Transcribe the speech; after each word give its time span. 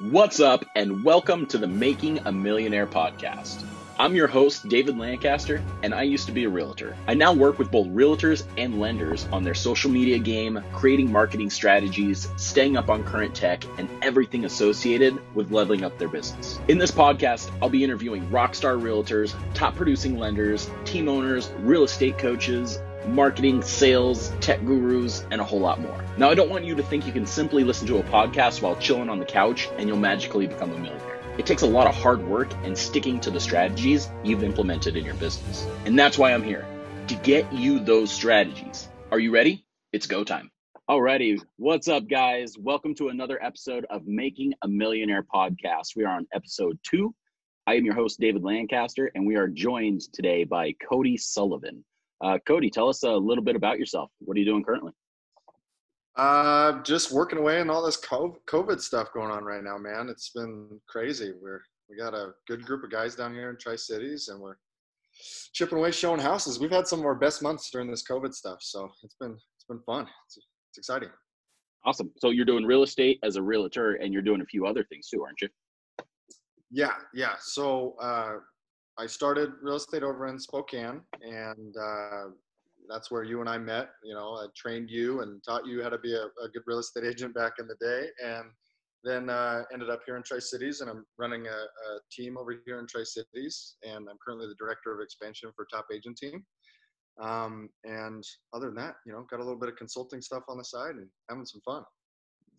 What's 0.00 0.40
up, 0.40 0.64
and 0.74 1.04
welcome 1.04 1.44
to 1.48 1.58
the 1.58 1.66
Making 1.66 2.20
a 2.20 2.32
Millionaire 2.32 2.86
podcast. 2.86 3.66
I'm 3.98 4.14
your 4.14 4.28
host, 4.28 4.66
David 4.66 4.96
Lancaster, 4.96 5.62
and 5.82 5.92
I 5.92 6.04
used 6.04 6.24
to 6.24 6.32
be 6.32 6.44
a 6.44 6.48
realtor. 6.48 6.96
I 7.06 7.12
now 7.12 7.34
work 7.34 7.58
with 7.58 7.70
both 7.70 7.86
realtors 7.88 8.44
and 8.56 8.80
lenders 8.80 9.28
on 9.30 9.44
their 9.44 9.52
social 9.52 9.90
media 9.90 10.18
game, 10.18 10.64
creating 10.72 11.12
marketing 11.12 11.50
strategies, 11.50 12.30
staying 12.36 12.78
up 12.78 12.88
on 12.88 13.04
current 13.04 13.34
tech, 13.34 13.62
and 13.76 13.90
everything 14.00 14.46
associated 14.46 15.20
with 15.34 15.50
leveling 15.50 15.84
up 15.84 15.98
their 15.98 16.08
business. 16.08 16.58
In 16.68 16.78
this 16.78 16.90
podcast, 16.90 17.50
I'll 17.60 17.68
be 17.68 17.84
interviewing 17.84 18.26
rockstar 18.30 18.80
realtors, 18.80 19.34
top 19.52 19.76
producing 19.76 20.18
lenders, 20.18 20.70
team 20.86 21.10
owners, 21.10 21.52
real 21.58 21.84
estate 21.84 22.16
coaches, 22.16 22.78
marketing, 23.06 23.62
sales, 23.62 24.32
tech 24.40 24.64
gurus, 24.64 25.24
and 25.30 25.40
a 25.40 25.44
whole 25.44 25.60
lot 25.60 25.80
more. 25.80 26.04
Now, 26.16 26.30
I 26.30 26.34
don't 26.34 26.50
want 26.50 26.64
you 26.64 26.74
to 26.74 26.82
think 26.82 27.06
you 27.06 27.12
can 27.12 27.26
simply 27.26 27.64
listen 27.64 27.86
to 27.88 27.98
a 27.98 28.02
podcast 28.02 28.62
while 28.62 28.76
chilling 28.76 29.08
on 29.08 29.18
the 29.18 29.24
couch 29.24 29.68
and 29.78 29.88
you'll 29.88 29.98
magically 29.98 30.46
become 30.46 30.72
a 30.72 30.78
millionaire. 30.78 31.18
It 31.38 31.46
takes 31.46 31.62
a 31.62 31.66
lot 31.66 31.86
of 31.86 31.94
hard 31.94 32.26
work 32.26 32.52
and 32.64 32.76
sticking 32.76 33.20
to 33.20 33.30
the 33.30 33.40
strategies 33.40 34.10
you've 34.22 34.44
implemented 34.44 34.96
in 34.96 35.04
your 35.04 35.14
business. 35.14 35.66
And 35.86 35.98
that's 35.98 36.18
why 36.18 36.34
I'm 36.34 36.42
here 36.42 36.66
to 37.08 37.14
get 37.14 37.52
you 37.52 37.78
those 37.80 38.12
strategies. 38.12 38.88
Are 39.10 39.18
you 39.18 39.32
ready? 39.32 39.64
It's 39.92 40.06
go 40.06 40.22
time. 40.22 40.50
Alrighty, 40.88 41.40
what's 41.56 41.88
up, 41.88 42.08
guys? 42.08 42.56
Welcome 42.58 42.94
to 42.96 43.08
another 43.08 43.42
episode 43.42 43.86
of 43.90 44.06
Making 44.06 44.54
a 44.62 44.68
Millionaire 44.68 45.22
podcast. 45.22 45.96
We 45.96 46.04
are 46.04 46.16
on 46.16 46.26
episode 46.34 46.78
two. 46.82 47.14
I 47.66 47.74
am 47.74 47.84
your 47.84 47.94
host, 47.94 48.18
David 48.18 48.42
Lancaster, 48.42 49.10
and 49.14 49.24
we 49.24 49.36
are 49.36 49.46
joined 49.46 50.00
today 50.12 50.42
by 50.42 50.74
Cody 50.88 51.16
Sullivan. 51.16 51.84
Uh, 52.22 52.38
Cody, 52.46 52.70
tell 52.70 52.88
us 52.88 53.02
a 53.02 53.10
little 53.10 53.44
bit 53.44 53.56
about 53.56 53.78
yourself. 53.78 54.10
What 54.20 54.36
are 54.36 54.40
you 54.40 54.46
doing 54.46 54.64
currently? 54.64 54.92
Uh, 56.16 56.82
just 56.82 57.12
working 57.12 57.38
away 57.38 57.60
and 57.60 57.70
all 57.70 57.82
this 57.84 57.96
COVID 57.96 58.80
stuff 58.80 59.12
going 59.14 59.30
on 59.30 59.44
right 59.44 59.62
now, 59.62 59.78
man. 59.78 60.08
It's 60.08 60.30
been 60.30 60.80
crazy. 60.88 61.32
We're 61.40 61.62
we 61.88 61.96
got 61.96 62.14
a 62.14 62.32
good 62.46 62.64
group 62.64 62.84
of 62.84 62.90
guys 62.90 63.16
down 63.16 63.34
here 63.34 63.50
in 63.50 63.56
Tri 63.56 63.74
Cities, 63.74 64.28
and 64.28 64.40
we're 64.40 64.56
chipping 65.52 65.78
away, 65.78 65.90
showing 65.90 66.20
houses. 66.20 66.60
We've 66.60 66.70
had 66.70 66.86
some 66.86 67.00
of 67.00 67.06
our 67.06 67.16
best 67.16 67.42
months 67.42 67.70
during 67.70 67.90
this 67.90 68.04
COVID 68.08 68.32
stuff, 68.32 68.58
so 68.60 68.88
it's 69.02 69.16
been 69.20 69.32
it's 69.32 69.64
been 69.68 69.80
fun. 69.80 70.06
It's, 70.26 70.36
it's 70.36 70.78
exciting. 70.78 71.08
Awesome. 71.84 72.10
So 72.18 72.30
you're 72.30 72.44
doing 72.44 72.64
real 72.64 72.82
estate 72.82 73.18
as 73.22 73.36
a 73.36 73.42
realtor, 73.42 73.94
and 73.94 74.12
you're 74.12 74.22
doing 74.22 74.40
a 74.40 74.46
few 74.46 74.66
other 74.66 74.84
things 74.84 75.08
too, 75.08 75.24
aren't 75.24 75.40
you? 75.40 75.48
Yeah, 76.70 76.94
yeah. 77.14 77.34
So 77.40 77.96
uh, 78.00 78.36
I 79.00 79.06
started 79.06 79.52
real 79.62 79.76
estate 79.76 80.02
over 80.02 80.26
in 80.26 80.38
Spokane, 80.38 81.00
and 81.22 81.74
uh, 81.74 82.24
that's 82.86 83.10
where 83.10 83.24
you 83.24 83.40
and 83.40 83.48
I 83.48 83.56
met. 83.56 83.88
You 84.04 84.12
know, 84.12 84.34
I 84.34 84.46
trained 84.54 84.90
you 84.90 85.22
and 85.22 85.42
taught 85.42 85.66
you 85.66 85.82
how 85.82 85.88
to 85.88 85.96
be 85.96 86.14
a, 86.14 86.24
a 86.24 86.48
good 86.52 86.64
real 86.66 86.80
estate 86.80 87.04
agent 87.04 87.34
back 87.34 87.52
in 87.58 87.66
the 87.66 87.76
day, 87.80 88.08
and 88.22 88.44
then 89.02 89.30
uh, 89.30 89.62
ended 89.72 89.88
up 89.88 90.00
here 90.04 90.18
in 90.18 90.22
Tri 90.22 90.38
Cities, 90.38 90.82
and 90.82 90.90
I'm 90.90 91.06
running 91.18 91.46
a, 91.46 91.50
a 91.50 91.98
team 92.12 92.36
over 92.36 92.54
here 92.66 92.78
in 92.78 92.86
Tri 92.86 93.04
Cities, 93.04 93.76
and 93.82 94.06
I'm 94.06 94.18
currently 94.22 94.48
the 94.48 94.54
director 94.58 94.94
of 94.94 95.00
expansion 95.00 95.50
for 95.56 95.66
Top 95.72 95.86
Agent 95.90 96.18
Team. 96.18 96.44
Um, 97.22 97.70
and 97.84 98.22
other 98.52 98.66
than 98.66 98.76
that, 98.76 98.96
you 99.06 99.14
know, 99.14 99.24
got 99.30 99.40
a 99.40 99.44
little 99.44 99.58
bit 99.58 99.70
of 99.70 99.76
consulting 99.76 100.20
stuff 100.20 100.42
on 100.50 100.58
the 100.58 100.64
side 100.64 100.96
and 100.96 101.06
having 101.30 101.46
some 101.46 101.62
fun. 101.64 101.84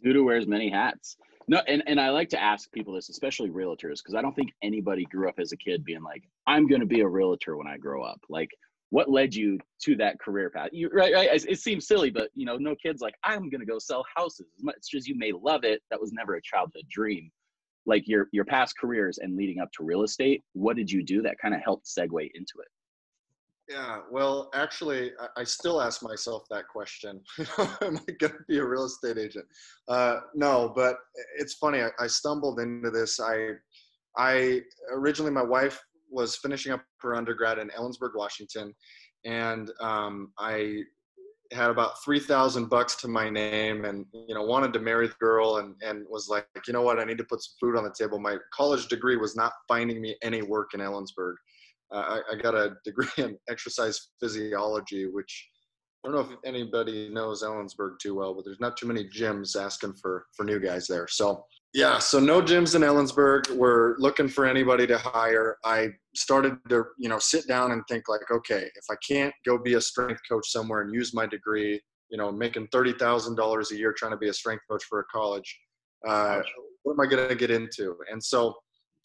Duda 0.06 0.24
wears 0.24 0.48
many 0.48 0.70
hats. 0.70 1.18
No, 1.48 1.62
and, 1.68 1.84
and 1.88 2.00
I 2.00 2.10
like 2.10 2.30
to 2.30 2.42
ask 2.42 2.72
people 2.72 2.94
this, 2.94 3.10
especially 3.10 3.50
realtors, 3.50 3.98
because 3.98 4.16
I 4.16 4.22
don't 4.22 4.36
think 4.36 4.52
anybody 4.64 5.06
grew 5.06 5.28
up 5.28 5.40
as 5.40 5.52
a 5.52 5.58
kid 5.58 5.84
being 5.84 6.04
like, 6.04 6.24
I'm 6.48 6.68
going 6.68 6.82
to 6.82 6.88
be 6.88 7.02
a 7.02 7.08
realtor 7.08 7.58
when 7.58 7.68
I 7.68 7.78
grow 7.78 8.04
up. 8.04 8.22
Like, 8.30 8.50
what 8.90 9.10
led 9.10 9.34
you 9.34 9.58
to 9.84 9.96
that 9.96 10.20
career 10.20 10.50
path? 10.50 10.70
You, 10.72 10.90
right, 10.94 11.14
right. 11.14 11.30
It, 11.34 11.46
it 11.50 11.60
seems 11.60 11.88
silly, 11.88 12.10
but 12.10 12.30
you 12.36 12.46
know, 12.46 12.58
no 12.58 12.76
kids 12.76 13.02
like, 13.02 13.16
I'm 13.24 13.50
going 13.50 13.60
to 13.62 13.66
go 13.66 13.80
sell 13.80 14.06
houses. 14.16 14.48
As 14.58 14.64
much 14.64 14.76
as 14.96 15.08
you 15.08 15.18
may 15.18 15.32
love 15.32 15.64
it, 15.64 15.82
that 15.90 16.00
was 16.00 16.12
never 16.12 16.36
a 16.36 16.42
childhood 16.42 16.84
dream. 16.90 17.32
Like 17.86 18.08
your 18.08 18.28
your 18.32 18.46
past 18.46 18.78
careers 18.78 19.18
and 19.18 19.36
leading 19.36 19.60
up 19.60 19.72
to 19.74 19.84
real 19.84 20.04
estate, 20.04 20.44
what 20.54 20.76
did 20.76 20.92
you 20.92 21.04
do 21.04 21.24
that 21.24 21.40
kind 21.42 21.56
of 21.56 21.62
helped 21.62 21.88
segue 21.88 22.30
into 22.36 22.54
it? 22.60 22.68
Yeah, 23.72 24.00
well, 24.12 24.50
actually, 24.54 25.12
I, 25.38 25.46
still 25.46 25.82
ask 25.82 26.04
myself 26.04 26.44
that 26.50 26.68
question. 26.68 27.22
Am 27.82 27.98
I 27.98 28.12
going 28.20 28.34
to 28.34 28.46
be 28.48 28.58
a 28.58 28.66
real 28.66 28.84
estate 28.84 29.18
agent? 29.18 29.46
Uh, 29.88 30.18
no, 30.36 30.74
but 30.76 30.98
it's 31.38 31.54
funny. 31.54 31.82
I, 31.82 31.90
I, 31.98 32.08
stumbled 32.08 32.60
into 32.60 32.90
this. 32.90 33.20
I, 33.20 33.52
I 34.18 34.62
originally, 34.92 35.32
my 35.32 35.44
wife 35.44 35.82
was 36.10 36.36
finishing 36.36 36.74
up 36.74 36.84
her 37.00 37.16
undergrad 37.16 37.60
in 37.60 37.70
Ellensburg, 37.70 38.12
Washington, 38.16 38.74
and 39.24 39.72
um, 39.80 40.34
I 40.38 40.82
had 41.54 41.70
about 41.70 42.04
three 42.04 42.20
thousand 42.20 42.70
bucks 42.70 42.96
to 42.98 43.08
my 43.08 43.30
name, 43.30 43.86
and 43.86 44.06
you 44.12 44.36
know, 44.36 44.44
wanted 44.44 44.74
to 44.74 44.80
marry 44.80 45.08
the 45.08 45.16
girl, 45.20 45.58
and 45.58 45.76
and 45.82 46.06
was 46.10 46.28
like, 46.28 46.46
you 46.68 46.74
know 46.74 46.82
what, 46.82 47.00
I 47.00 47.06
need 47.06 47.18
to 47.20 47.24
put 47.24 47.42
some 47.42 47.54
food 47.60 47.78
on 47.78 47.86
the 47.86 47.94
table. 47.98 48.20
My 48.20 48.38
college 48.54 48.88
degree 48.88 49.16
was 49.16 49.38
not 49.38 49.54
finding 49.68 50.02
me 50.02 50.18
any 50.22 50.42
work 50.42 50.74
in 50.74 50.82
Ellensburg 50.82 51.36
I, 51.94 52.22
I 52.32 52.36
got 52.36 52.56
a 52.56 52.76
degree 52.86 53.08
in 53.18 53.38
exercise 53.50 54.10
physiology, 54.20 55.08
which 55.08 55.50
I 56.04 56.08
don't 56.10 56.16
know 56.16 56.34
if 56.34 56.38
anybody 56.46 57.10
knows 57.10 57.44
Ellensburg 57.44 58.00
too 58.02 58.16
well, 58.16 58.34
but 58.34 58.44
there's 58.44 58.60
not 58.60 58.76
too 58.76 58.88
many 58.88 59.08
gyms 59.08 59.56
asking 59.60 59.94
for 60.02 60.26
for 60.36 60.44
new 60.44 60.60
guys 60.60 60.88
there. 60.88 61.08
So 61.08 61.46
yeah, 61.74 62.00
so 62.00 62.20
no 62.20 62.42
gyms 62.42 62.76
in 62.76 62.82
Ellensburg. 62.82 63.50
We're 63.56 63.96
looking 63.98 64.28
for 64.28 64.46
anybody 64.46 64.86
to 64.88 64.98
hire. 64.98 65.58
I 65.64 65.90
started 66.16 66.58
to 66.70 66.86
you 66.98 67.08
know 67.08 67.20
sit 67.20 67.48
down 67.48 67.72
and 67.72 67.84
think 67.88 68.10
like, 68.10 68.32
okay, 68.32 68.64
if 68.76 68.86
I 68.90 68.96
can't 69.08 69.34
go 69.46 69.58
be 69.58 69.76
a 69.76 69.82
strength 69.82 70.22
coach 70.30 70.50
somewhere 70.50 70.82
and 70.82 70.94
use 70.94 71.14
my 71.14 71.28
degree, 71.28 71.80
you 72.10 72.18
know, 72.18 72.32
making 72.32 72.68
thirty 72.72 72.94
thousand 72.94 73.36
dollars 73.36 73.72
a 73.72 73.78
year 73.78 73.94
trying 73.94 74.12
to 74.12 74.18
be 74.18 74.30
a 74.30 74.34
strength 74.34 74.64
coach 74.70 74.84
for 74.86 75.00
a 75.02 75.06
college, 75.06 75.60
uh, 76.08 76.42
what 76.84 76.94
am 76.94 77.00
I 77.00 77.06
going 77.06 77.30
to 77.30 77.36
get 77.36 77.52
into? 77.52 77.96
And 78.12 78.22
so 78.24 78.56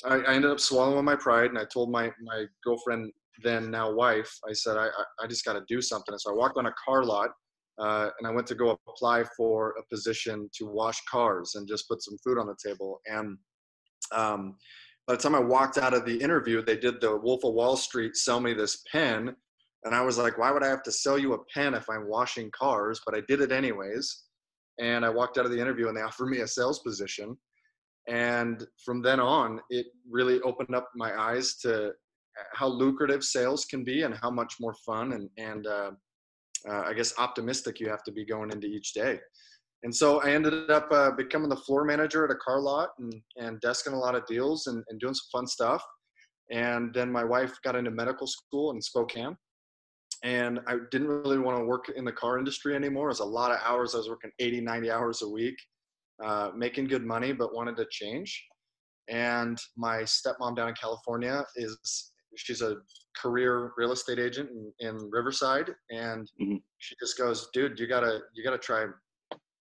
I, 0.05 0.17
I, 0.17 0.35
ended 0.35 0.51
up 0.51 0.61
swallowing 0.61 1.05
my 1.05 1.17
pride 1.17 1.51
and 1.51 1.59
I 1.59 1.65
told 1.65 1.91
my, 1.91 2.13
my 2.23 2.45
girlfriend, 2.65 3.13
then 3.43 3.71
now 3.71 3.93
wife, 3.93 4.31
I 4.49 4.53
said, 4.53 4.77
I, 4.77 4.89
I 5.23 5.27
just 5.27 5.45
got 5.45 5.55
to 5.55 5.65
do 5.69 5.81
something. 5.81 6.17
so 6.19 6.31
I 6.31 6.35
walked 6.35 6.59
on 6.59 6.67
a 6.67 6.75
car 6.85 7.05
lot 7.05 7.31
uh, 7.79 8.09
and 8.19 8.27
I 8.27 8.31
went 8.31 8.47
to 8.49 8.55
go 8.55 8.79
apply 8.89 9.25
for 9.37 9.75
a 9.79 9.95
position 9.95 10.49
to 10.59 10.67
wash 10.67 11.01
cars 11.11 11.55
and 11.55 11.69
just 11.69 11.89
put 11.89 12.03
some 12.03 12.17
food 12.25 12.39
on 12.39 12.47
the 12.47 12.57
table. 12.65 13.01
And 13.07 13.37
um, 14.13 14.57
by 15.07 15.15
the 15.15 15.23
time 15.23 15.35
I 15.35 15.41
walked 15.41 15.79
out 15.79 15.95
of 15.95 16.05
the 16.05 16.17
interview, 16.17 16.63
they 16.63 16.77
did 16.77 17.01
the 17.01 17.17
Wolf 17.17 17.45
of 17.45 17.55
Wall 17.55 17.77
Street 17.77 18.17
sell 18.17 18.41
me 18.41 18.55
this 18.55 18.83
pen. 18.91 19.35
And 19.85 19.95
I 19.95 20.01
was 20.01 20.19
like, 20.19 20.39
why 20.39 20.51
would 20.51 20.65
I 20.65 20.69
have 20.69 20.83
to 20.85 20.93
sell 20.93 21.19
you 21.19 21.35
a 21.35 21.45
pen 21.55 21.75
if 21.75 21.89
I'm 21.89 22.09
washing 22.09 22.51
cars? 22.59 23.01
But 23.05 23.15
I 23.15 23.23
did 23.29 23.41
it 23.41 23.53
anyways. 23.53 24.25
And 24.81 25.05
I 25.05 25.11
walked 25.11 25.39
out 25.39 25.45
of 25.45 25.53
the 25.53 25.61
interview 25.61 25.89
and 25.89 25.97
they 25.97 26.03
offered 26.03 26.27
me 26.27 26.39
a 26.39 26.49
sales 26.49 26.81
position 26.81 27.37
and 28.09 28.67
from 28.85 29.03
then 29.03 29.21
on 29.21 29.61
it 29.71 29.87
really 30.09 30.41
opened 30.43 30.75
up 30.75 30.89
my 30.95 31.19
eyes 31.21 31.57
to 31.57 31.93
how 32.53 32.67
lucrative 32.67 33.25
sales 33.25 33.65
can 33.65 33.83
be 33.83 34.03
and 34.03 34.15
how 34.15 34.31
much 34.31 34.55
more 34.61 34.75
fun 34.85 35.13
and 35.13 35.29
and 35.39 35.67
uh, 35.67 35.91
uh, 36.69 36.83
I 36.87 36.95
guess 36.95 37.15
optimistic 37.19 37.81
you 37.81 37.89
have 37.89 38.03
to 38.05 38.13
be 38.13 38.25
going 38.25 38.51
into 38.51 38.67
each 38.67 38.93
day. 38.93 39.21
And 39.83 39.95
so 39.95 40.21
I 40.23 40.31
ended 40.31 40.71
up 40.71 40.91
uh, 40.91 41.11
becoming 41.13 41.49
the 41.49 41.57
floor 41.57 41.85
manager 41.85 42.25
at 42.25 42.31
a 42.31 42.37
car 42.37 42.61
lot 42.61 42.91
and, 42.99 43.13
and 43.37 43.61
desking 43.61 43.93
a 43.93 43.97
lot 43.97 44.15
of 44.15 44.27
deals 44.27 44.67
and, 44.67 44.83
and 44.89 44.99
doing 44.99 45.15
some 45.15 45.29
fun 45.31 45.47
stuff. 45.47 45.83
And 46.51 46.93
then 46.95 47.11
my 47.11 47.25
wife 47.25 47.53
got 47.63 47.77
into 47.77 47.91
medical 47.91 48.27
school 48.27 48.73
in 48.73 48.81
Spokane. 48.81 49.37
And 50.25 50.61
I 50.67 50.79
didn't 50.91 51.09
really 51.09 51.39
want 51.39 51.59
to 51.59 51.65
work 51.65 51.91
in 51.95 52.05
the 52.05 52.13
car 52.13 52.39
industry 52.39 52.75
anymore. 52.75 53.09
It 53.09 53.11
was 53.11 53.21
a 53.21 53.25
lot 53.25 53.53
of 53.53 53.59
hours. 53.65 53.95
I 53.95 53.99
was 53.99 54.09
working 54.09 54.33
80, 54.39 54.63
90 54.63 54.91
hours 54.91 55.23
a 55.23 55.29
week 55.29 55.57
uh, 56.25 56.51
making 56.55 56.87
good 56.87 57.05
money 57.05 57.33
but 57.33 57.55
wanted 57.55 57.77
to 57.77 57.87
change. 57.91 58.45
And 59.09 59.59
my 59.77 59.99
stepmom 59.99 60.57
down 60.57 60.69
in 60.69 60.75
California 60.75 61.45
is 61.57 62.13
she's 62.37 62.63
a 62.63 62.77
career 63.17 63.73
real 63.77 63.93
estate 63.93 64.19
agent 64.19 64.51
in, 64.51 64.89
in 64.89 65.11
Riverside, 65.11 65.75
and 65.91 66.31
mm-hmm. 66.41 66.57
she 66.79 66.95
just 67.01 67.17
goes, 67.17 67.49
"Dude, 67.53 67.79
you 67.79 67.87
gotta 67.87 68.21
you 68.35 68.45
gotta 68.45 68.59
try 68.59 68.87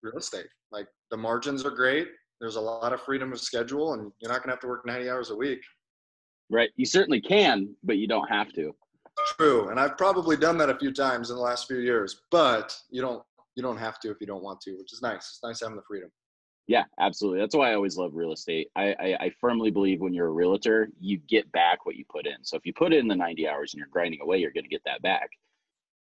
real 0.02 0.18
estate. 0.18 0.48
Like 0.72 0.88
the 1.12 1.18
margins 1.18 1.66
are 1.66 1.72
great. 1.72 2.08
There's 2.42 2.56
a 2.56 2.62
lot 2.62 2.92
of 2.92 3.02
freedom 3.02 3.32
of 3.32 3.40
schedule, 3.40 3.94
and 3.94 4.12
you're 4.20 4.32
not 4.32 4.42
gonna 4.42 4.54
have 4.54 4.62
to 4.62 4.68
work 4.68 4.86
90 4.86 5.10
hours 5.10 5.30
a 5.32 5.36
week." 5.36 5.60
Right. 6.50 6.70
You 6.76 6.86
certainly 6.86 7.22
can, 7.22 7.76
but 7.84 7.98
you 7.98 8.08
don't 8.08 8.30
have 8.30 8.54
to. 8.54 8.76
True, 9.38 9.70
and 9.70 9.80
I've 9.80 9.98
probably 9.98 10.36
done 10.36 10.58
that 10.58 10.70
a 10.70 10.78
few 10.78 10.92
times 10.92 11.30
in 11.30 11.38
the 11.38 11.42
last 11.42 11.68
few 11.68 11.78
years, 11.78 12.22
but 12.32 12.76
you 12.90 13.02
don't 13.02 13.24
you 13.56 13.64
don't 13.64 13.78
have 13.78 14.00
to 14.02 14.12
if 14.12 14.18
you 14.20 14.28
don't 14.28 14.44
want 14.44 14.60
to, 14.62 14.72
which 14.72 14.92
is 14.92 15.02
nice. 15.02 15.16
It's 15.18 15.40
nice 15.44 15.62
having 15.62 15.78
the 15.78 15.84
freedom. 15.88 16.10
Yeah, 16.68 16.86
absolutely. 17.00 17.40
That's 17.42 17.56
why 17.56 17.72
I 17.72 17.76
always 17.76 17.96
love 17.98 18.12
real 18.16 18.32
estate. 18.32 18.70
I, 18.76 18.96
I, 19.00 19.18
I, 19.20 19.32
firmly 19.40 19.70
believe 19.70 20.02
when 20.02 20.16
you're 20.16 20.28
a 20.28 20.32
realtor, 20.32 20.90
you 21.00 21.20
get 21.30 21.52
back 21.52 21.86
what 21.86 21.96
you 21.96 22.06
put 22.10 22.26
in. 22.26 22.38
So 22.44 22.58
if 22.58 22.66
you 22.66 22.74
put 22.74 22.92
in 22.92 23.08
the 23.08 23.16
90 23.16 23.48
hours 23.48 23.74
and 23.74 23.80
you're 23.80 23.88
grinding 23.88 24.22
away, 24.22 24.40
you're 24.40 24.52
going 24.52 24.64
to 24.64 24.70
get 24.70 24.82
that 24.86 25.02
back. 25.04 25.30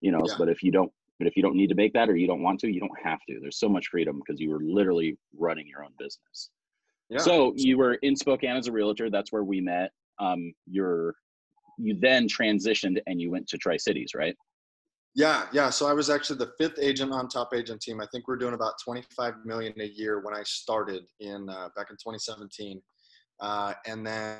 You 0.00 0.12
know, 0.12 0.22
yeah. 0.24 0.34
but 0.38 0.48
if 0.48 0.62
you 0.62 0.70
don't, 0.70 0.92
but 1.18 1.26
if 1.26 1.36
you 1.36 1.42
don't 1.42 1.56
need 1.56 1.68
to 1.68 1.74
make 1.74 1.92
that 1.94 2.08
or 2.08 2.16
you 2.16 2.28
don't 2.28 2.42
want 2.42 2.60
to, 2.60 2.72
you 2.72 2.78
don't 2.78 2.90
have 3.02 3.18
to. 3.28 3.38
There's 3.40 3.58
so 3.58 3.68
much 3.68 3.88
freedom 3.88 4.20
because 4.24 4.40
you 4.40 4.50
were 4.50 4.60
literally 4.60 5.18
running 5.36 5.66
your 5.66 5.84
own 5.84 5.92
business. 5.98 6.50
Yeah. 7.08 7.18
So 7.18 7.52
you 7.56 7.76
were 7.76 7.94
in 7.94 8.14
Spokane 8.16 8.56
as 8.56 8.68
a 8.68 8.72
realtor. 8.72 9.10
That's 9.10 9.32
where 9.32 9.44
we 9.44 9.60
met. 9.60 9.90
Um, 10.18 10.54
you're, 10.66 11.14
you 11.76 11.96
then 12.00 12.28
transitioned 12.28 13.00
and 13.06 13.20
you 13.20 13.30
went 13.30 13.48
to 13.48 13.58
Tri 13.58 13.76
Cities, 13.76 14.12
right? 14.14 14.36
Yeah, 15.14 15.46
yeah. 15.52 15.68
So 15.68 15.86
I 15.86 15.92
was 15.92 16.08
actually 16.08 16.38
the 16.38 16.52
fifth 16.58 16.78
agent 16.80 17.12
on 17.12 17.28
top 17.28 17.52
agent 17.54 17.82
team. 17.82 18.00
I 18.00 18.06
think 18.10 18.26
we're 18.26 18.36
doing 18.36 18.54
about 18.54 18.74
25 18.82 19.34
million 19.44 19.74
a 19.78 19.86
year 19.86 20.20
when 20.20 20.34
I 20.34 20.42
started 20.44 21.04
in 21.20 21.50
uh, 21.50 21.68
back 21.76 21.90
in 21.90 21.96
2017, 21.96 22.80
uh, 23.40 23.74
and 23.86 24.06
then 24.06 24.38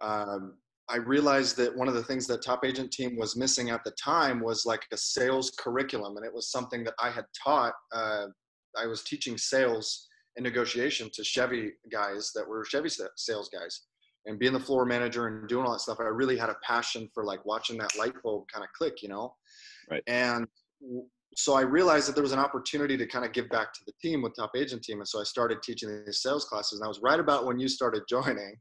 um, 0.00 0.54
I 0.88 0.96
realized 0.96 1.58
that 1.58 1.76
one 1.76 1.88
of 1.88 1.94
the 1.94 2.02
things 2.02 2.26
that 2.28 2.42
top 2.42 2.64
agent 2.64 2.90
team 2.90 3.18
was 3.18 3.36
missing 3.36 3.68
at 3.68 3.84
the 3.84 3.90
time 4.02 4.40
was 4.40 4.64
like 4.64 4.82
a 4.92 4.96
sales 4.96 5.52
curriculum, 5.58 6.16
and 6.16 6.24
it 6.24 6.32
was 6.32 6.50
something 6.50 6.84
that 6.84 6.94
I 6.98 7.10
had 7.10 7.26
taught. 7.42 7.74
Uh, 7.92 8.26
I 8.78 8.86
was 8.86 9.04
teaching 9.04 9.36
sales 9.36 10.08
and 10.36 10.44
negotiation 10.44 11.10
to 11.12 11.22
Chevy 11.22 11.72
guys 11.92 12.32
that 12.34 12.48
were 12.48 12.64
Chevy 12.64 12.88
sales 13.16 13.50
guys, 13.50 13.82
and 14.24 14.38
being 14.38 14.54
the 14.54 14.60
floor 14.60 14.86
manager 14.86 15.26
and 15.26 15.46
doing 15.50 15.66
all 15.66 15.72
that 15.72 15.80
stuff. 15.80 16.00
I 16.00 16.04
really 16.04 16.38
had 16.38 16.48
a 16.48 16.56
passion 16.62 17.10
for 17.12 17.24
like 17.24 17.44
watching 17.44 17.76
that 17.76 17.94
light 17.98 18.14
bulb 18.22 18.44
kind 18.50 18.64
of 18.64 18.72
click, 18.72 19.02
you 19.02 19.10
know 19.10 19.34
Right. 19.90 20.02
And 20.06 20.46
so 21.36 21.54
I 21.54 21.62
realized 21.62 22.08
that 22.08 22.14
there 22.14 22.22
was 22.22 22.32
an 22.32 22.38
opportunity 22.38 22.96
to 22.96 23.06
kind 23.06 23.24
of 23.24 23.32
give 23.32 23.48
back 23.48 23.72
to 23.72 23.80
the 23.86 23.92
team 24.00 24.22
with 24.22 24.34
Top 24.36 24.52
Agent 24.56 24.82
Team. 24.82 24.98
And 24.98 25.08
so 25.08 25.20
I 25.20 25.24
started 25.24 25.62
teaching 25.62 26.04
these 26.04 26.22
sales 26.22 26.44
classes. 26.44 26.78
And 26.78 26.84
I 26.84 26.88
was 26.88 27.00
right 27.02 27.18
about 27.18 27.46
when 27.46 27.58
you 27.58 27.68
started 27.68 28.02
joining. 28.08 28.56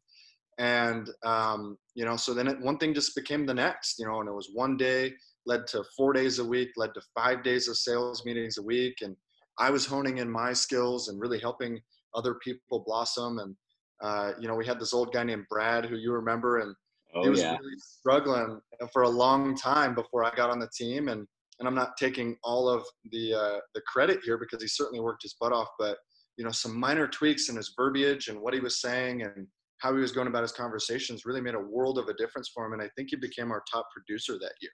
And, 0.59 1.09
um, 1.25 1.77
you 1.95 2.05
know, 2.05 2.15
so 2.15 2.33
then 2.33 2.47
it, 2.47 2.59
one 2.61 2.77
thing 2.77 2.93
just 2.93 3.15
became 3.15 3.45
the 3.45 3.53
next, 3.53 3.97
you 3.97 4.07
know, 4.07 4.19
and 4.19 4.29
it 4.29 4.33
was 4.33 4.51
one 4.53 4.77
day 4.77 5.13
led 5.45 5.67
to 5.67 5.83
four 5.97 6.13
days 6.13 6.39
a 6.39 6.45
week, 6.45 6.69
led 6.77 6.93
to 6.93 7.01
five 7.15 7.43
days 7.43 7.67
of 7.67 7.77
sales 7.77 8.23
meetings 8.23 8.57
a 8.57 8.61
week. 8.61 8.97
And 9.01 9.15
I 9.59 9.69
was 9.69 9.85
honing 9.85 10.19
in 10.19 10.31
my 10.31 10.53
skills 10.53 11.09
and 11.09 11.19
really 11.19 11.39
helping 11.39 11.79
other 12.15 12.35
people 12.35 12.83
blossom. 12.85 13.39
And, 13.39 13.55
uh, 14.01 14.33
you 14.39 14.47
know, 14.47 14.55
we 14.55 14.65
had 14.65 14.79
this 14.79 14.93
old 14.93 15.11
guy 15.11 15.23
named 15.23 15.45
Brad 15.49 15.85
who 15.85 15.97
you 15.97 16.11
remember, 16.13 16.59
and 16.59 16.75
Oh, 17.15 17.23
he 17.23 17.29
was 17.29 17.39
yeah. 17.41 17.57
really 17.57 17.77
struggling 17.77 18.59
for 18.91 19.03
a 19.03 19.09
long 19.09 19.55
time 19.55 19.93
before 19.93 20.23
I 20.23 20.33
got 20.35 20.49
on 20.49 20.59
the 20.59 20.69
team, 20.75 21.09
and 21.09 21.27
and 21.59 21.67
I'm 21.67 21.75
not 21.75 21.97
taking 21.97 22.35
all 22.43 22.67
of 22.67 22.83
the 23.11 23.33
uh, 23.33 23.59
the 23.75 23.81
credit 23.81 24.19
here 24.23 24.37
because 24.37 24.61
he 24.61 24.67
certainly 24.67 24.99
worked 24.99 25.23
his 25.23 25.35
butt 25.39 25.53
off, 25.53 25.69
but 25.77 25.97
you 26.37 26.43
know 26.43 26.51
some 26.51 26.77
minor 26.77 27.07
tweaks 27.07 27.49
in 27.49 27.55
his 27.55 27.73
verbiage 27.77 28.27
and 28.27 28.39
what 28.39 28.53
he 28.53 28.59
was 28.59 28.81
saying 28.81 29.21
and 29.21 29.47
how 29.79 29.93
he 29.93 29.99
was 30.01 30.11
going 30.11 30.27
about 30.27 30.41
his 30.41 30.51
conversations 30.53 31.25
really 31.25 31.41
made 31.41 31.55
a 31.55 31.59
world 31.59 31.97
of 31.99 32.07
a 32.07 32.13
difference 32.15 32.49
for 32.53 32.65
him, 32.65 32.73
and 32.73 32.81
I 32.81 32.89
think 32.95 33.09
he 33.11 33.17
became 33.17 33.51
our 33.51 33.63
top 33.71 33.87
producer 33.93 34.33
that 34.39 34.53
year. 34.61 34.71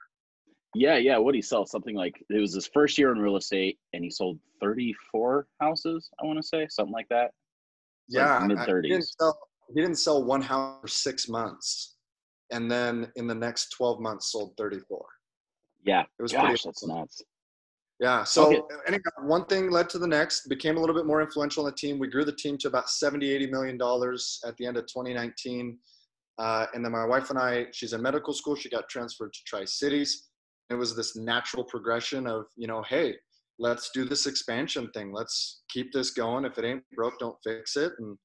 Yeah, 0.75 0.97
yeah. 0.97 1.17
What 1.17 1.33
he 1.33 1.41
sell? 1.41 1.65
Something 1.65 1.95
like 1.95 2.23
it 2.29 2.39
was 2.39 2.53
his 2.53 2.69
first 2.71 2.97
year 2.97 3.11
in 3.11 3.17
real 3.17 3.37
estate, 3.37 3.79
and 3.93 4.03
he 4.03 4.11
sold 4.11 4.37
34 4.61 5.47
houses. 5.59 6.09
I 6.21 6.25
want 6.27 6.37
to 6.39 6.47
say 6.47 6.67
something 6.69 6.93
like 6.93 7.09
that. 7.09 7.31
Yeah, 8.07 8.37
I- 8.37 8.47
mid 8.47 8.57
I- 8.57 8.61
He 8.61 8.67
thirties. 8.67 9.15
he 9.73 9.81
didn't 9.81 9.97
sell 9.97 10.23
one 10.23 10.41
house 10.41 10.79
for 10.81 10.87
six 10.87 11.27
months, 11.27 11.97
and 12.51 12.69
then 12.69 13.11
in 13.15 13.27
the 13.27 13.35
next 13.35 13.69
12 13.71 13.99
months 13.99 14.31
sold 14.31 14.53
34. 14.57 15.05
Yeah. 15.85 16.01
It 16.01 16.21
was 16.21 16.31
Gosh, 16.31 16.41
pretty 16.41 16.53
that's 16.53 16.83
awesome. 16.83 16.95
nuts. 16.95 17.21
Yeah. 17.99 18.23
So 18.23 18.47
Okay. 18.47 18.75
anyhow, 18.87 19.01
one 19.27 19.45
thing 19.45 19.69
led 19.71 19.89
to 19.91 19.99
the 19.99 20.07
next, 20.07 20.47
became 20.47 20.77
a 20.77 20.79
little 20.79 20.95
bit 20.95 21.05
more 21.05 21.21
influential 21.21 21.65
in 21.65 21.71
the 21.71 21.77
team. 21.77 21.99
We 21.99 22.07
grew 22.07 22.23
the 22.25 22.31
team 22.35 22.57
to 22.59 22.67
about 22.67 22.89
70, 22.89 23.29
80 23.29 23.47
million 23.47 23.77
dollars 23.77 24.39
at 24.45 24.55
the 24.57 24.65
end 24.65 24.77
of 24.77 24.85
2019. 24.87 25.77
Uh, 26.37 26.65
and 26.73 26.83
then 26.85 26.91
my 26.93 27.05
wife 27.05 27.29
and 27.29 27.37
I, 27.37 27.65
she's 27.73 27.91
in 27.93 28.01
medical 28.01 28.33
school. 28.33 28.55
She 28.55 28.69
got 28.69 28.87
transferred 28.87 29.33
to 29.33 29.39
Tri 29.45 29.65
Cities. 29.65 30.29
It 30.69 30.75
was 30.75 30.95
this 30.95 31.17
natural 31.17 31.63
progression 31.65 32.27
of, 32.27 32.45
you 32.55 32.67
know, 32.67 32.81
hey, 32.83 33.15
let's 33.57 33.89
do 33.93 34.05
this 34.05 34.25
expansion 34.25 34.89
thing. 34.93 35.11
Let's 35.11 35.63
keep 35.67 35.91
this 35.91 36.11
going. 36.11 36.45
If 36.45 36.57
it 36.57 36.63
ain't 36.63 36.83
broke, 36.95 37.19
don't 37.19 37.35
fix 37.43 37.75
it. 37.75 37.91
And 37.99 38.17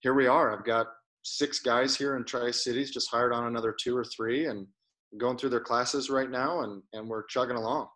here 0.00 0.14
we 0.14 0.26
are. 0.26 0.56
I've 0.56 0.64
got 0.64 0.88
six 1.22 1.60
guys 1.60 1.96
here 1.96 2.16
in 2.16 2.24
Tri 2.24 2.50
Cities, 2.50 2.90
just 2.90 3.10
hired 3.10 3.32
on 3.32 3.46
another 3.46 3.74
two 3.78 3.96
or 3.96 4.04
three 4.04 4.46
and 4.46 4.66
going 5.18 5.36
through 5.36 5.50
their 5.50 5.60
classes 5.60 6.10
right 6.10 6.30
now. 6.30 6.60
And, 6.60 6.82
and 6.92 7.08
we're 7.08 7.24
chugging 7.24 7.56
along. 7.56 7.88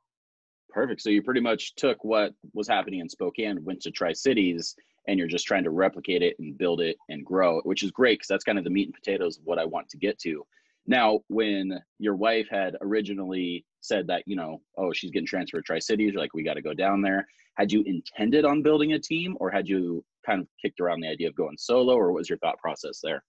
Perfect. 0.70 1.02
So 1.02 1.10
you 1.10 1.22
pretty 1.22 1.40
much 1.40 1.74
took 1.76 2.02
what 2.04 2.32
was 2.52 2.66
happening 2.66 3.00
in 3.00 3.08
Spokane, 3.08 3.64
went 3.64 3.80
to 3.82 3.90
Tri 3.90 4.12
Cities, 4.12 4.74
and 5.06 5.18
you're 5.18 5.28
just 5.28 5.46
trying 5.46 5.64
to 5.64 5.70
replicate 5.70 6.22
it 6.22 6.36
and 6.38 6.58
build 6.58 6.80
it 6.80 6.96
and 7.08 7.24
grow 7.24 7.60
which 7.60 7.82
is 7.82 7.90
great 7.90 8.18
because 8.18 8.28
that's 8.28 8.44
kind 8.44 8.58
of 8.58 8.64
the 8.64 8.70
meat 8.70 8.88
and 8.88 8.94
potatoes 8.94 9.38
of 9.38 9.44
what 9.44 9.58
I 9.58 9.64
want 9.64 9.88
to 9.90 9.98
get 9.98 10.18
to. 10.20 10.44
Now, 10.86 11.20
when 11.28 11.80
your 11.98 12.14
wife 12.14 12.46
had 12.50 12.76
originally 12.82 13.64
said 13.80 14.06
that, 14.08 14.24
you 14.26 14.36
know, 14.36 14.60
oh, 14.76 14.92
she's 14.92 15.10
getting 15.10 15.26
transferred 15.26 15.60
to 15.60 15.62
Tri 15.62 15.78
Cities, 15.78 16.14
like, 16.14 16.34
we 16.34 16.42
got 16.42 16.54
to 16.54 16.62
go 16.62 16.74
down 16.74 17.00
there. 17.00 17.26
Had 17.56 17.72
you 17.72 17.82
intended 17.86 18.44
on 18.44 18.62
building 18.62 18.92
a 18.92 18.98
team 18.98 19.36
or 19.40 19.50
had 19.50 19.68
you 19.68 20.04
kind 20.26 20.40
of 20.40 20.48
kicked 20.62 20.80
around 20.80 21.00
the 21.00 21.08
idea 21.08 21.28
of 21.28 21.36
going 21.36 21.56
solo 21.58 21.94
or 21.94 22.12
what 22.12 22.18
was 22.18 22.28
your 22.28 22.38
thought 22.38 22.58
process 22.58 23.00
there? 23.02 23.22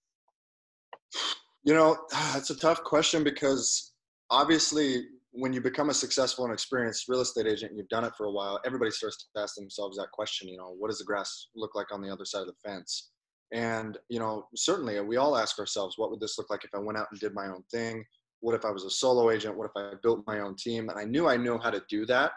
You 1.64 1.74
know, 1.74 1.96
it's 2.34 2.50
a 2.50 2.56
tough 2.56 2.82
question 2.84 3.24
because 3.24 3.92
obviously, 4.30 5.06
when 5.32 5.52
you 5.52 5.60
become 5.60 5.90
a 5.90 5.94
successful 5.94 6.46
and 6.46 6.54
experienced 6.54 7.08
real 7.08 7.20
estate 7.20 7.46
agent, 7.46 7.70
and 7.70 7.78
you've 7.78 7.90
done 7.90 8.04
it 8.04 8.14
for 8.16 8.24
a 8.24 8.30
while, 8.30 8.58
everybody 8.64 8.90
starts 8.90 9.26
to 9.34 9.40
ask 9.40 9.54
themselves 9.54 9.98
that 9.98 10.10
question. 10.12 10.48
You 10.48 10.56
know, 10.56 10.74
what 10.78 10.88
does 10.88 10.98
the 10.98 11.04
grass 11.04 11.48
look 11.54 11.74
like 11.74 11.92
on 11.92 12.00
the 12.00 12.10
other 12.10 12.24
side 12.24 12.40
of 12.40 12.46
the 12.46 12.54
fence? 12.64 13.10
And 13.52 13.98
you 14.08 14.18
know, 14.18 14.46
certainly, 14.56 14.98
we 15.00 15.16
all 15.16 15.36
ask 15.36 15.58
ourselves, 15.58 15.98
what 15.98 16.10
would 16.10 16.20
this 16.20 16.38
look 16.38 16.50
like 16.50 16.64
if 16.64 16.70
I 16.74 16.78
went 16.78 16.98
out 16.98 17.08
and 17.10 17.20
did 17.20 17.34
my 17.34 17.48
own 17.48 17.62
thing? 17.70 18.04
What 18.40 18.54
if 18.54 18.64
I 18.64 18.70
was 18.70 18.84
a 18.84 18.90
solo 18.90 19.30
agent? 19.30 19.56
What 19.56 19.70
if 19.70 19.76
I 19.76 19.94
built 20.02 20.24
my 20.26 20.40
own 20.40 20.56
team? 20.56 20.88
And 20.88 20.98
I 20.98 21.04
knew 21.04 21.28
I 21.28 21.36
knew 21.36 21.58
how 21.58 21.70
to 21.70 21.82
do 21.88 22.06
that. 22.06 22.32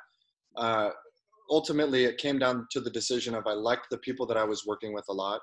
Uh, 0.56 0.90
ultimately, 1.50 2.06
it 2.06 2.18
came 2.18 2.40
down 2.40 2.68
to 2.72 2.80
the 2.80 2.90
decision 2.90 3.36
of 3.36 3.48
I 3.48 3.54
liked 3.54 3.88
the 3.90 3.98
people 4.00 4.26
that 4.28 4.38
I 4.38 4.44
was 4.44 4.66
working 4.66 4.94
with 4.94 5.06
a 5.10 5.14
lot, 5.14 5.42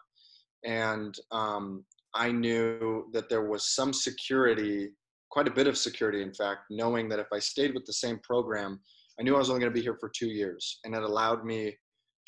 and 0.64 1.14
um, 1.32 1.84
I 2.14 2.32
knew 2.32 3.08
that 3.12 3.28
there 3.28 3.48
was 3.48 3.74
some 3.74 3.92
security, 3.92 4.90
quite 5.30 5.48
a 5.48 5.52
bit 5.52 5.66
of 5.66 5.76
security, 5.76 6.22
in 6.22 6.32
fact, 6.32 6.60
knowing 6.70 7.08
that 7.10 7.18
if 7.18 7.26
I 7.32 7.38
stayed 7.38 7.74
with 7.74 7.84
the 7.84 7.92
same 7.92 8.18
program, 8.22 8.80
I 9.18 9.22
knew 9.22 9.34
I 9.34 9.38
was 9.38 9.50
only 9.50 9.60
going 9.60 9.72
to 9.72 9.78
be 9.78 9.82
here 9.82 9.96
for 10.00 10.10
two 10.14 10.28
years. 10.28 10.80
And 10.84 10.94
it 10.94 11.02
allowed 11.02 11.44
me 11.44 11.76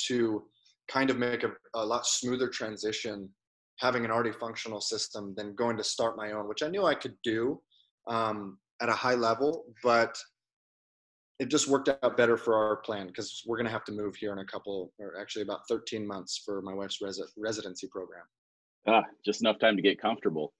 to 0.06 0.44
kind 0.88 1.10
of 1.10 1.18
make 1.18 1.42
a, 1.42 1.50
a 1.74 1.84
lot 1.84 2.06
smoother 2.06 2.48
transition 2.48 3.28
having 3.78 4.04
an 4.04 4.10
already 4.10 4.32
functional 4.32 4.80
system 4.80 5.34
than 5.36 5.54
going 5.54 5.76
to 5.76 5.84
start 5.84 6.16
my 6.16 6.32
own, 6.32 6.48
which 6.48 6.62
I 6.62 6.68
knew 6.68 6.84
I 6.84 6.94
could 6.94 7.14
do 7.22 7.60
um, 8.08 8.58
at 8.82 8.88
a 8.88 8.92
high 8.92 9.14
level, 9.14 9.64
but 9.82 10.16
it 11.38 11.48
just 11.48 11.68
worked 11.68 11.88
out 11.88 12.16
better 12.16 12.36
for 12.36 12.54
our 12.54 12.76
plan 12.76 13.06
because 13.06 13.42
we're 13.46 13.56
going 13.56 13.66
to 13.66 13.72
have 13.72 13.84
to 13.84 13.92
move 13.92 14.16
here 14.16 14.32
in 14.32 14.38
a 14.38 14.44
couple, 14.44 14.92
or 14.98 15.18
actually 15.20 15.42
about 15.42 15.60
13 15.68 16.06
months 16.06 16.42
for 16.44 16.60
my 16.62 16.74
wife's 16.74 16.98
resi- 17.02 17.20
residency 17.36 17.86
program. 17.86 18.24
Ah, 18.86 19.04
just 19.24 19.40
enough 19.40 19.58
time 19.58 19.76
to 19.76 19.82
get 19.82 20.00
comfortable. 20.00 20.52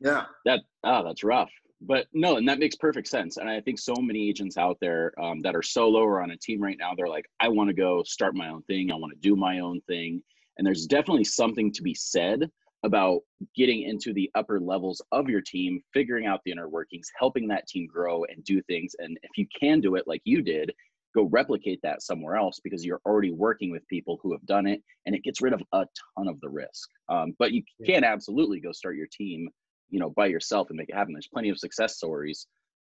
Yeah. 0.00 0.26
that 0.44 0.60
ah 0.84 1.02
that's 1.02 1.24
rough 1.24 1.50
but 1.80 2.06
no 2.12 2.36
and 2.36 2.48
that 2.48 2.58
makes 2.58 2.76
perfect 2.76 3.08
sense 3.08 3.36
and 3.36 3.48
i 3.48 3.60
think 3.60 3.78
so 3.78 3.94
many 3.98 4.28
agents 4.28 4.56
out 4.56 4.78
there 4.80 5.12
um, 5.20 5.42
that 5.42 5.56
are 5.56 5.62
solo 5.62 6.00
or 6.00 6.22
on 6.22 6.30
a 6.30 6.36
team 6.36 6.62
right 6.62 6.76
now 6.78 6.92
they're 6.96 7.08
like 7.08 7.26
i 7.40 7.48
want 7.48 7.68
to 7.68 7.74
go 7.74 8.02
start 8.04 8.34
my 8.34 8.48
own 8.48 8.62
thing 8.62 8.92
i 8.92 8.94
want 8.94 9.12
to 9.12 9.18
do 9.20 9.34
my 9.34 9.58
own 9.58 9.80
thing 9.88 10.22
and 10.56 10.66
there's 10.66 10.86
definitely 10.86 11.24
something 11.24 11.72
to 11.72 11.82
be 11.82 11.94
said 11.94 12.48
about 12.84 13.20
getting 13.56 13.82
into 13.82 14.12
the 14.12 14.30
upper 14.34 14.60
levels 14.60 15.02
of 15.12 15.28
your 15.28 15.40
team 15.40 15.82
figuring 15.92 16.26
out 16.26 16.40
the 16.44 16.52
inner 16.52 16.68
workings 16.68 17.10
helping 17.18 17.48
that 17.48 17.66
team 17.66 17.86
grow 17.86 18.24
and 18.24 18.44
do 18.44 18.62
things 18.62 18.94
and 19.00 19.18
if 19.22 19.36
you 19.36 19.46
can 19.58 19.80
do 19.80 19.96
it 19.96 20.06
like 20.06 20.22
you 20.24 20.42
did 20.42 20.72
go 21.14 21.24
replicate 21.24 21.80
that 21.82 22.02
somewhere 22.02 22.36
else 22.36 22.60
because 22.62 22.84
you're 22.84 23.00
already 23.06 23.32
working 23.32 23.70
with 23.70 23.86
people 23.88 24.18
who 24.22 24.32
have 24.32 24.44
done 24.46 24.66
it 24.66 24.82
and 25.06 25.14
it 25.14 25.24
gets 25.24 25.40
rid 25.40 25.52
of 25.52 25.62
a 25.72 25.86
ton 26.16 26.28
of 26.28 26.40
the 26.40 26.48
risk. 26.48 26.88
Um, 27.08 27.34
but 27.38 27.52
you 27.52 27.62
Yeah. 27.78 27.94
can 27.94 28.04
absolutely 28.04 28.60
go 28.60 28.72
start 28.72 28.96
your 28.96 29.08
team 29.10 29.48
you 29.90 29.98
know 29.98 30.10
by 30.10 30.26
yourself 30.26 30.68
and 30.68 30.76
make 30.76 30.90
it 30.90 30.94
happen. 30.94 31.14
There's 31.14 31.28
plenty 31.28 31.48
of 31.48 31.58
success 31.58 31.96
stories. 31.96 32.46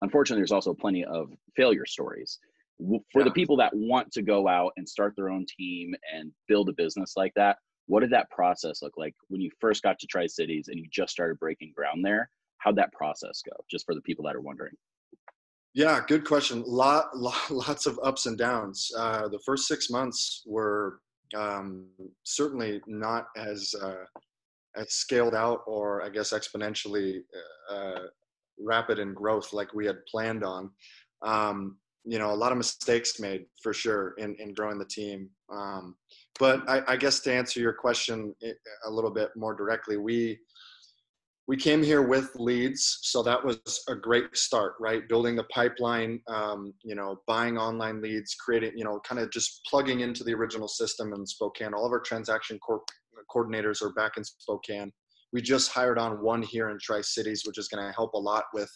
Unfortunately 0.02 0.40
there's 0.40 0.52
also 0.52 0.74
plenty 0.74 1.04
of 1.04 1.32
failure 1.56 1.86
stories. 1.86 2.38
For 3.12 3.22
the 3.22 3.30
people 3.30 3.58
that 3.58 3.74
want 3.74 4.10
to 4.12 4.22
go 4.22 4.48
out 4.48 4.72
and 4.78 4.88
start 4.88 5.14
their 5.14 5.28
own 5.28 5.44
team 5.46 5.94
and 6.14 6.32
build 6.48 6.70
a 6.70 6.72
business 6.72 7.12
like 7.14 7.32
that 7.36 7.58
what 7.90 8.00
did 8.00 8.10
that 8.10 8.30
process 8.30 8.82
look 8.82 8.94
like 8.96 9.14
when 9.28 9.40
you 9.40 9.50
first 9.60 9.82
got 9.82 9.98
to 9.98 10.06
tri 10.06 10.26
cities 10.26 10.68
and 10.68 10.78
you 10.78 10.86
just 10.92 11.12
started 11.12 11.38
breaking 11.38 11.72
ground 11.74 12.04
there 12.04 12.30
how'd 12.58 12.76
that 12.76 12.92
process 12.92 13.42
go 13.44 13.56
just 13.70 13.84
for 13.84 13.94
the 13.94 14.00
people 14.02 14.24
that 14.24 14.36
are 14.36 14.40
wondering 14.40 14.72
Yeah, 15.72 16.00
good 16.06 16.24
question. 16.24 16.64
Lot, 16.66 17.16
lot 17.16 17.50
lots 17.50 17.86
of 17.86 17.98
ups 18.02 18.26
and 18.26 18.36
downs. 18.36 18.90
Uh, 18.96 19.28
the 19.28 19.38
first 19.46 19.68
six 19.68 19.88
months 19.88 20.42
were 20.46 20.98
um, 21.36 21.86
certainly 22.24 22.80
not 22.86 23.26
as 23.36 23.74
uh, 23.80 24.04
as 24.76 24.92
scaled 24.92 25.34
out 25.34 25.60
or 25.66 26.02
I 26.02 26.08
guess 26.08 26.32
exponentially 26.32 27.20
uh, 27.72 28.06
rapid 28.58 28.98
in 28.98 29.14
growth 29.14 29.52
like 29.52 29.72
we 29.74 29.86
had 29.86 30.04
planned 30.06 30.44
on. 30.44 30.70
Um, 31.22 31.76
you 32.04 32.18
know, 32.18 32.32
a 32.32 32.40
lot 32.42 32.52
of 32.52 32.58
mistakes 32.58 33.20
made 33.20 33.46
for 33.62 33.72
sure 33.72 34.14
in, 34.18 34.34
in 34.36 34.54
growing 34.54 34.78
the 34.78 34.86
team. 34.86 35.28
Um, 35.52 35.96
but 36.38 36.68
I, 36.68 36.82
I 36.88 36.96
guess 36.96 37.20
to 37.20 37.32
answer 37.34 37.60
your 37.60 37.72
question 37.72 38.34
a 38.86 38.90
little 38.90 39.10
bit 39.10 39.30
more 39.36 39.54
directly, 39.54 39.96
we 39.96 40.38
we 41.50 41.56
came 41.56 41.82
here 41.82 42.02
with 42.02 42.30
leads 42.36 43.00
so 43.02 43.24
that 43.24 43.44
was 43.44 43.60
a 43.88 43.94
great 43.96 44.36
start 44.36 44.74
right? 44.78 45.08
Building 45.08 45.34
the 45.34 45.44
pipeline 45.44 46.20
um, 46.28 46.72
you 46.84 46.94
know 46.94 47.20
buying 47.26 47.58
online 47.58 48.00
leads 48.00 48.34
creating 48.34 48.72
you 48.76 48.84
know 48.84 49.00
kind 49.00 49.20
of 49.20 49.30
just 49.32 49.60
plugging 49.68 50.00
into 50.00 50.22
the 50.22 50.32
original 50.32 50.68
system 50.68 51.12
in 51.12 51.26
spokane. 51.26 51.74
All 51.74 51.84
of 51.84 51.92
our 51.92 52.00
transaction 52.00 52.58
co- 52.66 52.84
coordinators 53.34 53.82
are 53.82 53.92
back 53.94 54.16
in 54.16 54.24
spokane. 54.24 54.92
We 55.32 55.42
just 55.42 55.72
hired 55.72 55.98
on 55.98 56.22
one 56.22 56.42
here 56.42 56.70
in 56.70 56.78
tri 56.80 57.00
cities 57.00 57.42
which 57.44 57.58
is 57.58 57.68
going 57.68 57.84
to 57.84 57.92
help 57.92 58.14
a 58.14 58.18
lot 58.18 58.44
with 58.54 58.70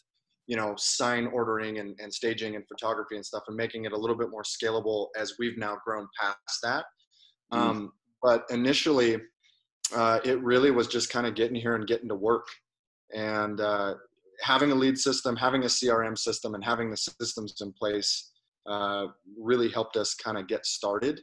you 0.48 0.56
know 0.56 0.74
sign 0.76 1.28
ordering 1.28 1.78
and, 1.78 1.96
and 2.00 2.12
staging 2.12 2.56
and 2.56 2.64
photography 2.66 3.14
and 3.14 3.24
stuff 3.24 3.44
and 3.46 3.56
making 3.56 3.84
it 3.84 3.92
a 3.92 3.96
little 3.96 4.16
bit 4.16 4.30
more 4.30 4.42
scalable 4.42 5.06
as 5.16 5.34
we've 5.38 5.58
now 5.58 5.76
grown 5.86 6.08
past 6.20 6.58
that. 6.64 6.84
Um, 7.54 7.92
but 8.22 8.44
initially 8.50 9.16
uh, 9.94 10.20
it 10.24 10.40
really 10.42 10.70
was 10.70 10.86
just 10.86 11.10
kind 11.10 11.26
of 11.26 11.34
getting 11.34 11.54
here 11.54 11.74
and 11.74 11.86
getting 11.86 12.08
to 12.08 12.14
work 12.14 12.46
and 13.14 13.60
uh, 13.60 13.94
having 14.40 14.72
a 14.72 14.74
lead 14.74 14.98
system 14.98 15.36
having 15.36 15.62
a 15.64 15.66
crm 15.66 16.16
system 16.18 16.54
and 16.54 16.64
having 16.64 16.90
the 16.90 16.96
systems 16.96 17.54
in 17.60 17.72
place 17.72 18.32
uh, 18.66 19.06
really 19.38 19.68
helped 19.68 19.96
us 19.96 20.14
kind 20.14 20.38
of 20.38 20.48
get 20.48 20.64
started 20.66 21.20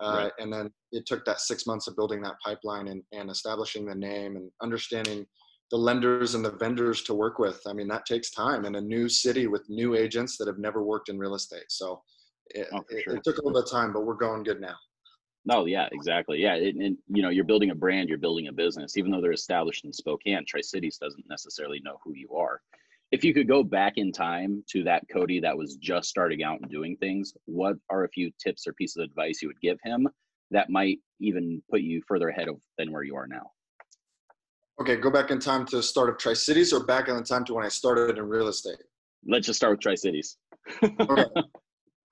uh, 0.00 0.22
right. 0.24 0.32
and 0.38 0.52
then 0.52 0.70
it 0.92 1.04
took 1.06 1.24
that 1.24 1.40
six 1.40 1.66
months 1.66 1.86
of 1.86 1.94
building 1.94 2.22
that 2.22 2.40
pipeline 2.44 2.88
and, 2.88 3.02
and 3.12 3.30
establishing 3.30 3.84
the 3.84 3.94
name 3.94 4.36
and 4.36 4.50
understanding 4.62 5.26
the 5.70 5.76
lenders 5.76 6.34
and 6.34 6.44
the 6.44 6.50
vendors 6.52 7.02
to 7.02 7.14
work 7.14 7.38
with. 7.38 7.60
I 7.66 7.72
mean, 7.72 7.86
that 7.88 8.04
takes 8.04 8.30
time 8.30 8.64
in 8.64 8.74
a 8.74 8.80
new 8.80 9.08
city 9.08 9.46
with 9.46 9.68
new 9.68 9.94
agents 9.94 10.36
that 10.38 10.48
have 10.48 10.58
never 10.58 10.82
worked 10.82 11.08
in 11.08 11.18
real 11.18 11.34
estate. 11.34 11.66
So 11.68 12.02
it, 12.46 12.66
oh, 12.72 12.82
sure. 13.04 13.16
it, 13.16 13.24
took 13.24 13.38
a 13.38 13.42
little 13.42 13.60
bit 13.60 13.64
of 13.64 13.70
time, 13.70 13.92
but 13.92 14.04
we're 14.04 14.14
going 14.14 14.42
good 14.42 14.60
now. 14.60 14.74
No, 15.46 15.64
yeah, 15.64 15.88
exactly. 15.90 16.40
Yeah, 16.40 16.54
and 16.54 16.98
you 17.08 17.22
know, 17.22 17.30
you're 17.30 17.44
building 17.44 17.70
a 17.70 17.74
brand, 17.74 18.08
you're 18.08 18.18
building 18.18 18.48
a 18.48 18.52
business. 18.52 18.96
Even 18.96 19.10
though 19.10 19.20
they're 19.20 19.32
established 19.32 19.84
in 19.84 19.92
Spokane, 19.92 20.44
Tri 20.46 20.60
Cities 20.60 20.98
doesn't 20.98 21.28
necessarily 21.28 21.80
know 21.82 21.98
who 22.04 22.14
you 22.14 22.34
are. 22.36 22.60
If 23.10 23.24
you 23.24 23.34
could 23.34 23.48
go 23.48 23.64
back 23.64 23.94
in 23.96 24.12
time 24.12 24.62
to 24.68 24.84
that 24.84 25.04
Cody 25.12 25.40
that 25.40 25.56
was 25.56 25.76
just 25.76 26.08
starting 26.08 26.44
out 26.44 26.60
and 26.60 26.70
doing 26.70 26.96
things, 26.96 27.34
what 27.46 27.76
are 27.88 28.04
a 28.04 28.08
few 28.08 28.30
tips 28.38 28.66
or 28.66 28.72
pieces 28.74 28.98
of 28.98 29.04
advice 29.04 29.42
you 29.42 29.48
would 29.48 29.60
give 29.60 29.78
him 29.82 30.08
that 30.52 30.70
might 30.70 30.98
even 31.20 31.62
put 31.70 31.80
you 31.80 32.02
further 32.06 32.28
ahead 32.28 32.48
of 32.48 32.60
than 32.78 32.92
where 32.92 33.02
you 33.02 33.16
are 33.16 33.26
now? 33.26 33.50
Okay, 34.80 34.96
go 34.96 35.10
back 35.10 35.30
in 35.30 35.38
time 35.38 35.66
to 35.66 35.76
the 35.76 35.82
start 35.82 36.10
of 36.10 36.18
Tri 36.18 36.34
Cities 36.34 36.72
or 36.72 36.84
back 36.84 37.08
in 37.08 37.16
the 37.16 37.22
time 37.22 37.44
to 37.46 37.54
when 37.54 37.64
I 37.64 37.68
started 37.68 38.18
in 38.18 38.28
real 38.28 38.48
estate? 38.48 38.78
Let's 39.26 39.46
just 39.46 39.58
start 39.58 39.72
with 39.72 39.80
Tri 39.80 39.94
Cities. 39.94 40.36
okay. 40.82 41.24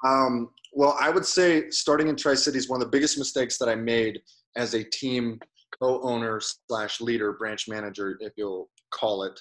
Um, 0.05 0.51
well, 0.73 0.97
I 1.01 1.11
would 1.11 1.27
say 1.27 1.71
starting 1.71 2.09
in 2.09 2.17
Tri 2.17 2.35
Cities, 2.35 2.69
one 2.69 2.81
of 2.81 2.87
the 2.87 2.97
biggest 2.97 3.19
mistakes 3.19 3.59
that 3.59 3.69
I 3.69 3.75
made 3.75 4.21
as 4.57 4.75
a 4.75 4.85
team 4.85 5.41
co-owner 5.81 6.41
slash 6.41 7.01
leader, 7.01 7.33
branch 7.33 7.69
manager, 7.69 8.17
if 8.21 8.33
you'll 8.37 8.69
call 8.91 9.25
it. 9.25 9.41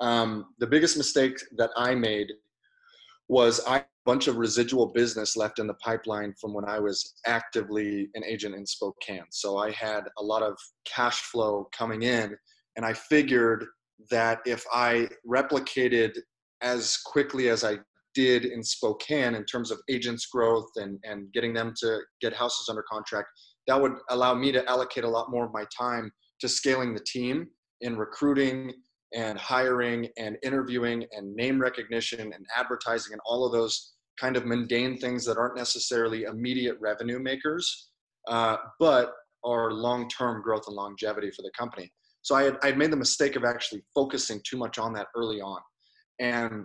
Um, 0.00 0.46
the 0.58 0.66
biggest 0.66 0.96
mistake 0.96 1.38
that 1.56 1.70
I 1.76 1.94
made 1.94 2.28
was 3.28 3.60
I 3.66 3.84
bunch 4.08 4.26
of 4.26 4.38
residual 4.38 4.86
business 4.86 5.36
left 5.36 5.58
in 5.58 5.66
the 5.66 5.74
pipeline 5.74 6.32
from 6.40 6.54
when 6.54 6.64
I 6.64 6.78
was 6.78 7.12
actively 7.26 8.08
an 8.14 8.24
agent 8.24 8.54
in 8.54 8.64
Spokane. 8.64 9.26
So 9.28 9.58
I 9.58 9.70
had 9.72 10.04
a 10.16 10.22
lot 10.22 10.42
of 10.42 10.56
cash 10.86 11.20
flow 11.20 11.68
coming 11.76 12.04
in, 12.04 12.34
and 12.76 12.86
I 12.86 12.94
figured 12.94 13.66
that 14.10 14.38
if 14.46 14.64
I 14.72 15.10
replicated 15.30 16.16
as 16.62 16.96
quickly 17.04 17.50
as 17.50 17.64
I 17.64 17.80
did 18.18 18.46
in 18.46 18.64
Spokane 18.64 19.36
in 19.36 19.44
terms 19.44 19.70
of 19.70 19.78
agents 19.88 20.26
growth 20.26 20.68
and, 20.74 20.98
and 21.04 21.32
getting 21.32 21.54
them 21.54 21.72
to 21.78 22.00
get 22.20 22.32
houses 22.32 22.66
under 22.68 22.82
contract, 22.90 23.28
that 23.68 23.80
would 23.80 23.92
allow 24.10 24.34
me 24.34 24.50
to 24.50 24.68
allocate 24.68 25.04
a 25.04 25.08
lot 25.08 25.30
more 25.30 25.44
of 25.44 25.52
my 25.52 25.64
time 25.76 26.10
to 26.40 26.48
scaling 26.48 26.94
the 26.94 27.04
team 27.06 27.46
in 27.80 27.96
recruiting 27.96 28.72
and 29.14 29.38
hiring 29.38 30.08
and 30.18 30.36
interviewing 30.42 31.06
and 31.12 31.32
name 31.36 31.60
recognition 31.60 32.32
and 32.34 32.44
advertising 32.56 33.12
and 33.12 33.20
all 33.24 33.46
of 33.46 33.52
those 33.52 33.94
kind 34.20 34.36
of 34.36 34.44
mundane 34.44 34.98
things 34.98 35.24
that 35.24 35.38
aren't 35.38 35.56
necessarily 35.56 36.24
immediate 36.24 36.76
revenue 36.80 37.20
makers, 37.20 37.90
uh, 38.26 38.56
but 38.80 39.12
are 39.44 39.70
long-term 39.70 40.42
growth 40.42 40.64
and 40.66 40.74
longevity 40.74 41.30
for 41.30 41.42
the 41.42 41.52
company. 41.56 41.88
So 42.22 42.34
I 42.34 42.42
had, 42.42 42.58
I 42.64 42.66
had 42.66 42.78
made 42.78 42.90
the 42.90 42.96
mistake 42.96 43.36
of 43.36 43.44
actually 43.44 43.82
focusing 43.94 44.40
too 44.44 44.56
much 44.56 44.76
on 44.76 44.92
that 44.94 45.06
early 45.16 45.40
on. 45.40 45.60
And 46.18 46.64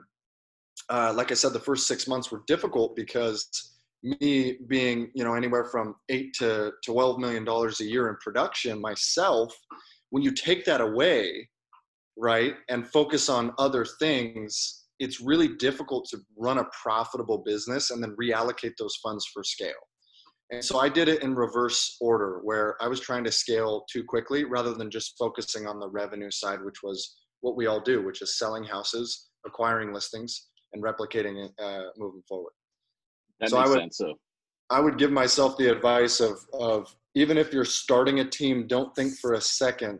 uh, 0.89 1.13
like 1.15 1.31
I 1.31 1.35
said, 1.35 1.53
the 1.53 1.59
first 1.59 1.87
six 1.87 2.07
months 2.07 2.31
were 2.31 2.43
difficult 2.47 2.95
because 2.95 3.47
me 4.03 4.57
being, 4.67 5.09
you 5.15 5.23
know, 5.23 5.33
anywhere 5.33 5.65
from 5.65 5.95
eight 6.09 6.33
to 6.39 6.71
$12 6.87 7.19
million 7.19 7.47
a 7.47 7.83
year 7.83 8.09
in 8.09 8.15
production 8.21 8.81
myself, 8.81 9.55
when 10.09 10.23
you 10.23 10.31
take 10.31 10.65
that 10.65 10.81
away, 10.81 11.49
right, 12.17 12.55
and 12.69 12.87
focus 12.87 13.29
on 13.29 13.53
other 13.57 13.85
things, 13.85 14.85
it's 14.99 15.21
really 15.21 15.47
difficult 15.47 16.07
to 16.09 16.19
run 16.37 16.59
a 16.59 16.65
profitable 16.81 17.39
business 17.39 17.91
and 17.91 18.03
then 18.03 18.15
reallocate 18.21 18.73
those 18.77 18.95
funds 19.01 19.25
for 19.33 19.43
scale. 19.43 19.71
And 20.51 20.63
so 20.63 20.79
I 20.79 20.89
did 20.89 21.07
it 21.07 21.23
in 21.23 21.33
reverse 21.33 21.97
order 21.99 22.41
where 22.43 22.75
I 22.79 22.87
was 22.87 22.99
trying 22.99 23.23
to 23.23 23.31
scale 23.31 23.85
too 23.91 24.03
quickly 24.03 24.43
rather 24.43 24.73
than 24.73 24.91
just 24.91 25.15
focusing 25.17 25.65
on 25.65 25.79
the 25.79 25.89
revenue 25.89 26.29
side, 26.29 26.63
which 26.63 26.83
was 26.83 27.15
what 27.41 27.55
we 27.55 27.65
all 27.65 27.79
do, 27.79 28.05
which 28.05 28.21
is 28.21 28.37
selling 28.37 28.63
houses, 28.63 29.29
acquiring 29.45 29.93
listings, 29.93 30.49
and 30.73 30.83
replicating 30.83 31.45
it 31.45 31.51
uh, 31.63 31.89
moving 31.97 32.23
forward. 32.27 32.53
That 33.39 33.49
so 33.49 33.57
makes 33.57 33.67
I 33.67 33.69
would, 33.71 33.79
sense. 33.79 33.97
So 33.97 34.13
I 34.69 34.79
would 34.79 34.97
give 34.97 35.11
myself 35.11 35.57
the 35.57 35.71
advice 35.71 36.19
of, 36.19 36.39
of 36.53 36.95
even 37.15 37.37
if 37.37 37.53
you're 37.53 37.65
starting 37.65 38.19
a 38.19 38.25
team, 38.25 38.67
don't 38.67 38.93
think 38.95 39.13
for 39.19 39.33
a 39.33 39.41
second 39.41 39.99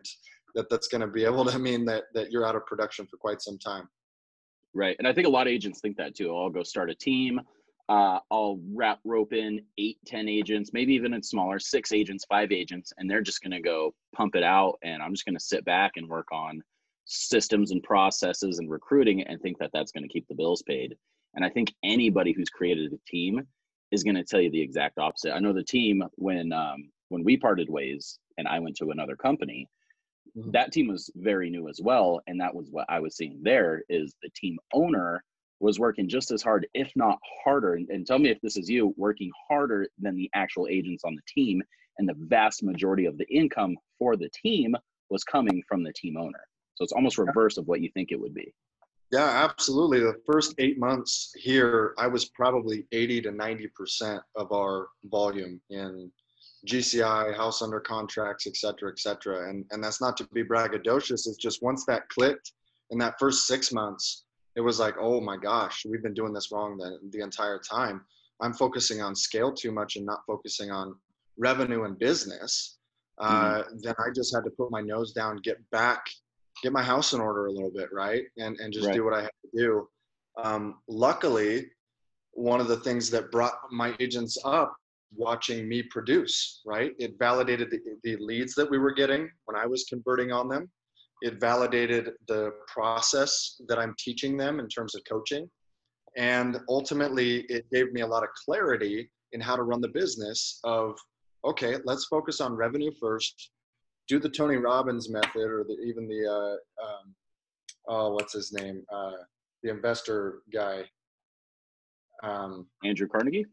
that 0.54 0.68
that's 0.70 0.88
going 0.88 1.00
to 1.00 1.06
be 1.06 1.24
able 1.24 1.44
to 1.44 1.58
mean 1.58 1.84
that, 1.86 2.04
that 2.14 2.30
you're 2.30 2.46
out 2.46 2.56
of 2.56 2.64
production 2.66 3.06
for 3.06 3.16
quite 3.16 3.42
some 3.42 3.58
time. 3.58 3.88
Right. 4.72 4.96
And 4.98 5.06
I 5.06 5.12
think 5.12 5.26
a 5.26 5.30
lot 5.30 5.46
of 5.46 5.52
agents 5.52 5.80
think 5.80 5.96
that 5.96 6.14
too. 6.16 6.34
I'll 6.34 6.50
go 6.50 6.62
start 6.62 6.90
a 6.90 6.94
team. 6.94 7.40
Uh, 7.88 8.18
I'll 8.30 8.58
wrap 8.72 8.98
rope 9.04 9.32
in 9.34 9.60
eight, 9.78 9.98
ten 10.06 10.28
agents, 10.28 10.70
maybe 10.72 10.94
even 10.94 11.12
in 11.12 11.22
smaller, 11.22 11.58
six 11.58 11.92
agents, 11.92 12.24
five 12.24 12.50
agents, 12.50 12.92
and 12.96 13.10
they're 13.10 13.20
just 13.20 13.42
going 13.42 13.52
to 13.52 13.60
go 13.60 13.94
pump 14.16 14.36
it 14.36 14.42
out. 14.42 14.78
And 14.82 15.02
I'm 15.02 15.12
just 15.12 15.26
going 15.26 15.36
to 15.36 15.44
sit 15.44 15.64
back 15.64 15.92
and 15.96 16.08
work 16.08 16.28
on 16.32 16.62
systems 17.04 17.70
and 17.70 17.82
processes 17.82 18.58
and 18.58 18.70
recruiting 18.70 19.22
and 19.22 19.40
think 19.40 19.58
that 19.58 19.70
that's 19.72 19.92
going 19.92 20.04
to 20.04 20.12
keep 20.12 20.26
the 20.28 20.34
bills 20.34 20.62
paid. 20.62 20.94
And 21.34 21.44
I 21.44 21.50
think 21.50 21.74
anybody 21.82 22.32
who's 22.32 22.48
created 22.48 22.92
a 22.92 23.10
team 23.10 23.42
is 23.90 24.02
going 24.02 24.16
to 24.16 24.24
tell 24.24 24.40
you 24.40 24.50
the 24.50 24.62
exact 24.62 24.98
opposite. 24.98 25.34
I 25.34 25.40
know 25.40 25.52
the 25.52 25.62
team 25.62 26.02
when 26.16 26.52
um, 26.52 26.90
when 27.08 27.24
we 27.24 27.36
parted 27.36 27.68
ways 27.68 28.18
and 28.38 28.48
I 28.48 28.58
went 28.58 28.76
to 28.76 28.90
another 28.90 29.16
company, 29.16 29.68
Mm-hmm. 30.36 30.50
that 30.50 30.72
team 30.72 30.88
was 30.88 31.10
very 31.14 31.48
new 31.48 31.68
as 31.68 31.80
well 31.80 32.20
and 32.26 32.40
that 32.40 32.52
was 32.52 32.68
what 32.70 32.86
i 32.88 32.98
was 32.98 33.16
seeing 33.16 33.38
there 33.42 33.82
is 33.88 34.16
the 34.20 34.30
team 34.34 34.58
owner 34.72 35.22
was 35.60 35.78
working 35.78 36.08
just 36.08 36.32
as 36.32 36.42
hard 36.42 36.66
if 36.74 36.90
not 36.96 37.18
harder 37.44 37.74
and, 37.74 37.88
and, 37.88 38.04
tell 38.04 38.18
me 38.18 38.30
if 38.30 38.40
this 38.40 38.56
is 38.56 38.68
you 38.68 38.92
working 38.96 39.30
harder 39.48 39.86
than 40.00 40.16
the 40.16 40.28
actual 40.34 40.66
agents 40.66 41.04
on 41.04 41.14
the 41.14 41.22
team 41.28 41.62
and 41.98 42.08
the 42.08 42.16
vast 42.18 42.64
majority 42.64 43.04
of 43.04 43.16
the 43.16 43.26
income 43.28 43.76
for 43.96 44.16
the 44.16 44.28
team 44.30 44.74
was 45.08 45.22
coming 45.22 45.62
from 45.68 45.84
the 45.84 45.92
team 45.92 46.16
owner 46.16 46.40
so 46.74 46.84
it's 46.84 46.92
almost 46.92 47.18
reverse 47.18 47.56
of 47.56 47.66
what 47.66 47.80
you 47.80 47.90
think 47.94 48.10
it 48.10 48.20
would 48.20 48.34
be 48.34 48.52
yeah 49.12 49.44
absolutely 49.44 50.00
the 50.00 50.20
first 50.26 50.54
eight 50.58 50.78
months 50.78 51.32
here 51.36 51.94
i 51.98 52.06
was 52.06 52.26
probably 52.26 52.86
80 52.92 53.22
to 53.22 53.30
90 53.30 53.68
percent 53.68 54.22
of 54.36 54.52
our 54.52 54.88
volume 55.04 55.60
in 55.70 56.10
GCI, 56.66 57.36
house 57.36 57.62
under 57.62 57.80
contracts, 57.80 58.46
et 58.46 58.56
cetera, 58.56 58.90
et 58.90 58.98
cetera. 58.98 59.50
And, 59.50 59.64
and 59.70 59.82
that's 59.82 60.00
not 60.00 60.16
to 60.16 60.24
be 60.32 60.42
braggadocious. 60.42 61.26
It's 61.26 61.36
just 61.36 61.62
once 61.62 61.84
that 61.86 62.08
clicked 62.08 62.52
in 62.90 62.98
that 62.98 63.18
first 63.18 63.46
six 63.46 63.72
months, 63.72 64.24
it 64.56 64.60
was 64.60 64.78
like, 64.78 64.94
oh 64.98 65.20
my 65.20 65.36
gosh, 65.36 65.84
we've 65.88 66.02
been 66.02 66.14
doing 66.14 66.32
this 66.32 66.50
wrong 66.52 66.76
the, 66.78 66.98
the 67.10 67.22
entire 67.22 67.58
time. 67.58 68.02
I'm 68.40 68.52
focusing 68.52 69.02
on 69.02 69.14
scale 69.14 69.52
too 69.52 69.72
much 69.72 69.96
and 69.96 70.06
not 70.06 70.20
focusing 70.26 70.70
on 70.70 70.94
revenue 71.36 71.84
and 71.84 71.98
business. 71.98 72.78
Uh, 73.18 73.62
mm-hmm. 73.62 73.78
Then 73.82 73.94
I 73.98 74.10
just 74.14 74.34
had 74.34 74.44
to 74.44 74.50
put 74.50 74.70
my 74.70 74.80
nose 74.80 75.12
down, 75.12 75.36
get 75.42 75.58
back, 75.70 76.04
get 76.64 76.72
my 76.72 76.82
house 76.82 77.12
in 77.12 77.20
order 77.20 77.46
a 77.46 77.52
little 77.52 77.70
bit, 77.70 77.90
right? 77.92 78.24
And, 78.38 78.58
and 78.58 78.72
just 78.72 78.86
right. 78.86 78.94
do 78.94 79.04
what 79.04 79.12
I 79.12 79.22
have 79.22 79.30
to 79.44 79.50
do. 79.56 79.88
Um, 80.42 80.78
luckily, 80.88 81.66
one 82.32 82.60
of 82.60 82.68
the 82.68 82.78
things 82.78 83.10
that 83.10 83.30
brought 83.30 83.54
my 83.70 83.94
agents 84.00 84.38
up 84.44 84.74
watching 85.14 85.68
me 85.68 85.82
produce, 85.82 86.62
right? 86.66 86.92
It 86.98 87.12
validated 87.18 87.70
the, 87.70 87.78
the 88.02 88.16
leads 88.16 88.54
that 88.54 88.68
we 88.68 88.78
were 88.78 88.92
getting 88.92 89.30
when 89.44 89.56
I 89.56 89.66
was 89.66 89.84
converting 89.84 90.32
on 90.32 90.48
them. 90.48 90.70
It 91.20 91.38
validated 91.38 92.10
the 92.26 92.52
process 92.66 93.60
that 93.68 93.78
I'm 93.78 93.94
teaching 93.98 94.36
them 94.36 94.58
in 94.58 94.68
terms 94.68 94.94
of 94.94 95.02
coaching. 95.08 95.48
And 96.16 96.60
ultimately, 96.68 97.40
it 97.48 97.66
gave 97.72 97.92
me 97.92 98.00
a 98.00 98.06
lot 98.06 98.22
of 98.22 98.30
clarity 98.44 99.10
in 99.32 99.40
how 99.40 99.54
to 99.54 99.62
run 99.62 99.80
the 99.80 99.88
business 99.88 100.60
of, 100.64 100.96
okay, 101.44 101.76
let's 101.84 102.06
focus 102.06 102.40
on 102.40 102.54
revenue 102.54 102.90
first, 103.00 103.50
do 104.08 104.18
the 104.18 104.28
Tony 104.28 104.56
Robbins 104.56 105.08
method 105.08 105.50
or 105.50 105.64
the, 105.64 105.76
even 105.84 106.06
the, 106.06 106.26
uh, 106.26 106.84
um, 106.84 107.14
oh, 107.88 108.12
what's 108.12 108.32
his 108.32 108.52
name? 108.52 108.84
Uh, 108.92 109.12
the 109.62 109.70
investor 109.70 110.42
guy. 110.52 110.82
Um, 112.22 112.66
Andrew 112.84 113.08
Carnegie? 113.08 113.46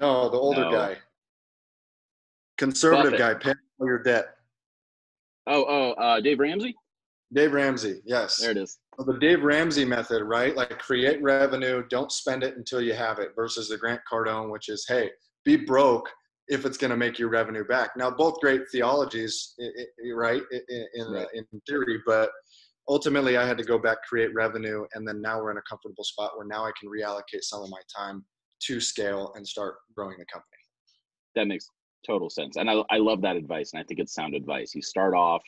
No, 0.00 0.28
the 0.28 0.36
older 0.36 0.62
no. 0.62 0.70
guy. 0.70 0.96
Conservative 2.58 3.18
guy, 3.18 3.34
pay 3.34 3.54
all 3.78 3.86
your 3.86 4.02
debt. 4.02 4.36
Oh, 5.46 5.64
oh, 5.68 5.90
uh, 5.92 6.20
Dave 6.20 6.38
Ramsey? 6.38 6.74
Dave 7.32 7.52
Ramsey, 7.52 8.00
yes. 8.04 8.36
There 8.36 8.50
it 8.50 8.58
is. 8.58 8.78
So 8.96 9.04
the 9.04 9.18
Dave 9.18 9.42
Ramsey 9.42 9.84
method, 9.86 10.22
right? 10.22 10.54
Like 10.54 10.78
create 10.78 11.20
revenue, 11.22 11.82
don't 11.88 12.12
spend 12.12 12.42
it 12.44 12.56
until 12.56 12.80
you 12.80 12.92
have 12.92 13.18
it, 13.18 13.30
versus 13.34 13.68
the 13.68 13.78
Grant 13.78 14.02
Cardone, 14.10 14.50
which 14.50 14.68
is, 14.68 14.84
hey, 14.86 15.10
be 15.44 15.56
broke 15.56 16.08
if 16.48 16.66
it's 16.66 16.76
going 16.76 16.90
to 16.90 16.96
make 16.96 17.18
your 17.18 17.28
revenue 17.28 17.64
back. 17.64 17.90
Now, 17.96 18.10
both 18.10 18.40
great 18.40 18.62
theologies, 18.70 19.54
right, 20.14 20.42
in, 20.50 20.86
in, 20.94 21.10
right. 21.10 21.26
in 21.34 21.44
theory, 21.68 22.00
but 22.04 22.30
ultimately 22.88 23.36
I 23.36 23.46
had 23.46 23.58
to 23.58 23.64
go 23.64 23.78
back, 23.78 23.98
create 24.08 24.34
revenue, 24.34 24.84
and 24.94 25.06
then 25.06 25.22
now 25.22 25.40
we're 25.40 25.52
in 25.52 25.58
a 25.58 25.62
comfortable 25.68 26.04
spot 26.04 26.32
where 26.36 26.46
now 26.46 26.64
I 26.64 26.72
can 26.78 26.90
reallocate 26.90 27.42
some 27.42 27.62
of 27.62 27.70
my 27.70 27.80
time 27.96 28.24
to 28.64 28.80
scale 28.80 29.32
and 29.36 29.46
start 29.46 29.76
growing 29.96 30.16
the 30.18 30.26
company. 30.26 30.48
That 31.34 31.46
makes 31.46 31.66
total 32.06 32.28
sense. 32.28 32.56
And 32.56 32.68
I, 32.68 32.82
I 32.90 32.98
love 32.98 33.22
that 33.22 33.36
advice. 33.36 33.72
And 33.72 33.80
I 33.80 33.84
think 33.84 34.00
it's 34.00 34.14
sound 34.14 34.34
advice. 34.34 34.74
You 34.74 34.82
start 34.82 35.14
off, 35.14 35.42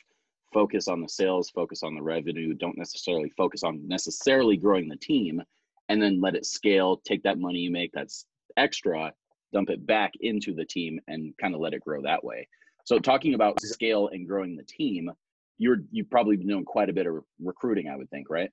focus 0.53 0.89
on 0.89 1.03
the 1.03 1.09
sales, 1.09 1.51
focus 1.51 1.83
on 1.83 1.95
the 1.95 2.03
revenue, 2.03 2.55
don't 2.55 2.79
necessarily 2.79 3.31
focus 3.37 3.63
on 3.65 3.87
necessarily 3.87 4.57
growing 4.57 4.89
the 4.89 4.97
team, 4.97 5.43
and 5.89 6.01
then 6.01 6.21
let 6.21 6.37
it 6.37 6.47
scale. 6.47 7.01
Take 7.05 7.23
that 7.25 7.39
money 7.39 7.59
you 7.59 7.71
make 7.71 7.91
that's 7.93 8.27
extra, 8.57 9.13
dump 9.55 9.71
it 9.71 9.87
back 9.87 10.13
into 10.21 10.53
the 10.53 10.65
team 10.65 11.01
and 11.09 11.33
kind 11.41 11.55
of 11.55 11.61
let 11.61 11.73
it 11.73 11.81
grow 11.81 12.03
that 12.03 12.23
way. 12.23 12.47
So 12.85 12.99
talking 12.99 13.35
about 13.35 13.59
scale 13.63 14.09
and 14.13 14.29
growing 14.29 14.57
the 14.57 14.65
team, 14.65 15.11
you're 15.57 15.79
you've 15.91 16.11
probably 16.11 16.37
been 16.37 16.49
doing 16.49 16.65
quite 16.65 16.91
a 16.91 16.93
bit 16.93 17.07
of 17.07 17.25
recruiting, 17.43 17.89
I 17.89 17.97
would 17.97 18.11
think, 18.11 18.29
right? 18.29 18.51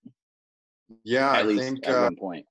Yeah, 1.03 1.31
at 1.31 1.39
I 1.39 1.41
least 1.43 1.63
think 1.63 1.87
at 1.87 1.95
uh, 1.95 2.03
one 2.03 2.15
point. 2.15 2.45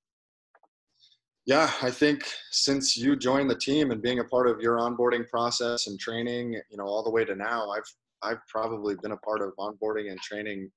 Yeah, 1.47 1.71
I 1.81 1.91
think 1.91 2.25
since 2.51 2.97
you 2.97 3.17
joined 3.17 3.49
the 3.49 3.57
team 3.57 3.93
and 3.93 4.03
being 4.03 4.19
a 4.19 4.25
part 4.25 4.49
of 4.49 4.61
your 4.61 4.77
onboarding 4.79 5.27
process 5.29 5.87
and 5.87 5.99
training, 5.99 6.53
you 6.71 6.77
know, 6.77 6.85
all 6.85 7.03
the 7.03 7.11
way 7.11 7.25
to 7.25 7.35
now, 7.35 7.71
I've 7.71 7.91
I've 8.23 8.47
probably 8.49 8.97
been 8.97 9.13
a 9.13 9.17
part 9.19 9.41
of 9.41 9.53
onboarding 9.59 10.11
and 10.11 10.21
training 10.21 10.71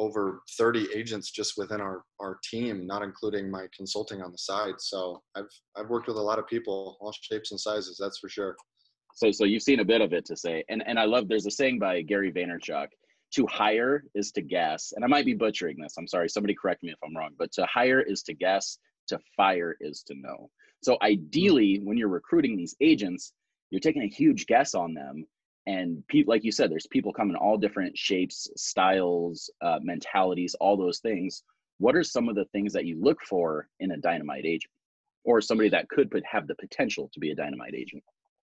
over 0.00 0.40
30 0.56 0.88
agents 0.94 1.30
just 1.30 1.58
within 1.58 1.80
our 1.80 2.02
our 2.20 2.38
team, 2.42 2.86
not 2.86 3.02
including 3.02 3.50
my 3.50 3.66
consulting 3.76 4.22
on 4.22 4.32
the 4.32 4.38
side. 4.38 4.74
So 4.78 5.22
I've 5.36 5.52
I've 5.76 5.90
worked 5.90 6.08
with 6.08 6.16
a 6.16 6.22
lot 6.22 6.38
of 6.38 6.46
people, 6.48 6.96
all 7.00 7.12
shapes 7.12 7.50
and 7.50 7.60
sizes, 7.60 7.98
that's 8.00 8.18
for 8.18 8.28
sure. 8.28 8.56
So 9.14 9.30
so 9.30 9.44
you've 9.44 9.62
seen 9.62 9.80
a 9.80 9.84
bit 9.84 10.00
of 10.00 10.14
it 10.14 10.24
to 10.26 10.36
say. 10.36 10.64
And 10.70 10.82
and 10.86 10.98
I 10.98 11.04
love 11.04 11.28
there's 11.28 11.46
a 11.46 11.50
saying 11.50 11.78
by 11.78 12.00
Gary 12.00 12.32
Vaynerchuk, 12.32 12.88
to 13.34 13.46
hire 13.46 14.04
is 14.14 14.32
to 14.32 14.42
guess. 14.42 14.92
And 14.96 15.04
I 15.04 15.08
might 15.08 15.26
be 15.26 15.34
butchering 15.34 15.76
this. 15.80 15.94
I'm 15.98 16.08
sorry, 16.08 16.30
somebody 16.30 16.54
correct 16.54 16.82
me 16.82 16.90
if 16.90 16.98
I'm 17.04 17.16
wrong, 17.16 17.32
but 17.38 17.52
to 17.52 17.66
hire 17.66 18.00
is 18.00 18.22
to 18.22 18.34
guess, 18.34 18.78
to 19.08 19.18
fire 19.36 19.76
is 19.80 20.02
to 20.08 20.14
know. 20.16 20.50
So 20.82 20.96
ideally, 21.02 21.80
when 21.84 21.98
you're 21.98 22.08
recruiting 22.08 22.56
these 22.56 22.74
agents, 22.80 23.34
you're 23.70 23.80
taking 23.80 24.02
a 24.02 24.08
huge 24.08 24.46
guess 24.46 24.74
on 24.74 24.94
them. 24.94 25.26
And 25.70 26.02
pe- 26.08 26.24
like 26.26 26.42
you 26.42 26.50
said, 26.50 26.68
there's 26.68 26.88
people 26.88 27.12
coming 27.12 27.36
all 27.36 27.56
different 27.56 27.96
shapes, 27.96 28.48
styles, 28.56 29.48
uh, 29.62 29.78
mentalities, 29.82 30.56
all 30.60 30.76
those 30.76 30.98
things. 30.98 31.44
What 31.78 31.94
are 31.94 32.02
some 32.02 32.28
of 32.28 32.34
the 32.34 32.46
things 32.46 32.72
that 32.72 32.86
you 32.86 33.00
look 33.00 33.18
for 33.22 33.68
in 33.78 33.92
a 33.92 33.96
dynamite 33.96 34.44
agent, 34.44 34.72
or 35.24 35.40
somebody 35.40 35.68
that 35.68 35.88
could 35.88 36.10
put, 36.10 36.24
have 36.26 36.48
the 36.48 36.56
potential 36.56 37.08
to 37.14 37.20
be 37.20 37.30
a 37.30 37.36
dynamite 37.36 37.74
agent? 37.74 38.02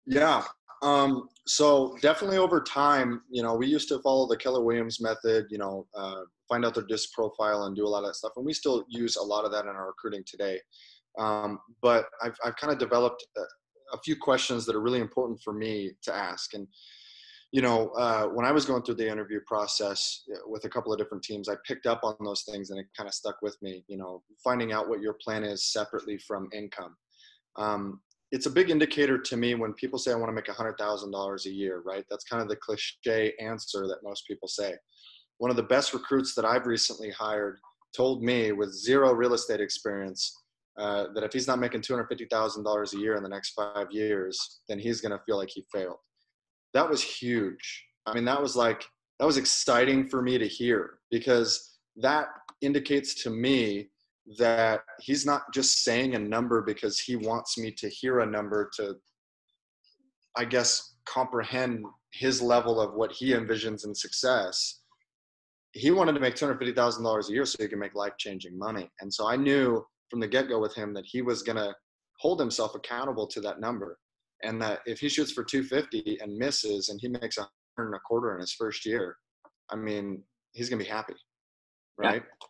Yeah. 0.06 0.44
Um, 0.82 1.28
so 1.46 1.98
definitely 2.02 2.38
over 2.38 2.62
time, 2.62 3.22
you 3.30 3.44
know, 3.44 3.54
we 3.54 3.68
used 3.68 3.90
to 3.90 4.00
follow 4.00 4.26
the 4.26 4.38
Keller 4.38 4.64
Williams 4.64 5.02
method, 5.02 5.48
you 5.50 5.58
know, 5.58 5.88
uh, 5.94 6.22
find 6.48 6.66
out 6.66 6.74
their 6.74 6.86
disc 6.86 7.12
profile 7.12 7.64
and 7.64 7.76
do 7.76 7.86
a 7.86 7.90
lot 7.90 8.00
of 8.00 8.06
that 8.06 8.16
stuff. 8.16 8.32
And 8.38 8.46
we 8.46 8.54
still 8.54 8.86
use 8.88 9.18
a 9.18 9.22
lot 9.22 9.44
of 9.44 9.52
that 9.52 9.66
in 9.66 9.72
our 9.72 9.88
recruiting 9.88 10.24
today. 10.26 10.58
Um, 11.18 11.60
but 11.82 12.06
I've, 12.24 12.38
I've 12.46 12.56
kind 12.56 12.72
of 12.72 12.80
developed 12.80 13.26
a, 13.36 13.42
a, 13.94 14.00
few 14.06 14.16
questions 14.16 14.66
that 14.66 14.76
are 14.76 14.82
really 14.82 15.02
important 15.02 15.42
for 15.44 15.52
me 15.52 15.92
to 16.04 16.16
ask. 16.16 16.54
And, 16.54 16.66
you 17.52 17.62
know, 17.62 17.90
uh, 17.90 18.26
when 18.26 18.46
I 18.46 18.52
was 18.52 18.66
going 18.66 18.84
through 18.84 18.96
the 18.96 19.10
interview 19.10 19.40
process 19.48 20.24
uh, 20.32 20.40
with 20.48 20.66
a 20.66 20.70
couple 20.70 20.94
of 20.94 21.00
different 21.00 21.24
teams, 21.24 21.50
I 21.50 21.56
picked 21.66 21.88
up 21.88 22.02
on 22.04 22.16
those 22.24 22.44
things 22.44 22.70
and 22.70 22.80
it 22.80 22.86
kind 22.96 23.08
of 23.08 23.14
stuck 23.14 23.42
with 23.42 23.58
me, 23.62 23.84
you 23.88 23.98
know, 23.98 24.22
finding 24.44 24.72
out 24.72 24.88
what 24.88 25.02
your 25.02 25.14
plan 25.14 25.44
is 25.44 25.72
separately 25.72 26.20
from 26.20 26.48
income. 26.54 26.96
Um, 27.56 28.02
it's 28.32 28.46
a 28.46 28.52
big 28.52 28.70
indicator 28.70 29.18
to 29.18 29.38
me 29.38 29.56
when 29.56 29.74
people 29.74 29.98
say 29.98 30.12
I 30.12 30.16
want 30.16 30.30
to 30.30 30.34
make 30.34 30.46
$100,000 30.46 31.46
a 31.46 31.50
year, 31.50 31.82
right? 31.84 32.06
That's 32.10 32.24
kind 32.26 32.44
of 32.44 32.50
the 32.50 32.56
cliche 32.56 33.34
answer 33.40 33.88
that 33.88 34.04
most 34.04 34.28
people 34.28 34.48
say. 34.48 34.76
One 35.40 35.50
of 35.50 35.58
the 35.58 35.64
best 35.64 35.94
recruits 35.94 36.36
that 36.36 36.46
I've 36.46 36.68
recently 36.68 37.10
hired 37.10 37.58
told 37.96 38.22
me 38.22 38.52
with 38.52 38.72
zero 38.72 39.14
real 39.14 39.34
estate 39.34 39.62
experience 39.62 40.44
uh, 40.78 41.08
that 41.16 41.24
if 41.24 41.34
he's 41.34 41.48
not 41.48 41.60
making 41.60 41.82
$250,000 41.82 42.94
a 42.94 42.98
year 42.98 43.16
in 43.16 43.24
the 43.24 43.30
next 43.30 43.54
five 43.54 43.92
years, 43.92 44.62
then 44.70 44.78
he's 44.78 45.02
going 45.02 45.12
to 45.12 45.24
feel 45.26 45.38
like 45.38 45.50
he 45.50 45.66
failed. 45.74 45.98
That 46.74 46.90
was 46.90 47.02
huge. 47.02 47.86
I 48.06 48.14
mean, 48.14 48.26
that 48.26 48.42
was 48.42 48.56
like, 48.56 48.86
that 49.20 49.26
was 49.26 49.38
exciting 49.38 50.08
for 50.08 50.22
me 50.22 50.38
to 50.38 50.48
hear 50.48 51.00
because 51.12 51.78
that 51.98 52.28
indicates 52.62 53.14
to 53.24 53.30
me 53.30 53.90
that 54.38 54.82
he's 55.00 55.26
not 55.26 55.44
just 55.54 55.84
saying 55.84 56.16
a 56.16 56.20
number 56.20 56.62
because 56.62 57.00
he 57.00 57.16
wants 57.16 57.58
me 57.58 57.72
to 57.72 57.90
hear 57.90 58.20
a 58.20 58.26
number 58.26 58.70
to 58.76 58.96
i 60.38 60.46
guess 60.46 60.94
comprehend 61.06 61.84
his 62.12 62.42
level 62.42 62.80
of 62.80 62.94
what 62.94 63.12
he 63.12 63.32
envisions 63.32 63.86
in 63.86 63.94
success. 63.94 64.82
He 65.74 65.92
wanted 65.92 66.14
to 66.14 66.20
make 66.20 66.36
$250000 66.36 67.30
a 67.30 67.32
year 67.32 67.46
so 67.46 67.58
he 67.60 67.68
can 67.68 67.80
make 67.80 67.94
life-changing 67.94 68.58
money. 68.58 68.90
And 69.02 69.14
so 69.14 69.28
i 69.28 69.36
knew 69.36 69.86
from 70.10 70.20
the 70.20 70.28
get-go 70.28 70.60
with 70.60 70.74
him 70.76 70.94
that 70.94 71.06
he 71.06 71.22
was 71.22 71.44
going 71.44 71.58
to 71.58 71.74
hold 72.20 72.40
himself 72.40 72.76
accountable 72.76 73.28
to 73.28 73.42
that 73.42 73.60
number 73.60 73.98
and 74.44 74.62
that 74.62 74.80
if 74.86 75.00
he 75.00 75.10
shoots 75.10 75.32
for 75.32 75.44
250 75.44 76.20
and 76.22 76.36
misses 76.38 76.90
and 76.90 77.00
he 77.02 77.08
makes 77.08 77.38
a 77.38 77.48
hundred 77.78 77.90
and 77.90 77.96
a 77.96 78.00
quarter 78.00 78.34
in 78.36 78.42
his 78.42 78.54
first 78.54 78.86
year 78.86 79.16
i 79.70 79.76
mean 79.76 80.22
he's 80.54 80.70
going 80.70 80.80
to 80.80 80.86
be 80.86 80.90
happy 80.90 81.16
right 81.98 82.24
yeah 82.24 82.48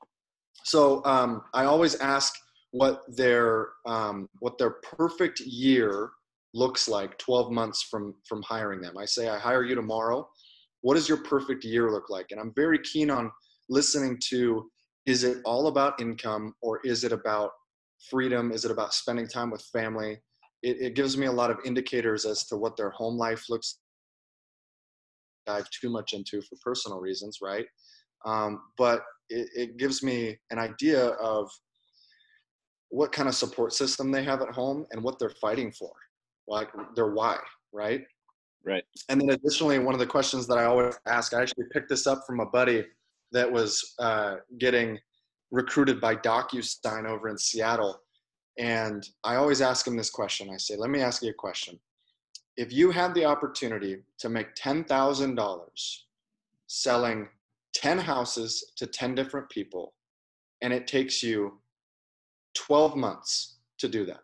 so 0.63 1.03
um, 1.05 1.43
I 1.53 1.65
always 1.65 1.95
ask 1.95 2.33
what 2.71 3.01
their 3.07 3.69
um, 3.87 4.29
what 4.39 4.57
their 4.57 4.71
perfect 4.83 5.39
year 5.39 6.11
looks 6.53 6.87
like 6.87 7.17
12 7.17 7.51
months 7.51 7.87
from 7.89 8.15
from 8.27 8.41
hiring 8.43 8.81
them. 8.81 8.97
I 8.97 9.05
say 9.05 9.29
I 9.29 9.39
hire 9.39 9.63
you 9.63 9.75
tomorrow. 9.75 10.27
What 10.81 10.95
does 10.95 11.09
your 11.09 11.23
perfect 11.23 11.63
year 11.63 11.91
look 11.91 12.09
like? 12.09 12.27
And 12.31 12.39
I'm 12.39 12.53
very 12.55 12.79
keen 12.79 13.09
on 13.09 13.31
listening 13.69 14.19
to 14.29 14.69
is 15.05 15.23
it 15.23 15.37
all 15.43 15.67
about 15.67 15.99
income 15.99 16.53
or 16.61 16.79
is 16.83 17.03
it 17.03 17.11
about 17.11 17.51
freedom? 18.09 18.51
Is 18.51 18.63
it 18.63 18.71
about 18.71 18.93
spending 18.93 19.27
time 19.27 19.49
with 19.49 19.63
family? 19.73 20.19
It, 20.63 20.77
it 20.81 20.93
gives 20.95 21.17
me 21.17 21.27
a 21.27 21.31
lot 21.31 21.51
of 21.51 21.57
indicators 21.65 22.25
as 22.25 22.45
to 22.47 22.57
what 22.57 22.75
their 22.75 22.89
home 22.91 23.17
life 23.17 23.45
looks 23.49 23.79
dive 25.45 25.69
too 25.69 25.89
much 25.89 26.13
into 26.13 26.41
for 26.41 26.57
personal 26.63 26.99
reasons, 26.99 27.39
right? 27.41 27.65
Um, 28.25 28.61
but 28.77 29.03
it, 29.29 29.49
it 29.55 29.77
gives 29.77 30.03
me 30.03 30.37
an 30.51 30.59
idea 30.59 31.07
of 31.07 31.49
what 32.89 33.11
kind 33.11 33.29
of 33.29 33.35
support 33.35 33.73
system 33.73 34.11
they 34.11 34.23
have 34.23 34.41
at 34.41 34.49
home 34.49 34.85
and 34.91 35.03
what 35.03 35.19
they're 35.19 35.29
fighting 35.41 35.71
for, 35.71 35.91
like 36.47 36.69
their 36.95 37.11
why, 37.11 37.37
right? 37.71 38.01
Right. 38.65 38.83
And 39.07 39.21
then 39.21 39.29
additionally, 39.29 39.79
one 39.79 39.93
of 39.93 39.99
the 39.99 40.07
questions 40.07 40.45
that 40.47 40.57
I 40.57 40.65
always 40.65 40.95
ask, 41.07 41.33
I 41.33 41.41
actually 41.41 41.65
picked 41.71 41.89
this 41.89 42.07
up 42.07 42.23
from 42.27 42.39
a 42.41 42.45
buddy 42.45 42.85
that 43.31 43.49
was 43.49 43.93
uh, 43.99 44.37
getting 44.57 44.97
recruited 45.51 46.01
by 46.01 46.15
DocuSign 46.15 47.05
over 47.07 47.29
in 47.29 47.37
Seattle. 47.37 47.99
And 48.59 49.07
I 49.23 49.35
always 49.35 49.61
ask 49.61 49.87
him 49.87 49.95
this 49.95 50.09
question. 50.09 50.49
I 50.49 50.57
say, 50.57 50.75
let 50.75 50.89
me 50.89 50.99
ask 50.99 51.23
you 51.23 51.29
a 51.29 51.33
question. 51.33 51.79
If 52.57 52.73
you 52.73 52.91
had 52.91 53.15
the 53.15 53.23
opportunity 53.23 53.99
to 54.19 54.27
make 54.27 54.53
$10,000 54.55 55.97
selling 56.67 57.29
10 57.73 57.97
houses 57.97 58.73
to 58.75 58.85
10 58.85 59.15
different 59.15 59.49
people, 59.49 59.93
and 60.61 60.73
it 60.73 60.87
takes 60.87 61.23
you 61.23 61.61
12 62.55 62.97
months 62.97 63.59
to 63.77 63.87
do 63.87 64.05
that 64.05 64.19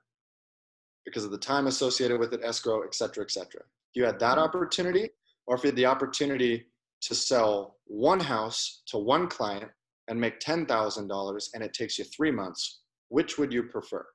because 1.05 1.23
of 1.23 1.31
the 1.31 1.37
time 1.37 1.67
associated 1.67 2.19
with 2.19 2.33
it, 2.33 2.41
escrow, 2.43 2.81
et 2.83 2.93
cetera, 2.93 3.23
et 3.23 3.31
cetera. 3.31 3.61
If 3.61 3.95
you 3.95 4.03
had 4.03 4.19
that 4.19 4.37
opportunity, 4.37 5.11
or 5.47 5.55
if 5.55 5.63
you 5.63 5.69
had 5.69 5.77
the 5.77 5.85
opportunity 5.85 6.65
to 7.01 7.15
sell 7.15 7.77
one 7.85 8.19
house 8.19 8.81
to 8.87 8.97
one 8.97 9.27
client 9.27 9.71
and 10.09 10.19
make 10.19 10.41
$10,000 10.41 11.49
and 11.53 11.63
it 11.63 11.73
takes 11.73 11.97
you 11.97 12.03
three 12.05 12.31
months, 12.31 12.81
which 13.07 13.37
would 13.37 13.53
you 13.53 13.63
prefer? 13.63 14.05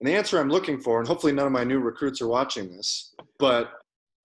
And 0.00 0.08
the 0.08 0.14
answer 0.14 0.38
I'm 0.38 0.48
looking 0.48 0.80
for, 0.80 0.98
and 0.98 1.06
hopefully 1.06 1.32
none 1.32 1.46
of 1.46 1.52
my 1.52 1.64
new 1.64 1.78
recruits 1.78 2.22
are 2.22 2.28
watching 2.28 2.70
this, 2.70 3.14
but 3.38 3.72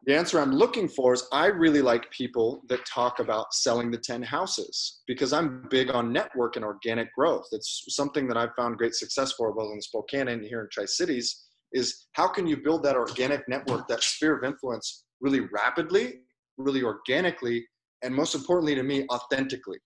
the 0.06 0.16
answer 0.16 0.40
I'm 0.40 0.52
looking 0.52 0.88
for 0.88 1.14
is 1.14 1.28
I 1.34 1.48
really 1.48 1.82
like 1.82 2.10
people 2.12 2.62
that 2.70 2.86
talk 2.86 3.20
about 3.20 3.54
selling 3.54 3.90
the 3.90 3.98
10 3.98 4.22
houses 4.22 5.02
because 5.08 5.34
I'm 5.34 5.68
big 5.70 5.90
on 5.90 6.14
network 6.14 6.56
and 6.56 6.64
organic 6.64 7.14
growth. 7.16 7.48
It's 7.52 7.86
something 7.90 8.28
that 8.28 8.38
I've 8.38 8.54
found 8.56 8.78
great 8.78 8.94
success 8.94 9.32
for 9.32 9.54
both 9.54 9.74
in 9.74 9.82
Spokane 9.82 10.28
and 10.28 10.46
here 10.46 10.62
in 10.62 10.68
Tri 10.72 10.86
Cities 10.86 11.46
is 11.74 12.06
how 12.14 12.28
can 12.28 12.46
you 12.46 12.56
build 12.56 12.84
that 12.84 12.96
organic 12.96 13.50
network, 13.50 13.88
that 13.88 14.04
sphere 14.04 14.38
of 14.38 14.44
influence 14.44 15.06
really 15.22 15.42
rapidly, 15.52 16.20
really 16.58 16.84
organically, 16.84 17.66
and 18.04 18.14
most 18.14 18.36
importantly 18.36 18.76
to 18.76 18.84
me, 18.84 19.06
authentically, 19.12 19.80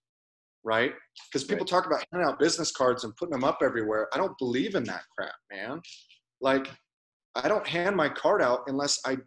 right? 0.63 0.91
Because 1.31 1.43
people 1.45 1.65
right. 1.65 1.67
talk 1.67 1.85
about 1.85 2.03
handing 2.11 2.29
out 2.29 2.39
business 2.39 2.71
cards 2.71 3.03
and 3.03 3.15
putting 3.15 3.31
them 3.31 3.43
up 3.43 3.59
everywhere. 3.63 4.07
I 4.13 4.17
don't 4.17 4.37
believe 4.37 4.75
in 4.75 4.83
that 4.85 5.03
crap, 5.17 5.33
man. 5.51 5.81
Like, 6.41 6.69
I 7.35 7.47
don't 7.47 7.67
hand 7.67 7.95
my 7.95 8.09
card 8.09 8.41
out 8.41 8.61
unless 8.67 8.99
I 9.05 9.17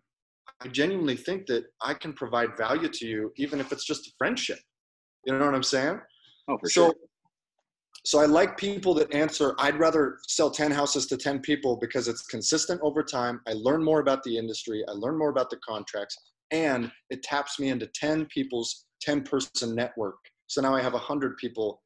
I 0.65 0.69
genuinely 0.69 1.17
think 1.17 1.47
that 1.47 1.65
I 1.81 1.95
can 1.95 2.13
provide 2.13 2.57
value 2.57 2.89
to 2.89 3.07
you, 3.07 3.33
even 3.37 3.59
if 3.59 3.73
it's 3.73 3.85
just 3.85 4.07
a 4.07 4.11
friendship. 4.17 4.59
You 5.25 5.37
know 5.37 5.45
what 5.45 5.55
I'm 5.55 5.63
saying? 5.63 6.01
Oh, 6.49 6.57
for 6.59 6.69
so, 6.69 6.87
sure. 6.87 6.95
So 8.05 8.21
I 8.21 8.27
like 8.27 8.57
people 8.57 8.95
that 8.95 9.13
answer, 9.15 9.55
I'd 9.59 9.79
rather 9.79 10.19
sell 10.27 10.51
10 10.51 10.71
houses 10.73 11.07
to 11.07 11.17
10 11.17 11.41
people 11.41 11.77
because 11.77 12.09
it's 12.09 12.23
consistent 12.27 12.81
over 12.83 13.03
time. 13.03 13.41
I 13.47 13.53
learn 13.55 13.83
more 13.83 14.01
about 14.01 14.23
the 14.25 14.37
industry. 14.37 14.85
I 14.89 14.93
learn 14.93 15.19
more 15.19 15.31
about 15.31 15.51
the 15.51 15.59
contracts 15.69 16.17
and 16.51 16.91
it 17.11 17.23
taps 17.23 17.59
me 17.59 17.69
into 17.69 17.89
10 17.95 18.27
people's 18.27 18.87
10 19.01 19.23
person 19.23 19.75
network. 19.75 20.19
So 20.53 20.61
now 20.61 20.75
I 20.75 20.83
have 20.83 20.93
100 20.93 21.39
people 21.39 21.81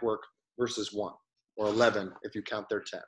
work 0.00 0.22
versus 0.58 0.94
one 0.94 1.12
or 1.58 1.68
11 1.68 2.10
if 2.22 2.34
you 2.34 2.40
count 2.40 2.66
their 2.70 2.80
10. 2.80 3.00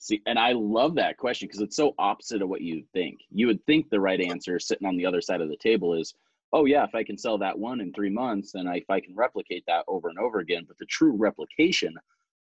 See, 0.00 0.20
and 0.26 0.36
I 0.36 0.50
love 0.50 0.96
that 0.96 1.16
question 1.16 1.46
because 1.46 1.60
it's 1.60 1.76
so 1.76 1.94
opposite 1.96 2.42
of 2.42 2.48
what 2.48 2.60
you 2.60 2.82
think. 2.92 3.20
You 3.30 3.46
would 3.46 3.64
think 3.66 3.88
the 3.88 4.00
right 4.00 4.20
answer 4.20 4.58
sitting 4.58 4.88
on 4.88 4.96
the 4.96 5.06
other 5.06 5.20
side 5.20 5.40
of 5.40 5.48
the 5.48 5.56
table 5.58 5.94
is, 5.94 6.12
oh 6.52 6.64
yeah, 6.64 6.82
if 6.82 6.92
I 6.92 7.04
can 7.04 7.16
sell 7.16 7.38
that 7.38 7.56
one 7.56 7.80
in 7.80 7.92
three 7.92 8.10
months, 8.10 8.50
then 8.50 8.66
I, 8.66 8.78
if 8.78 8.90
I 8.90 8.98
can 8.98 9.14
replicate 9.14 9.62
that 9.68 9.84
over 9.86 10.08
and 10.08 10.18
over 10.18 10.40
again. 10.40 10.64
But 10.66 10.78
the 10.78 10.86
true 10.86 11.16
replication 11.16 11.94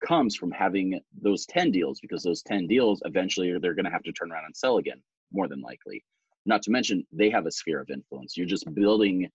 comes 0.06 0.34
from 0.36 0.50
having 0.52 0.98
those 1.20 1.44
10 1.44 1.70
deals 1.70 2.00
because 2.00 2.22
those 2.22 2.40
10 2.44 2.66
deals 2.66 3.02
eventually 3.04 3.54
they're 3.58 3.74
going 3.74 3.84
to 3.84 3.90
have 3.90 4.04
to 4.04 4.12
turn 4.12 4.32
around 4.32 4.46
and 4.46 4.56
sell 4.56 4.78
again, 4.78 5.02
more 5.34 5.48
than 5.48 5.60
likely. 5.60 6.02
Not 6.46 6.62
to 6.62 6.70
mention 6.70 7.06
they 7.12 7.28
have 7.28 7.44
a 7.44 7.52
sphere 7.52 7.82
of 7.82 7.90
influence. 7.90 8.38
You're 8.38 8.46
just 8.46 8.72
building 8.72 9.28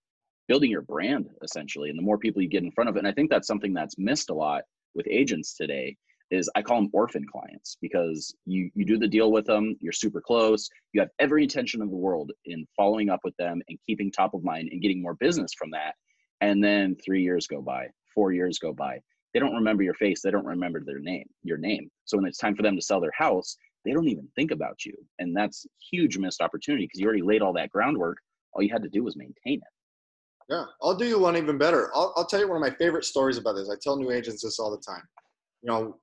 building 0.48 0.72
your 0.72 0.82
brand 0.82 1.30
essentially. 1.42 1.90
And 1.90 1.98
the 1.98 2.04
more 2.04 2.18
people 2.18 2.42
you 2.42 2.50
get 2.50 2.64
in 2.64 2.72
front 2.72 2.90
of 2.90 2.96
it, 2.96 3.00
and 3.00 3.08
I 3.08 3.12
think 3.12 3.30
that's 3.30 3.48
something 3.48 3.74
that's 3.74 3.98
missed 3.98 4.30
a 4.30 4.34
lot 4.34 4.64
with 4.96 5.08
agents 5.10 5.56
today 5.56 5.96
is 6.32 6.50
I 6.56 6.62
call 6.62 6.78
them 6.78 6.90
orphan 6.94 7.26
clients 7.32 7.78
because 7.82 8.34
you 8.46 8.72
you 8.74 8.86
do 8.86 8.98
the 8.98 9.08
deal 9.08 9.32
with 9.32 9.46
them, 9.46 9.76
you're 9.80 9.92
super 9.94 10.22
close, 10.22 10.70
you 10.92 11.02
have 11.02 11.10
every 11.20 11.44
intention 11.44 11.82
of 11.82 11.90
the 11.90 11.96
world 11.96 12.32
in 12.46 12.66
following 12.76 13.10
up 13.10 13.20
with 13.24 13.36
them 13.38 13.62
and 13.70 13.78
keeping 13.86 14.12
top 14.12 14.34
of 14.34 14.44
mind 14.44 14.70
and 14.72 14.82
getting 14.82 15.02
more 15.02 15.14
business 15.16 15.54
from 15.54 15.70
that. 15.72 15.96
And 16.42 16.64
then 16.64 16.96
3 17.06 17.22
years 17.22 17.46
go 17.48 17.62
by, 17.62 17.88
4 18.16 18.32
years 18.32 18.58
go 18.60 18.74
by. 18.74 19.00
They 19.34 19.40
don't 19.40 19.56
remember 19.56 19.84
your 19.84 19.94
face, 19.96 20.22
they 20.22 20.32
don't 20.32 20.46
remember 20.46 20.82
their 20.84 21.00
name, 21.00 21.28
your 21.44 21.58
name. 21.58 21.90
So 22.06 22.18
when 22.18 22.26
it's 22.26 22.38
time 22.38 22.56
for 22.56 22.64
them 22.64 22.76
to 22.76 22.82
sell 22.82 23.00
their 23.00 23.14
house, 23.16 23.56
they 23.86 23.92
don't 23.92 24.08
even 24.08 24.28
think 24.36 24.52
about 24.52 24.86
you. 24.86 24.94
And 25.20 25.36
that's 25.36 25.66
huge 25.92 26.18
missed 26.18 26.42
opportunity 26.42 26.86
because 26.86 27.00
you 27.00 27.06
already 27.06 27.22
laid 27.22 27.42
all 27.42 27.54
that 27.54 27.70
groundwork. 27.70 28.18
All 28.54 28.64
you 28.64 28.72
had 28.72 28.84
to 28.84 28.90
do 28.90 29.04
was 29.04 29.16
maintain 29.16 29.60
it. 29.60 29.74
Yeah, 30.50 30.66
I'll 30.82 30.96
do 30.96 31.06
you 31.06 31.20
one 31.20 31.38
even 31.38 31.58
better. 31.58 31.90
I'll, 31.96 32.14
I'll 32.16 32.26
tell 32.26 32.40
you 32.40 32.48
one 32.48 32.58
of 32.58 32.62
my 32.62 32.76
favorite 32.78 33.06
stories 33.06 33.38
about 33.38 33.54
this. 33.54 33.70
I 33.70 33.76
tell 33.82 33.98
new 33.98 34.12
agents 34.12 34.44
this 34.44 34.60
all 34.60 34.72
the 34.72 34.82
time. 34.86 35.04
You 35.62 35.72
know, 35.72 35.98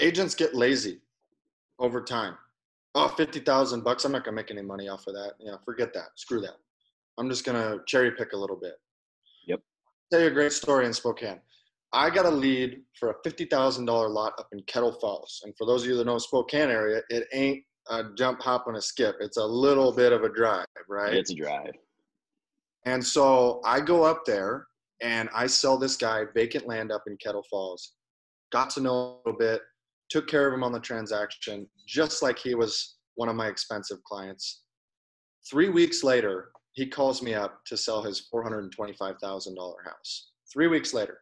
agents 0.00 0.34
get 0.34 0.54
lazy 0.54 1.00
over 1.78 2.02
time. 2.02 2.36
Oh, 2.94 3.08
50,000 3.08 3.82
bucks. 3.82 4.04
I'm 4.04 4.12
not 4.12 4.24
going 4.24 4.36
to 4.36 4.42
make 4.42 4.50
any 4.50 4.62
money 4.62 4.88
off 4.88 5.06
of 5.06 5.14
that. 5.14 5.32
Yeah, 5.40 5.56
forget 5.64 5.92
that. 5.94 6.08
Screw 6.16 6.40
that. 6.42 6.56
I'm 7.18 7.28
just 7.28 7.44
going 7.44 7.60
to 7.60 7.80
cherry 7.86 8.12
pick 8.12 8.32
a 8.32 8.36
little 8.36 8.56
bit. 8.56 8.74
Yep. 9.46 9.60
I'll 9.60 10.18
tell 10.18 10.20
you 10.20 10.32
a 10.32 10.34
great 10.34 10.52
story 10.52 10.86
in 10.86 10.92
Spokane. 10.92 11.40
I 11.92 12.10
got 12.10 12.26
a 12.26 12.30
lead 12.30 12.82
for 12.98 13.10
a 13.10 13.28
$50,000 13.28 13.86
lot 14.10 14.32
up 14.38 14.48
in 14.52 14.60
Kettle 14.62 14.92
Falls. 14.92 15.42
And 15.44 15.54
for 15.56 15.64
those 15.64 15.82
of 15.82 15.88
you 15.88 15.96
that 15.96 16.06
know 16.06 16.18
Spokane 16.18 16.70
area, 16.70 17.02
it 17.08 17.28
ain't 17.32 17.62
a 17.88 18.04
jump, 18.16 18.42
hop, 18.42 18.66
and 18.66 18.76
a 18.76 18.82
skip. 18.82 19.16
It's 19.20 19.36
a 19.36 19.44
little 19.44 19.92
bit 19.92 20.12
of 20.12 20.24
a 20.24 20.28
drive, 20.28 20.66
right? 20.88 21.14
It's 21.14 21.30
a 21.30 21.36
drive. 21.36 21.74
And 22.84 23.04
so 23.04 23.60
I 23.64 23.80
go 23.80 24.04
up 24.04 24.24
there 24.26 24.66
and 25.00 25.28
I 25.34 25.46
sell 25.46 25.78
this 25.78 25.96
guy 25.96 26.24
vacant 26.34 26.66
land 26.66 26.92
up 26.92 27.04
in 27.06 27.16
Kettle 27.16 27.44
Falls. 27.50 27.94
Got 28.52 28.70
to 28.70 28.80
know 28.80 28.90
a 28.90 29.28
little 29.28 29.38
bit, 29.38 29.62
took 30.10 30.26
care 30.28 30.46
of 30.46 30.54
him 30.54 30.62
on 30.62 30.72
the 30.72 30.80
transaction, 30.80 31.68
just 31.86 32.22
like 32.22 32.38
he 32.38 32.54
was 32.54 32.96
one 33.14 33.28
of 33.28 33.36
my 33.36 33.48
expensive 33.48 34.02
clients. 34.04 34.62
Three 35.48 35.68
weeks 35.68 36.04
later, 36.04 36.50
he 36.72 36.86
calls 36.86 37.22
me 37.22 37.34
up 37.34 37.64
to 37.66 37.76
sell 37.76 38.02
his 38.02 38.28
$425,000 38.32 39.74
house. 39.84 40.30
Three 40.52 40.66
weeks 40.66 40.92
later. 40.92 41.18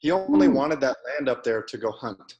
He 0.00 0.10
only 0.10 0.46
hmm. 0.46 0.54
wanted 0.54 0.80
that 0.80 0.96
land 1.04 1.28
up 1.28 1.42
there 1.42 1.62
to 1.62 1.78
go 1.78 1.90
hunt. 1.90 2.36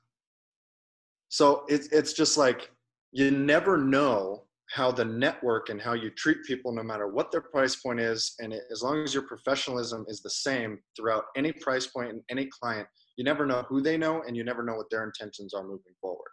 So 1.28 1.64
it's, 1.68 1.88
it's 1.88 2.12
just 2.12 2.38
like 2.38 2.70
you 3.12 3.30
never 3.30 3.76
know 3.76 4.44
how 4.70 4.90
the 4.90 5.04
network 5.04 5.70
and 5.70 5.80
how 5.80 5.94
you 5.94 6.10
treat 6.10 6.44
people, 6.44 6.72
no 6.72 6.82
matter 6.82 7.08
what 7.08 7.32
their 7.32 7.40
price 7.40 7.76
point 7.76 8.00
is, 8.00 8.34
and 8.38 8.52
it, 8.52 8.64
as 8.70 8.82
long 8.82 9.02
as 9.02 9.14
your 9.14 9.22
professionalism 9.22 10.04
is 10.08 10.20
the 10.20 10.30
same 10.30 10.78
throughout 10.94 11.24
any 11.36 11.52
price 11.52 11.86
point 11.86 12.10
and 12.10 12.22
any 12.30 12.46
client, 12.46 12.86
you 13.16 13.24
never 13.24 13.46
know 13.46 13.64
who 13.68 13.80
they 13.80 13.96
know 13.96 14.22
and 14.26 14.36
you 14.36 14.44
never 14.44 14.62
know 14.62 14.74
what 14.74 14.90
their 14.90 15.04
intentions 15.04 15.54
are 15.54 15.62
moving 15.62 15.94
forward. 16.00 16.28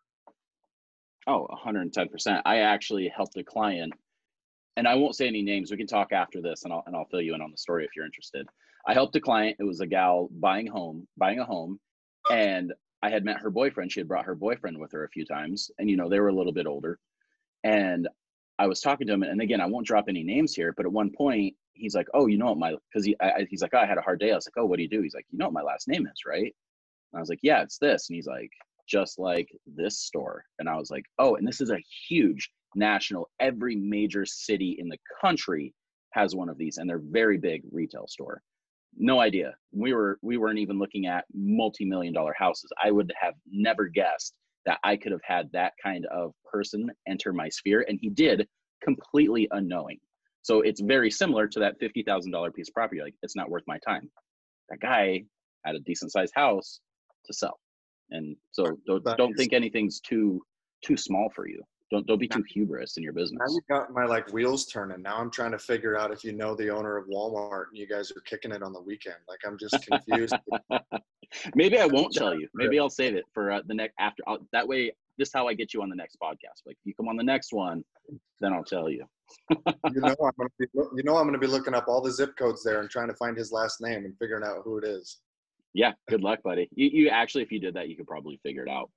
Oh, 1.27 1.47
110%. 1.65 2.41
I 2.45 2.57
actually 2.57 3.07
helped 3.07 3.37
a 3.37 3.43
client, 3.43 3.93
and 4.75 4.87
I 4.87 4.95
won't 4.95 5.15
say 5.15 5.27
any 5.27 5.41
names. 5.41 5.71
We 5.71 5.77
can 5.77 5.87
talk 5.87 6.11
after 6.11 6.41
this, 6.41 6.63
and 6.63 6.73
I'll 6.73 6.83
and 6.85 6.95
I'll 6.95 7.05
fill 7.05 7.21
you 7.21 7.33
in 7.33 7.41
on 7.41 7.51
the 7.51 7.57
story 7.57 7.85
if 7.85 7.91
you're 7.95 8.05
interested. 8.05 8.47
I 8.87 8.93
helped 8.93 9.15
a 9.15 9.21
client. 9.21 9.55
It 9.59 9.63
was 9.63 9.79
a 9.79 9.87
gal 9.87 10.29
buying 10.39 10.67
home, 10.67 11.07
buying 11.17 11.39
a 11.39 11.45
home, 11.45 11.79
and 12.31 12.73
I 13.01 13.09
had 13.09 13.25
met 13.25 13.39
her 13.39 13.49
boyfriend. 13.49 13.91
She 13.91 14.01
had 14.01 14.07
brought 14.07 14.25
her 14.25 14.35
boyfriend 14.35 14.77
with 14.77 14.91
her 14.91 15.05
a 15.05 15.09
few 15.09 15.25
times, 15.25 15.71
and 15.79 15.89
you 15.89 15.97
know 15.97 16.09
they 16.09 16.19
were 16.19 16.27
a 16.27 16.35
little 16.35 16.53
bit 16.53 16.67
older. 16.67 16.99
And 17.63 18.07
I 18.57 18.67
was 18.67 18.79
talking 18.79 19.07
to 19.07 19.13
him, 19.13 19.23
and 19.23 19.41
again, 19.41 19.59
I 19.61 19.65
won't 19.65 19.87
drop 19.87 20.05
any 20.07 20.23
names 20.23 20.53
here, 20.53 20.73
but 20.75 20.85
at 20.85 20.91
one 20.91 21.11
point, 21.11 21.55
he's 21.73 21.95
like, 21.95 22.07
"Oh, 22.13 22.27
you 22.27 22.37
know 22.37 22.45
what 22.47 22.57
my?" 22.57 22.75
Because 22.89 23.05
he, 23.05 23.15
I, 23.21 23.45
he's 23.49 23.61
like, 23.61 23.71
oh, 23.73 23.79
"I 23.79 23.85
had 23.85 23.97
a 23.97 24.01
hard 24.01 24.19
day." 24.19 24.31
I 24.31 24.35
was 24.35 24.47
like, 24.47 24.57
"Oh, 24.57 24.65
what 24.65 24.77
do 24.77 24.83
you 24.83 24.89
do?" 24.89 25.01
He's 25.01 25.13
like, 25.13 25.25
"You 25.31 25.37
know 25.37 25.45
what 25.45 25.53
my 25.53 25.61
last 25.61 25.87
name 25.87 26.07
is, 26.07 26.25
right?" 26.25 26.55
And 27.13 27.17
I 27.17 27.19
was 27.19 27.29
like, 27.29 27.39
"Yeah, 27.43 27.61
it's 27.61 27.77
this." 27.77 28.09
And 28.09 28.15
he's 28.15 28.27
like, 28.27 28.51
"Just 28.87 29.19
like 29.19 29.49
this 29.65 29.99
store." 29.99 30.45
And 30.59 30.69
I 30.69 30.77
was 30.77 30.89
like, 30.89 31.05
"Oh, 31.19 31.35
and 31.35 31.47
this 31.47 31.61
is 31.61 31.71
a 31.71 31.83
huge 32.07 32.49
national. 32.75 33.29
Every 33.39 33.75
major 33.75 34.25
city 34.25 34.77
in 34.79 34.87
the 34.89 34.99
country 35.21 35.73
has 36.11 36.35
one 36.35 36.49
of 36.49 36.57
these, 36.57 36.77
and 36.77 36.89
they're 36.89 36.99
very 36.99 37.37
big 37.37 37.63
retail 37.71 38.07
store." 38.07 38.41
No 38.97 39.19
idea. 39.19 39.55
We 39.73 39.93
were 39.93 40.17
we 40.21 40.37
weren't 40.37 40.59
even 40.59 40.79
looking 40.79 41.07
at 41.07 41.25
multi-million 41.33 42.13
dollar 42.13 42.33
houses. 42.37 42.71
I 42.81 42.91
would 42.91 43.11
have 43.19 43.33
never 43.51 43.87
guessed 43.87 44.33
that 44.65 44.79
I 44.83 44.95
could 44.97 45.11
have 45.11 45.21
had 45.23 45.51
that 45.53 45.73
kind 45.81 46.05
of 46.07 46.33
person 46.43 46.91
enter 47.07 47.33
my 47.33 47.49
sphere. 47.49 47.85
And 47.87 47.99
he 48.01 48.09
did 48.09 48.47
completely 48.83 49.47
unknowing. 49.51 49.99
So 50.41 50.61
it's 50.61 50.81
very 50.81 51.09
similar 51.09 51.47
to 51.47 51.59
that 51.59 51.79
$50,000 51.79 52.53
piece 52.53 52.69
of 52.69 52.73
property. 52.73 53.01
Like, 53.01 53.15
it's 53.23 53.35
not 53.35 53.49
worth 53.49 53.63
my 53.67 53.79
time. 53.79 54.09
That 54.69 54.79
guy 54.79 55.23
had 55.65 55.75
a 55.75 55.79
decent 55.79 56.11
sized 56.11 56.33
house 56.35 56.79
to 57.25 57.33
sell. 57.33 57.59
And 58.11 58.35
so 58.51 58.77
don't, 58.85 59.03
don't 59.17 59.33
think 59.33 59.53
anything's 59.53 59.99
too 59.99 60.41
too 60.83 60.97
small 60.97 61.29
for 61.35 61.47
you. 61.47 61.63
Don't 61.95 62.07
don't 62.07 62.19
be 62.19 62.27
too 62.27 62.43
hubris 62.49 62.97
in 62.97 63.03
your 63.03 63.13
business. 63.13 63.57
I've 63.57 63.67
got 63.67 63.93
my 63.93 64.03
like 64.05 64.31
wheels 64.33 64.65
turning. 64.65 65.01
Now 65.01 65.17
I'm 65.17 65.31
trying 65.31 65.51
to 65.51 65.59
figure 65.59 65.97
out 65.97 66.11
if 66.11 66.25
you 66.25 66.33
know 66.33 66.53
the 66.53 66.69
owner 66.69 66.97
of 66.97 67.07
Walmart 67.07 67.67
and 67.69 67.77
you 67.77 67.87
guys 67.87 68.11
are 68.11 68.21
kicking 68.21 68.51
it 68.51 68.61
on 68.61 68.73
the 68.73 68.81
weekend. 68.81 69.15
Like 69.29 69.39
I'm 69.45 69.57
just 69.57 69.77
confused. 69.87 70.35
Maybe 71.55 71.79
I 71.79 71.85
won't 71.85 72.13
tell 72.13 72.37
you. 72.37 72.49
Maybe 72.53 72.79
I'll 72.79 72.89
save 72.89 73.15
it 73.15 73.23
for 73.33 73.49
uh, 73.49 73.61
the 73.65 73.73
next 73.73 73.93
after. 73.97 74.23
I'll, 74.27 74.39
that 74.51 74.67
way, 74.67 74.91
this 75.17 75.29
is 75.29 75.33
how 75.33 75.47
I 75.47 75.53
get 75.53 75.73
you 75.73 75.81
on 75.81 75.89
the 75.89 75.95
next 75.95 76.17
podcast. 76.21 76.65
Like, 76.65 76.75
if 76.75 76.85
you 76.85 76.93
come 76.93 77.07
on 77.07 77.15
the 77.15 77.23
next 77.23 77.53
one, 77.53 77.83
then 78.41 78.51
I'll 78.51 78.63
tell 78.63 78.89
you. 78.89 79.05
you 79.49 79.57
know, 80.01 80.15
I'm 80.21 80.31
gonna 80.37 80.49
be, 80.59 80.65
you 80.73 81.03
know, 81.03 81.15
I'm 81.15 81.23
going 81.23 81.33
to 81.33 81.39
be 81.39 81.47
looking 81.47 81.73
up 81.73 81.87
all 81.87 82.01
the 82.01 82.11
zip 82.11 82.35
codes 82.37 82.61
there 82.61 82.81
and 82.81 82.89
trying 82.89 83.07
to 83.07 83.15
find 83.15 83.37
his 83.37 83.53
last 83.53 83.79
name 83.79 84.03
and 84.03 84.17
figuring 84.19 84.43
out 84.43 84.63
who 84.65 84.77
it 84.79 84.83
is. 84.83 85.19
Yeah, 85.73 85.93
good 86.09 86.21
luck, 86.21 86.43
buddy. 86.43 86.69
You, 86.75 86.89
you 86.91 87.09
actually, 87.09 87.43
if 87.43 87.51
you 87.53 87.59
did 87.59 87.73
that, 87.75 87.87
you 87.87 87.95
could 87.95 88.07
probably 88.07 88.37
figure 88.43 88.63
it 88.63 88.69
out. 88.69 88.89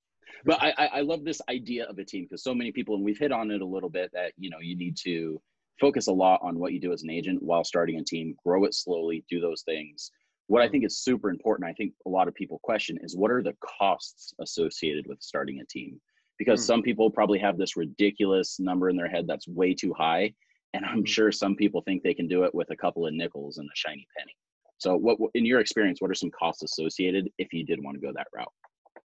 But 0.44 0.62
I, 0.62 0.72
I, 0.94 1.00
love 1.00 1.24
this 1.24 1.40
idea 1.48 1.84
of 1.86 1.98
a 1.98 2.04
team 2.04 2.24
because 2.24 2.44
so 2.44 2.54
many 2.54 2.70
people, 2.70 2.94
and 2.94 3.04
we've 3.04 3.18
hit 3.18 3.32
on 3.32 3.50
it 3.50 3.60
a 3.60 3.66
little 3.66 3.90
bit, 3.90 4.10
that 4.12 4.32
you 4.38 4.50
know 4.50 4.58
you 4.60 4.76
need 4.76 4.96
to 5.04 5.40
focus 5.80 6.06
a 6.06 6.12
lot 6.12 6.40
on 6.42 6.58
what 6.58 6.72
you 6.72 6.80
do 6.80 6.92
as 6.92 7.02
an 7.02 7.10
agent 7.10 7.42
while 7.42 7.64
starting 7.64 7.98
a 7.98 8.04
team, 8.04 8.34
grow 8.44 8.64
it 8.64 8.74
slowly, 8.74 9.24
do 9.28 9.40
those 9.40 9.62
things 9.62 10.10
what 10.48 10.62
I 10.62 10.68
think 10.68 10.84
is 10.84 10.98
super 10.98 11.30
important, 11.30 11.68
I 11.68 11.74
think 11.74 11.92
a 12.06 12.08
lot 12.08 12.26
of 12.26 12.34
people 12.34 12.58
question 12.62 12.98
is 13.02 13.16
what 13.16 13.30
are 13.30 13.42
the 13.42 13.54
costs 13.78 14.32
associated 14.40 15.06
with 15.06 15.22
starting 15.22 15.60
a 15.60 15.66
team? 15.66 16.00
Because 16.38 16.62
mm. 16.62 16.66
some 16.66 16.82
people 16.82 17.10
probably 17.10 17.38
have 17.38 17.58
this 17.58 17.76
ridiculous 17.76 18.58
number 18.58 18.88
in 18.88 18.96
their 18.96 19.08
head 19.08 19.26
that's 19.26 19.46
way 19.46 19.74
too 19.74 19.94
high. 19.96 20.32
And 20.74 20.84
I'm 20.84 21.04
mm. 21.04 21.08
sure 21.08 21.30
some 21.30 21.54
people 21.54 21.82
think 21.82 22.02
they 22.02 22.14
can 22.14 22.28
do 22.28 22.44
it 22.44 22.54
with 22.54 22.70
a 22.70 22.76
couple 22.76 23.06
of 23.06 23.12
nickels 23.12 23.58
and 23.58 23.68
a 23.68 23.76
shiny 23.76 24.06
penny. 24.18 24.34
So, 24.78 24.96
what, 24.96 25.18
in 25.34 25.44
your 25.44 25.60
experience, 25.60 26.00
what 26.00 26.10
are 26.10 26.14
some 26.14 26.30
costs 26.30 26.62
associated 26.62 27.28
if 27.36 27.52
you 27.52 27.64
did 27.64 27.82
want 27.82 27.96
to 27.96 28.00
go 28.00 28.12
that 28.14 28.28
route? 28.34 28.52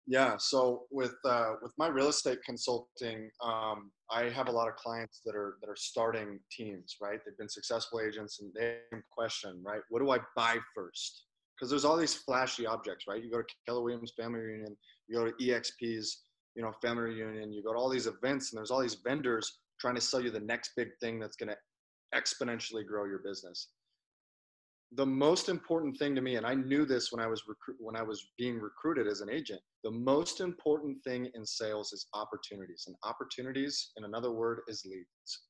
Yeah, 0.06 0.36
so 0.38 0.84
with 0.90 1.14
uh, 1.24 1.54
with 1.62 1.72
my 1.78 1.86
real 1.88 2.08
estate 2.08 2.38
consulting, 2.44 3.30
um, 3.42 3.92
I 4.10 4.24
have 4.24 4.48
a 4.48 4.52
lot 4.52 4.68
of 4.68 4.74
clients 4.76 5.20
that 5.24 5.36
are 5.36 5.56
that 5.60 5.68
are 5.68 5.76
starting 5.76 6.40
teams. 6.50 6.96
Right, 7.00 7.20
they've 7.24 7.36
been 7.36 7.48
successful 7.48 8.00
agents, 8.00 8.40
and 8.40 8.52
they 8.54 8.78
question, 9.10 9.62
right, 9.64 9.82
what 9.88 10.00
do 10.00 10.10
I 10.10 10.18
buy 10.34 10.58
first? 10.74 11.26
because 11.60 11.70
there's 11.70 11.84
all 11.84 11.96
these 11.96 12.14
flashy 12.14 12.66
objects, 12.66 13.04
right? 13.06 13.22
You 13.22 13.30
go 13.30 13.42
to 13.42 13.54
Keller 13.66 13.82
Williams 13.82 14.12
Family 14.16 14.40
Reunion, 14.40 14.76
you 15.08 15.16
go 15.16 15.26
to 15.26 15.32
EXP's, 15.32 16.22
you 16.54 16.62
know, 16.62 16.72
Family 16.80 17.02
Reunion, 17.02 17.52
you 17.52 17.62
go 17.62 17.74
to 17.74 17.78
all 17.78 17.90
these 17.90 18.06
events, 18.06 18.50
and 18.50 18.58
there's 18.58 18.70
all 18.70 18.80
these 18.80 18.96
vendors 19.06 19.58
trying 19.78 19.94
to 19.94 20.00
sell 20.00 20.22
you 20.22 20.30
the 20.30 20.40
next 20.40 20.70
big 20.74 20.88
thing 21.00 21.20
that's 21.20 21.36
going 21.36 21.50
to 21.50 22.18
exponentially 22.18 22.86
grow 22.86 23.04
your 23.04 23.18
business. 23.18 23.68
The 24.92 25.06
most 25.06 25.48
important 25.48 25.96
thing 25.98 26.16
to 26.16 26.20
me, 26.20 26.34
and 26.34 26.44
I 26.44 26.54
knew 26.54 26.84
this 26.84 27.12
when 27.12 27.22
I 27.24 27.28
was 27.28 27.44
recruit 27.46 27.76
when 27.78 27.94
I 27.94 28.02
was 28.02 28.32
being 28.36 28.58
recruited 28.58 29.06
as 29.06 29.20
an 29.20 29.30
agent, 29.30 29.60
the 29.84 29.90
most 29.90 30.40
important 30.40 31.02
thing 31.04 31.30
in 31.34 31.46
sales 31.46 31.92
is 31.92 32.08
opportunities, 32.12 32.84
and 32.88 32.96
opportunities, 33.04 33.92
in 33.96 34.04
another 34.04 34.32
word, 34.32 34.60
is 34.66 34.84
leads. 34.84 35.42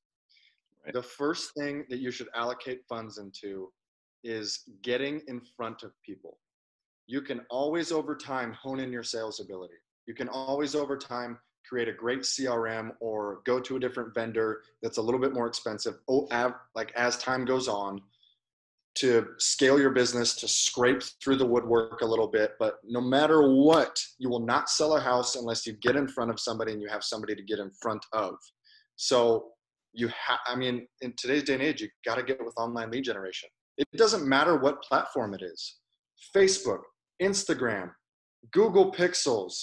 Right. 0.84 0.92
The 0.92 1.02
first 1.02 1.52
thing 1.54 1.86
that 1.88 2.00
you 2.00 2.10
should 2.10 2.28
allocate 2.34 2.80
funds 2.86 3.18
into 3.18 3.72
is 4.24 4.64
getting 4.82 5.22
in 5.26 5.40
front 5.56 5.82
of 5.82 5.92
people. 6.04 6.38
You 7.06 7.22
can 7.22 7.40
always 7.50 7.92
over 7.92 8.14
time 8.14 8.52
hone 8.52 8.78
in 8.78 8.92
your 8.92 9.02
sales 9.02 9.40
ability. 9.40 9.74
You 10.06 10.14
can 10.14 10.28
always 10.28 10.74
over 10.74 10.96
time 10.96 11.38
create 11.68 11.88
a 11.88 11.92
great 11.92 12.20
CRM 12.20 12.92
or 13.00 13.40
go 13.44 13.60
to 13.60 13.76
a 13.76 13.80
different 13.80 14.14
vendor 14.14 14.62
that's 14.82 14.98
a 14.98 15.02
little 15.02 15.20
bit 15.20 15.32
more 15.32 15.46
expensive. 15.46 15.94
Oh, 16.08 16.28
like 16.74 16.92
as 16.96 17.16
time 17.18 17.44
goes 17.44 17.68
on, 17.68 18.00
to 18.96 19.26
scale 19.38 19.80
your 19.80 19.90
business, 19.90 20.34
to 20.34 20.48
scrape 20.48 21.02
through 21.22 21.36
the 21.36 21.46
woodwork 21.46 22.00
a 22.02 22.06
little 22.06 22.26
bit. 22.26 22.52
But 22.58 22.76
no 22.84 23.00
matter 23.00 23.48
what, 23.48 23.98
you 24.18 24.28
will 24.28 24.44
not 24.44 24.68
sell 24.68 24.96
a 24.96 25.00
house 25.00 25.36
unless 25.36 25.66
you 25.66 25.74
get 25.74 25.96
in 25.96 26.08
front 26.08 26.30
of 26.30 26.40
somebody 26.40 26.72
and 26.72 26.82
you 26.82 26.88
have 26.88 27.04
somebody 27.04 27.34
to 27.34 27.42
get 27.42 27.58
in 27.58 27.70
front 27.80 28.04
of. 28.12 28.34
So 28.96 29.46
you 29.92 30.08
have, 30.08 30.40
I 30.46 30.56
mean, 30.56 30.86
in 31.00 31.14
today's 31.16 31.44
day 31.44 31.54
and 31.54 31.62
age, 31.62 31.80
you 31.80 31.88
got 32.04 32.16
to 32.16 32.22
get 32.22 32.44
with 32.44 32.54
online 32.56 32.90
lead 32.90 33.04
generation. 33.04 33.48
It 33.78 33.88
doesn't 33.96 34.28
matter 34.28 34.58
what 34.58 34.82
platform 34.82 35.34
it 35.34 35.42
is 35.42 35.78
Facebook, 36.34 36.80
Instagram, 37.22 37.90
Google 38.52 38.92
Pixels, 38.92 39.54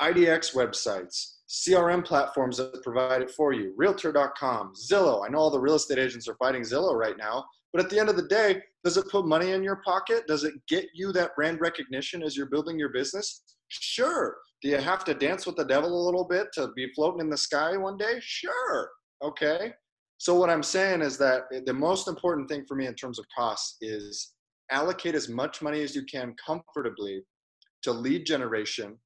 IDX 0.00 0.54
websites, 0.54 1.36
CRM 1.48 2.04
platforms 2.04 2.56
that 2.56 2.82
provide 2.82 3.22
it 3.22 3.30
for 3.30 3.52
you, 3.52 3.72
realtor.com, 3.76 4.72
Zillow. 4.74 5.24
I 5.24 5.30
know 5.30 5.38
all 5.38 5.50
the 5.50 5.60
real 5.60 5.74
estate 5.74 5.98
agents 5.98 6.28
are 6.28 6.36
fighting 6.36 6.62
Zillow 6.62 6.94
right 6.94 7.16
now, 7.16 7.44
but 7.72 7.84
at 7.84 7.90
the 7.90 7.98
end 7.98 8.08
of 8.08 8.16
the 8.16 8.28
day, 8.28 8.62
does 8.84 8.96
it 8.96 9.10
put 9.10 9.26
money 9.26 9.50
in 9.50 9.62
your 9.62 9.80
pocket? 9.84 10.26
Does 10.26 10.44
it 10.44 10.54
get 10.68 10.86
you 10.94 11.12
that 11.12 11.34
brand 11.36 11.60
recognition 11.60 12.22
as 12.22 12.36
you're 12.36 12.46
building 12.46 12.78
your 12.78 12.90
business? 12.90 13.42
Sure. 13.68 14.36
Do 14.62 14.68
you 14.68 14.78
have 14.78 15.04
to 15.04 15.14
dance 15.14 15.46
with 15.46 15.56
the 15.56 15.64
devil 15.64 15.90
a 15.90 16.04
little 16.06 16.26
bit 16.26 16.48
to 16.54 16.68
be 16.74 16.90
floating 16.94 17.20
in 17.20 17.30
the 17.30 17.36
sky 17.36 17.76
one 17.76 17.96
day? 17.96 18.18
Sure. 18.20 18.90
Okay. 19.22 19.72
So, 20.18 20.34
what 20.34 20.48
I'm 20.48 20.62
saying 20.62 21.02
is 21.02 21.18
that 21.18 21.42
the 21.66 21.74
most 21.74 22.08
important 22.08 22.48
thing 22.48 22.64
for 22.66 22.74
me 22.74 22.86
in 22.86 22.94
terms 22.94 23.18
of 23.18 23.26
costs 23.36 23.76
is 23.82 24.32
allocate 24.70 25.14
as 25.14 25.28
much 25.28 25.60
money 25.60 25.82
as 25.82 25.94
you 25.94 26.04
can 26.04 26.34
comfortably 26.44 27.22
to 27.82 27.92
lead 27.92 28.24
generation. 28.24 28.98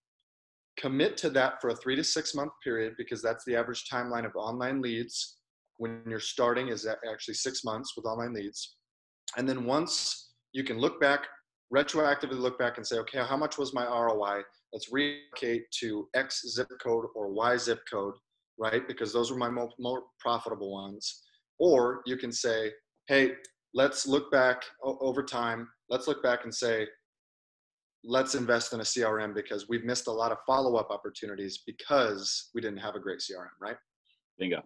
Commit 0.78 1.16
to 1.18 1.30
that 1.30 1.60
for 1.60 1.70
a 1.70 1.76
three 1.76 1.96
to 1.96 2.04
six 2.04 2.34
month 2.34 2.52
period 2.62 2.94
because 2.96 3.20
that's 3.20 3.44
the 3.44 3.56
average 3.56 3.84
timeline 3.92 4.24
of 4.24 4.32
online 4.36 4.80
leads 4.80 5.39
when 5.80 6.02
you're 6.06 6.20
starting 6.20 6.68
is 6.68 6.86
actually 7.10 7.32
six 7.32 7.64
months 7.64 7.94
with 7.96 8.04
online 8.04 8.34
leads. 8.34 8.76
And 9.38 9.48
then 9.48 9.64
once 9.64 10.32
you 10.52 10.62
can 10.62 10.78
look 10.78 11.00
back, 11.00 11.26
retroactively 11.74 12.38
look 12.38 12.58
back 12.58 12.76
and 12.76 12.86
say, 12.86 12.98
okay, 12.98 13.20
how 13.20 13.38
much 13.38 13.56
was 13.56 13.72
my 13.72 13.86
ROI? 13.86 14.42
Let's 14.74 14.92
relocate 14.92 15.62
to 15.80 16.06
X 16.14 16.42
zip 16.54 16.68
code 16.82 17.06
or 17.14 17.32
Y 17.32 17.56
zip 17.56 17.80
code, 17.90 18.12
right? 18.58 18.86
Because 18.86 19.10
those 19.10 19.32
were 19.32 19.38
my 19.38 19.48
more, 19.48 19.70
more 19.78 20.02
profitable 20.18 20.70
ones. 20.70 21.22
Or 21.58 22.02
you 22.04 22.18
can 22.18 22.30
say, 22.30 22.72
hey, 23.08 23.32
let's 23.72 24.06
look 24.06 24.30
back 24.30 24.62
over 24.84 25.22
time. 25.22 25.66
Let's 25.88 26.06
look 26.06 26.22
back 26.22 26.40
and 26.44 26.54
say, 26.54 26.88
let's 28.04 28.34
invest 28.34 28.74
in 28.74 28.80
a 28.80 28.84
CRM 28.84 29.34
because 29.34 29.66
we've 29.66 29.84
missed 29.84 30.08
a 30.08 30.12
lot 30.12 30.30
of 30.30 30.36
follow 30.46 30.76
up 30.76 30.90
opportunities 30.90 31.62
because 31.66 32.50
we 32.54 32.60
didn't 32.60 32.80
have 32.80 32.96
a 32.96 33.00
great 33.00 33.20
CRM, 33.20 33.48
right? 33.62 33.76
Bingo. 34.38 34.62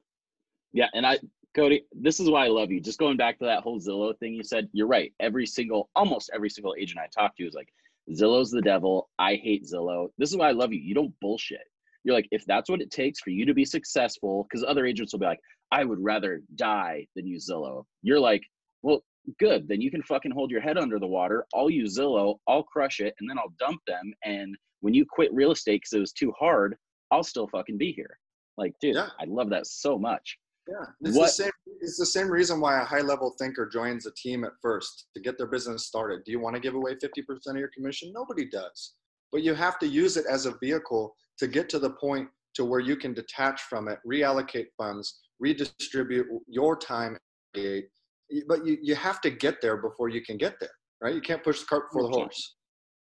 Yeah, 0.74 0.88
and 0.92 1.06
I, 1.06 1.18
Cody, 1.54 1.86
this 1.92 2.20
is 2.20 2.28
why 2.28 2.44
I 2.44 2.48
love 2.48 2.70
you. 2.70 2.80
Just 2.80 2.98
going 2.98 3.16
back 3.16 3.38
to 3.38 3.44
that 3.46 3.62
whole 3.62 3.80
Zillow 3.80 4.18
thing 4.18 4.34
you 4.34 4.42
said, 4.42 4.68
you're 4.72 4.88
right. 4.88 5.14
Every 5.20 5.46
single, 5.46 5.88
almost 5.94 6.30
every 6.34 6.50
single 6.50 6.74
agent 6.78 6.98
I 6.98 7.06
talk 7.06 7.36
to 7.36 7.46
is 7.46 7.54
like, 7.54 7.72
Zillow's 8.10 8.50
the 8.50 8.60
devil. 8.60 9.08
I 9.18 9.36
hate 9.36 9.64
Zillow. 9.64 10.08
This 10.18 10.30
is 10.30 10.36
why 10.36 10.48
I 10.48 10.52
love 10.52 10.72
you. 10.72 10.80
You 10.80 10.94
don't 10.94 11.14
bullshit. 11.20 11.62
You're 12.02 12.14
like, 12.14 12.28
if 12.32 12.44
that's 12.44 12.68
what 12.68 12.82
it 12.82 12.90
takes 12.90 13.20
for 13.20 13.30
you 13.30 13.46
to 13.46 13.54
be 13.54 13.64
successful, 13.64 14.46
because 14.46 14.64
other 14.64 14.84
agents 14.84 15.12
will 15.12 15.20
be 15.20 15.26
like, 15.26 15.40
I 15.70 15.84
would 15.84 16.00
rather 16.00 16.42
die 16.56 17.06
than 17.16 17.26
use 17.26 17.48
Zillow. 17.48 17.84
You're 18.02 18.20
like, 18.20 18.42
well, 18.82 19.02
good. 19.38 19.68
Then 19.68 19.80
you 19.80 19.90
can 19.90 20.02
fucking 20.02 20.32
hold 20.32 20.50
your 20.50 20.60
head 20.60 20.76
under 20.76 20.98
the 20.98 21.06
water. 21.06 21.46
I'll 21.54 21.70
use 21.70 21.96
Zillow. 21.96 22.38
I'll 22.46 22.64
crush 22.64 23.00
it, 23.00 23.14
and 23.20 23.30
then 23.30 23.38
I'll 23.38 23.54
dump 23.58 23.80
them. 23.86 24.12
And 24.24 24.54
when 24.80 24.92
you 24.92 25.06
quit 25.08 25.32
real 25.32 25.52
estate 25.52 25.82
because 25.82 25.92
it 25.94 26.00
was 26.00 26.12
too 26.12 26.32
hard, 26.38 26.76
I'll 27.10 27.22
still 27.22 27.48
fucking 27.48 27.78
be 27.78 27.92
here. 27.92 28.18
Like, 28.58 28.74
dude, 28.80 28.96
yeah. 28.96 29.08
I 29.18 29.24
love 29.26 29.50
that 29.50 29.66
so 29.66 29.98
much. 29.98 30.36
Yeah, 30.68 30.86
it's 31.02 31.16
what, 31.16 31.26
the 31.26 31.32
same. 31.32 31.50
It's 31.80 31.98
the 31.98 32.06
same 32.06 32.30
reason 32.30 32.60
why 32.60 32.80
a 32.80 32.84
high-level 32.84 33.34
thinker 33.38 33.68
joins 33.68 34.06
a 34.06 34.12
team 34.12 34.44
at 34.44 34.52
first 34.62 35.08
to 35.14 35.20
get 35.20 35.36
their 35.36 35.46
business 35.46 35.86
started. 35.86 36.24
Do 36.24 36.32
you 36.32 36.40
want 36.40 36.54
to 36.54 36.60
give 36.60 36.74
away 36.74 36.94
50% 36.94 37.20
of 37.46 37.56
your 37.56 37.68
commission? 37.76 38.10
Nobody 38.14 38.48
does, 38.48 38.94
but 39.30 39.42
you 39.42 39.54
have 39.54 39.78
to 39.80 39.86
use 39.86 40.16
it 40.16 40.24
as 40.26 40.46
a 40.46 40.54
vehicle 40.62 41.14
to 41.38 41.46
get 41.46 41.68
to 41.70 41.78
the 41.78 41.90
point 41.90 42.28
to 42.54 42.64
where 42.64 42.80
you 42.80 42.96
can 42.96 43.12
detach 43.12 43.62
from 43.62 43.88
it, 43.88 43.98
reallocate 44.06 44.68
funds, 44.78 45.20
redistribute 45.40 46.26
your 46.48 46.76
time. 46.76 47.18
But 47.52 48.64
you, 48.64 48.78
you 48.80 48.94
have 48.94 49.20
to 49.22 49.30
get 49.30 49.60
there 49.60 49.76
before 49.76 50.08
you 50.08 50.22
can 50.22 50.38
get 50.38 50.58
there, 50.60 50.70
right? 51.02 51.14
You 51.14 51.20
can't 51.20 51.44
push 51.44 51.60
the 51.60 51.66
cart 51.66 51.90
before 51.90 52.08
the 52.08 52.16
horse. 52.16 52.54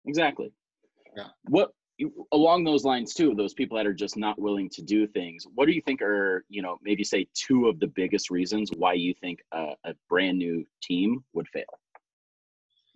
Exactly. 0.07 0.53
Yeah. 1.17 1.29
What 1.49 1.71
along 2.33 2.65
those 2.65 2.85
lines 2.85 3.15
too 3.15 3.35
those 3.35 3.55
people 3.55 3.77
that 3.77 3.87
are 3.87 3.95
just 3.95 4.17
not 4.17 4.39
willing 4.41 4.69
to 4.69 4.83
do 4.83 5.07
things 5.07 5.47
what 5.55 5.67
do 5.67 5.73
you 5.73 5.83
think 5.83 6.01
are 6.03 6.45
you 6.49 6.63
know 6.63 6.79
maybe 6.83 7.05
say 7.05 7.27
two 7.35 7.69
of 7.69 7.79
the 7.81 7.87
biggest 7.87 8.31
reasons 8.31 8.71
why 8.77 8.93
you 8.93 9.15
think 9.21 9.41
a, 9.53 9.75
a 9.85 9.95
brand 10.09 10.39
new 10.39 10.67
team 10.83 11.25
would 11.33 11.49
fail? 11.49 11.65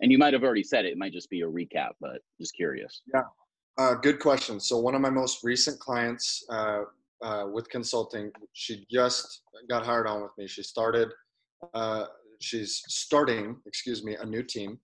And 0.01 0.13
you 0.13 0.19
might 0.19 0.35
have 0.35 0.45
already 0.45 0.63
said 0.63 0.85
it 0.85 0.93
it 0.93 0.99
might 0.99 1.13
just 1.13 1.31
be 1.31 1.43
a 1.43 1.47
recap 1.47 1.93
but 2.01 2.21
just 2.41 2.55
curious. 2.55 3.03
Yeah. 3.13 3.23
Uh, 3.79 3.95
good 3.95 4.21
question. 4.21 4.59
So 4.59 4.79
one 4.79 4.95
of 4.95 5.01
my 5.01 5.11
most 5.11 5.45
recent 5.45 5.79
clients 5.79 6.45
uh, 6.51 6.83
uh, 7.23 7.45
with 7.53 7.69
consulting 7.69 8.31
she 8.53 8.87
just 8.91 9.43
got 9.69 9.85
hired 9.85 10.07
on 10.07 10.23
with 10.23 10.33
me. 10.39 10.47
She 10.47 10.63
started 10.63 11.09
uh, 11.75 12.07
she's 12.41 12.83
starting 12.89 13.57
excuse 13.67 14.05
me 14.05 14.17
a 14.17 14.27
new 14.27 14.43
team 14.43 14.79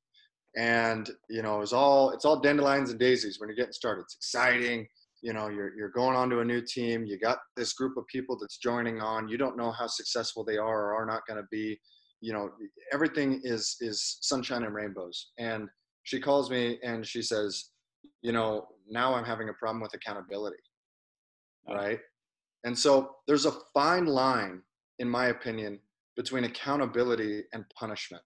and 0.56 1.10
you 1.30 1.42
know 1.42 1.62
it's 1.62 1.72
all 1.72 2.10
it's 2.10 2.24
all 2.24 2.40
dandelions 2.40 2.90
and 2.90 2.98
daisies 2.98 3.40
when 3.40 3.48
you're 3.48 3.56
getting 3.56 3.72
started. 3.72 4.02
It's 4.02 4.16
exciting. 4.16 4.86
You 5.22 5.32
know 5.32 5.48
you're, 5.48 5.74
you're 5.76 5.88
going 5.88 6.16
on 6.16 6.28
to 6.30 6.40
a 6.40 6.44
new 6.44 6.60
team. 6.60 7.06
You 7.06 7.18
got 7.18 7.38
this 7.56 7.72
group 7.72 7.96
of 7.96 8.06
people 8.06 8.36
that's 8.38 8.58
joining 8.58 9.00
on. 9.00 9.28
You 9.28 9.38
don't 9.38 9.56
know 9.56 9.70
how 9.70 9.86
successful 9.86 10.44
they 10.44 10.58
are 10.58 10.92
or 10.92 10.94
are 10.94 11.06
not 11.06 11.26
going 11.26 11.40
to 11.40 11.46
be. 11.50 11.80
You 12.20 12.32
know 12.32 12.50
everything 12.92 13.40
is 13.44 13.76
is 13.80 14.18
sunshine 14.20 14.64
and 14.64 14.74
rainbows. 14.74 15.30
And 15.38 15.68
she 16.04 16.20
calls 16.20 16.50
me 16.50 16.78
and 16.82 17.06
she 17.06 17.22
says 17.22 17.70
you 18.22 18.32
know 18.32 18.66
now 18.90 19.14
i'm 19.14 19.24
having 19.24 19.48
a 19.48 19.54
problem 19.54 19.80
with 19.80 19.94
accountability. 19.94 20.62
Oh. 21.68 21.74
Right? 21.74 22.00
And 22.64 22.78
so 22.78 23.16
there's 23.26 23.46
a 23.46 23.52
fine 23.72 24.06
line 24.06 24.62
in 24.98 25.08
my 25.08 25.26
opinion 25.26 25.80
between 26.16 26.44
accountability 26.44 27.44
and 27.54 27.64
punishment. 27.78 28.24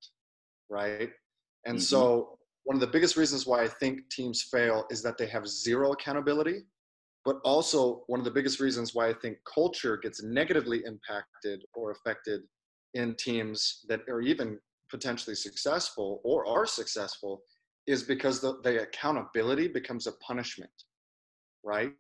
Right 0.69 1.11
and 1.67 1.77
mm-hmm. 1.77 1.83
so, 1.83 2.39
one 2.65 2.77
of 2.77 2.81
the 2.81 2.87
biggest 2.87 3.17
reasons 3.17 3.47
why 3.47 3.63
I 3.63 3.69
think 3.69 4.09
teams 4.11 4.43
fail 4.43 4.87
is 4.91 5.03
that 5.03 5.19
they 5.19 5.27
have 5.27 5.47
zero 5.47 5.93
accountability. 5.93 6.63
But 7.25 7.37
also, 7.45 8.05
one 8.07 8.21
of 8.21 8.25
the 8.25 8.31
biggest 8.31 8.61
reasons 8.61 8.95
why 8.95 9.09
I 9.09 9.13
think 9.13 9.39
culture 9.53 9.97
gets 9.97 10.23
negatively 10.23 10.83
impacted 10.85 11.65
or 11.75 11.91
affected 11.91 12.43
in 12.95 13.15
teams 13.17 13.85
that 13.89 14.01
are 14.09 14.21
even 14.21 14.59
potentially 14.91 15.35
successful 15.35 16.21
or 16.25 16.47
are 16.47 16.67
successful 16.67 17.43
is 17.87 18.03
because 18.03 18.41
the, 18.41 18.61
the 18.63 18.83
accountability 18.83 19.69
becomes 19.69 20.07
a 20.07 20.13
punishment, 20.13 20.71
right? 21.65 21.91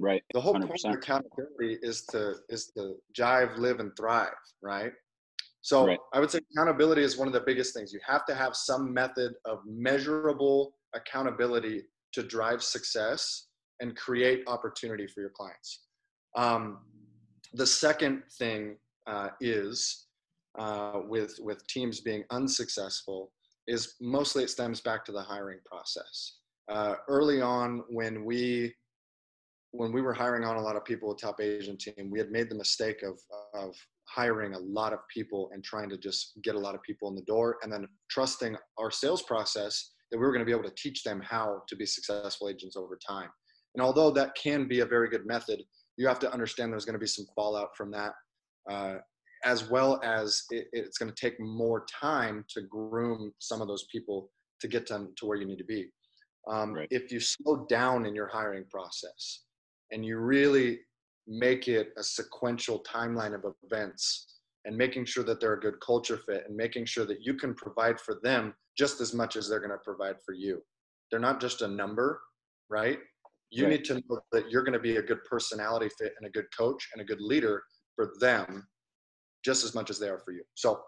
Right. 0.00 0.22
The 0.34 0.40
whole 0.40 0.54
100%. 0.54 0.66
point 0.66 0.84
of 0.84 0.94
accountability 0.94 1.78
is 1.82 2.04
to 2.06 2.36
is 2.48 2.72
to 2.76 2.96
jive, 3.16 3.58
live, 3.58 3.78
and 3.80 3.92
thrive, 3.96 4.30
right? 4.62 4.92
So 5.62 5.86
right. 5.86 5.98
I 6.12 6.18
would 6.20 6.30
say 6.30 6.40
accountability 6.54 7.02
is 7.02 7.16
one 7.16 7.28
of 7.28 7.32
the 7.32 7.40
biggest 7.40 7.72
things. 7.72 7.92
You 7.92 8.00
have 8.04 8.26
to 8.26 8.34
have 8.34 8.56
some 8.56 8.92
method 8.92 9.34
of 9.44 9.60
measurable 9.64 10.74
accountability 10.94 11.84
to 12.12 12.22
drive 12.22 12.62
success 12.62 13.46
and 13.80 13.96
create 13.96 14.42
opportunity 14.48 15.06
for 15.06 15.20
your 15.20 15.30
clients. 15.30 15.84
Um, 16.36 16.78
the 17.54 17.66
second 17.66 18.22
thing 18.38 18.76
uh, 19.06 19.28
is 19.40 20.06
uh, 20.58 21.00
with 21.08 21.38
with 21.40 21.66
teams 21.66 22.00
being 22.00 22.24
unsuccessful 22.30 23.32
is 23.68 23.94
mostly 24.00 24.42
it 24.42 24.50
stems 24.50 24.80
back 24.80 25.04
to 25.04 25.12
the 25.12 25.22
hiring 25.22 25.58
process. 25.64 26.38
Uh, 26.68 26.94
early 27.08 27.40
on, 27.40 27.82
when 27.88 28.24
we 28.24 28.74
when 29.70 29.92
we 29.92 30.02
were 30.02 30.12
hiring 30.12 30.44
on 30.44 30.56
a 30.56 30.60
lot 30.60 30.76
of 30.76 30.84
people 30.84 31.08
with 31.08 31.20
Top 31.20 31.40
Agent 31.40 31.80
Team, 31.80 32.10
we 32.10 32.18
had 32.18 32.30
made 32.30 32.50
the 32.50 32.54
mistake 32.54 33.02
of 33.02 33.18
of 33.54 33.74
hiring 34.08 34.54
a 34.54 34.58
lot 34.58 34.92
of 34.92 34.98
people 35.12 35.50
and 35.52 35.62
trying 35.62 35.88
to 35.88 35.96
just 35.96 36.32
get 36.42 36.54
a 36.54 36.58
lot 36.58 36.74
of 36.74 36.82
people 36.82 37.08
in 37.08 37.14
the 37.14 37.22
door 37.22 37.56
and 37.62 37.72
then 37.72 37.86
trusting 38.10 38.56
our 38.78 38.90
sales 38.90 39.22
process 39.22 39.92
that 40.10 40.18
we 40.18 40.24
were 40.24 40.32
going 40.32 40.40
to 40.40 40.46
be 40.46 40.52
able 40.52 40.68
to 40.68 40.74
teach 40.76 41.02
them 41.02 41.22
how 41.24 41.62
to 41.68 41.76
be 41.76 41.86
successful 41.86 42.48
agents 42.48 42.76
over 42.76 42.98
time. 43.06 43.30
And 43.74 43.82
although 43.82 44.10
that 44.10 44.34
can 44.34 44.68
be 44.68 44.80
a 44.80 44.86
very 44.86 45.08
good 45.08 45.26
method, 45.26 45.62
you 45.96 46.06
have 46.06 46.18
to 46.20 46.32
understand 46.32 46.72
there's 46.72 46.84
going 46.84 46.94
to 46.94 46.98
be 46.98 47.06
some 47.06 47.26
fallout 47.34 47.70
from 47.76 47.90
that, 47.92 48.12
uh, 48.70 48.96
as 49.44 49.70
well 49.70 50.00
as 50.04 50.42
it, 50.50 50.66
it's 50.72 50.98
going 50.98 51.10
to 51.12 51.20
take 51.20 51.40
more 51.40 51.86
time 52.00 52.44
to 52.50 52.62
groom 52.62 53.32
some 53.38 53.62
of 53.62 53.68
those 53.68 53.86
people 53.90 54.30
to 54.60 54.68
get 54.68 54.86
them 54.86 55.12
to 55.16 55.26
where 55.26 55.38
you 55.38 55.46
need 55.46 55.58
to 55.58 55.64
be. 55.64 55.88
Um, 56.50 56.74
right. 56.74 56.88
If 56.90 57.12
you 57.12 57.20
slow 57.20 57.66
down 57.68 58.04
in 58.04 58.14
your 58.14 58.28
hiring 58.28 58.64
process 58.70 59.44
and 59.90 60.04
you 60.04 60.18
really 60.18 60.80
make 61.26 61.68
it 61.68 61.92
a 61.96 62.02
sequential 62.02 62.82
timeline 62.82 63.34
of 63.34 63.44
events 63.64 64.38
and 64.64 64.76
making 64.76 65.04
sure 65.04 65.24
that 65.24 65.40
they're 65.40 65.54
a 65.54 65.60
good 65.60 65.80
culture 65.80 66.16
fit 66.16 66.44
and 66.46 66.56
making 66.56 66.84
sure 66.84 67.04
that 67.04 67.24
you 67.24 67.34
can 67.34 67.54
provide 67.54 68.00
for 68.00 68.20
them 68.22 68.54
just 68.76 69.00
as 69.00 69.12
much 69.12 69.36
as 69.36 69.48
they're 69.48 69.60
going 69.60 69.70
to 69.70 69.78
provide 69.78 70.16
for 70.24 70.34
you. 70.34 70.62
They're 71.10 71.20
not 71.20 71.40
just 71.40 71.62
a 71.62 71.68
number, 71.68 72.20
right? 72.70 72.98
You 73.50 73.64
right. 73.64 73.72
need 73.72 73.84
to 73.86 73.94
know 73.94 74.20
that 74.32 74.50
you're 74.50 74.62
going 74.62 74.72
to 74.72 74.78
be 74.78 74.96
a 74.96 75.02
good 75.02 75.24
personality 75.24 75.90
fit 75.98 76.14
and 76.18 76.26
a 76.26 76.30
good 76.30 76.46
coach 76.56 76.88
and 76.92 77.02
a 77.02 77.04
good 77.04 77.20
leader 77.20 77.62
for 77.94 78.12
them 78.20 78.66
just 79.44 79.64
as 79.64 79.74
much 79.74 79.90
as 79.90 79.98
they 79.98 80.08
are 80.08 80.20
for 80.20 80.32
you. 80.32 80.42
So 80.54 80.80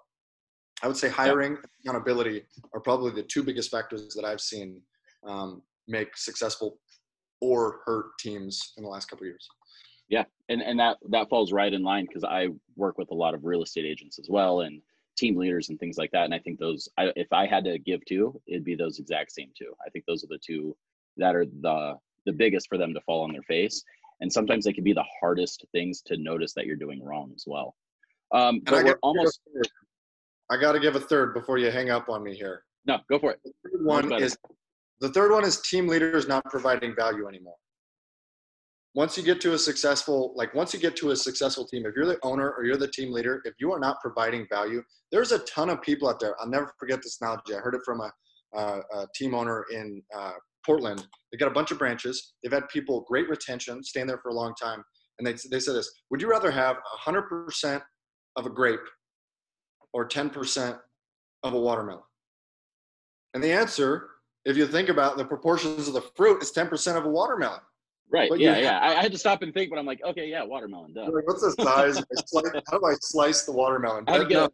I 0.82 0.86
would 0.86 0.96
say 0.96 1.08
hiring 1.08 1.52
yeah. 1.52 1.90
accountability 1.90 2.42
are 2.72 2.80
probably 2.80 3.10
the 3.10 3.22
two 3.22 3.42
biggest 3.42 3.70
factors 3.70 4.14
that 4.14 4.24
I've 4.24 4.40
seen 4.40 4.80
um, 5.26 5.62
make 5.88 6.16
successful 6.16 6.78
or 7.40 7.80
hurt 7.84 8.06
teams 8.18 8.72
in 8.76 8.84
the 8.84 8.88
last 8.88 9.06
couple 9.06 9.26
years. 9.26 9.46
Yeah, 10.08 10.24
and 10.48 10.62
and 10.62 10.78
that 10.78 10.98
that 11.10 11.28
falls 11.28 11.52
right 11.52 11.72
in 11.72 11.82
line 11.82 12.06
because 12.06 12.24
I 12.24 12.48
work 12.76 12.98
with 12.98 13.10
a 13.10 13.14
lot 13.14 13.34
of 13.34 13.44
real 13.44 13.62
estate 13.62 13.86
agents 13.86 14.18
as 14.18 14.28
well 14.28 14.60
and 14.60 14.82
team 15.16 15.36
leaders 15.36 15.68
and 15.68 15.78
things 15.78 15.96
like 15.96 16.10
that. 16.10 16.24
And 16.24 16.34
I 16.34 16.38
think 16.38 16.58
those, 16.58 16.88
I, 16.98 17.12
if 17.16 17.32
I 17.32 17.46
had 17.46 17.64
to 17.64 17.78
give 17.78 18.04
two, 18.04 18.40
it'd 18.46 18.64
be 18.64 18.74
those 18.74 18.98
exact 18.98 19.32
same 19.32 19.50
two. 19.56 19.72
I 19.84 19.90
think 19.90 20.04
those 20.06 20.24
are 20.24 20.28
the 20.28 20.40
two 20.44 20.76
that 21.16 21.34
are 21.34 21.46
the 21.46 21.94
the 22.26 22.32
biggest 22.32 22.68
for 22.68 22.78
them 22.78 22.94
to 22.94 23.00
fall 23.02 23.22
on 23.22 23.32
their 23.32 23.42
face. 23.42 23.82
And 24.20 24.32
sometimes 24.32 24.64
they 24.64 24.72
can 24.72 24.84
be 24.84 24.92
the 24.92 25.04
hardest 25.20 25.64
things 25.72 26.00
to 26.06 26.16
notice 26.16 26.54
that 26.54 26.66
you're 26.66 26.76
doing 26.76 27.02
wrong 27.04 27.32
as 27.34 27.44
well. 27.46 27.74
Um, 28.32 28.60
but 28.64 28.84
we're 28.84 28.98
almost. 29.02 29.40
I 30.50 30.56
got 30.56 30.72
to 30.72 30.80
give 30.80 30.94
a 30.94 31.00
third 31.00 31.34
before 31.34 31.58
you 31.58 31.70
hang 31.70 31.90
up 31.90 32.08
on 32.08 32.22
me 32.22 32.34
here. 32.34 32.64
No, 32.86 32.98
go 33.08 33.18
for 33.18 33.32
it. 33.32 33.40
The 33.44 33.52
third 33.70 33.84
one 33.84 34.22
is 34.22 34.36
the 35.00 35.08
third 35.10 35.32
one 35.32 35.44
is 35.44 35.60
team 35.62 35.88
leaders 35.88 36.28
not 36.28 36.44
providing 36.46 36.94
value 36.94 37.26
anymore. 37.28 37.56
Once 38.94 39.16
you 39.16 39.24
get 39.24 39.40
to 39.40 39.54
a 39.54 39.58
successful, 39.58 40.32
like 40.36 40.54
once 40.54 40.72
you 40.72 40.78
get 40.78 40.94
to 40.94 41.10
a 41.10 41.16
successful 41.16 41.66
team, 41.66 41.84
if 41.84 41.94
you're 41.96 42.06
the 42.06 42.18
owner 42.22 42.52
or 42.52 42.64
you're 42.64 42.76
the 42.76 42.88
team 42.88 43.12
leader, 43.12 43.42
if 43.44 43.54
you 43.58 43.72
are 43.72 43.80
not 43.80 44.00
providing 44.00 44.46
value, 44.48 44.82
there's 45.10 45.32
a 45.32 45.40
ton 45.40 45.68
of 45.68 45.82
people 45.82 46.08
out 46.08 46.20
there. 46.20 46.40
I'll 46.40 46.48
never 46.48 46.72
forget 46.78 47.02
this 47.02 47.18
analogy. 47.20 47.54
I 47.54 47.58
heard 47.58 47.74
it 47.74 47.80
from 47.84 48.00
a, 48.00 48.12
a, 48.54 48.80
a 48.94 49.06
team 49.14 49.34
owner 49.34 49.64
in 49.72 50.00
uh, 50.16 50.32
Portland. 50.64 51.04
They 51.32 51.38
got 51.38 51.48
a 51.48 51.54
bunch 51.54 51.72
of 51.72 51.78
branches. 51.78 52.34
They've 52.42 52.52
had 52.52 52.68
people 52.68 53.04
great 53.08 53.28
retention, 53.28 53.82
staying 53.82 54.06
there 54.06 54.18
for 54.18 54.28
a 54.28 54.34
long 54.34 54.54
time. 54.60 54.82
And 55.18 55.26
they, 55.26 55.32
they 55.50 55.60
said 55.60 55.74
this, 55.74 55.90
would 56.10 56.20
you 56.22 56.30
rather 56.30 56.50
have 56.50 56.76
100% 57.06 57.82
of 58.36 58.46
a 58.46 58.50
grape 58.50 58.80
or 59.92 60.08
10% 60.08 60.78
of 61.42 61.52
a 61.52 61.60
watermelon? 61.60 62.02
And 63.34 63.42
the 63.42 63.52
answer 63.52 64.08
if 64.44 64.56
you 64.56 64.66
think 64.66 64.88
about 64.88 65.16
the 65.16 65.24
proportions 65.24 65.88
of 65.88 65.94
the 65.94 66.02
fruit, 66.16 66.42
is 66.42 66.52
10% 66.52 66.96
of 66.96 67.04
a 67.04 67.08
watermelon. 67.08 67.60
Right. 68.14 68.30
But 68.30 68.38
yeah, 68.38 68.58
yeah. 68.58 68.78
I, 68.78 68.98
I, 68.98 69.02
had 69.02 69.10
to 69.10 69.18
stop 69.18 69.42
and 69.42 69.52
think, 69.52 69.70
but 69.70 69.78
I'm 69.78 69.86
like, 69.86 70.00
okay, 70.04 70.28
yeah, 70.28 70.44
watermelon. 70.44 70.92
Duh. 70.94 71.10
Like, 71.12 71.26
what's 71.26 71.42
the 71.42 71.50
size? 71.60 71.96
how 72.70 72.78
do 72.78 72.86
I 72.86 72.94
slice 73.00 73.42
the 73.42 73.50
watermelon? 73.50 74.04
I 74.06 74.12
had 74.12 74.18
to 74.18 74.26
get 74.26 74.42
a 74.44 74.50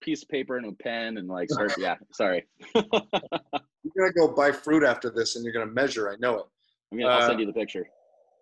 piece 0.00 0.22
of 0.22 0.30
paper 0.30 0.56
and 0.56 0.66
a 0.66 0.72
pen 0.72 1.18
and 1.18 1.28
like 1.28 1.50
start. 1.52 1.74
yeah, 1.76 1.96
sorry. 2.12 2.46
you're 2.74 2.82
gonna 2.82 4.12
go 4.16 4.28
buy 4.28 4.50
fruit 4.50 4.84
after 4.84 5.10
this, 5.10 5.36
and 5.36 5.44
you're 5.44 5.52
gonna 5.52 5.66
measure. 5.66 6.10
I 6.10 6.16
know 6.18 6.38
it. 6.38 6.44
I 6.92 6.96
mean, 6.96 7.06
I'll 7.06 7.22
uh, 7.22 7.26
send 7.26 7.40
you 7.40 7.46
the 7.46 7.52
picture. 7.52 7.86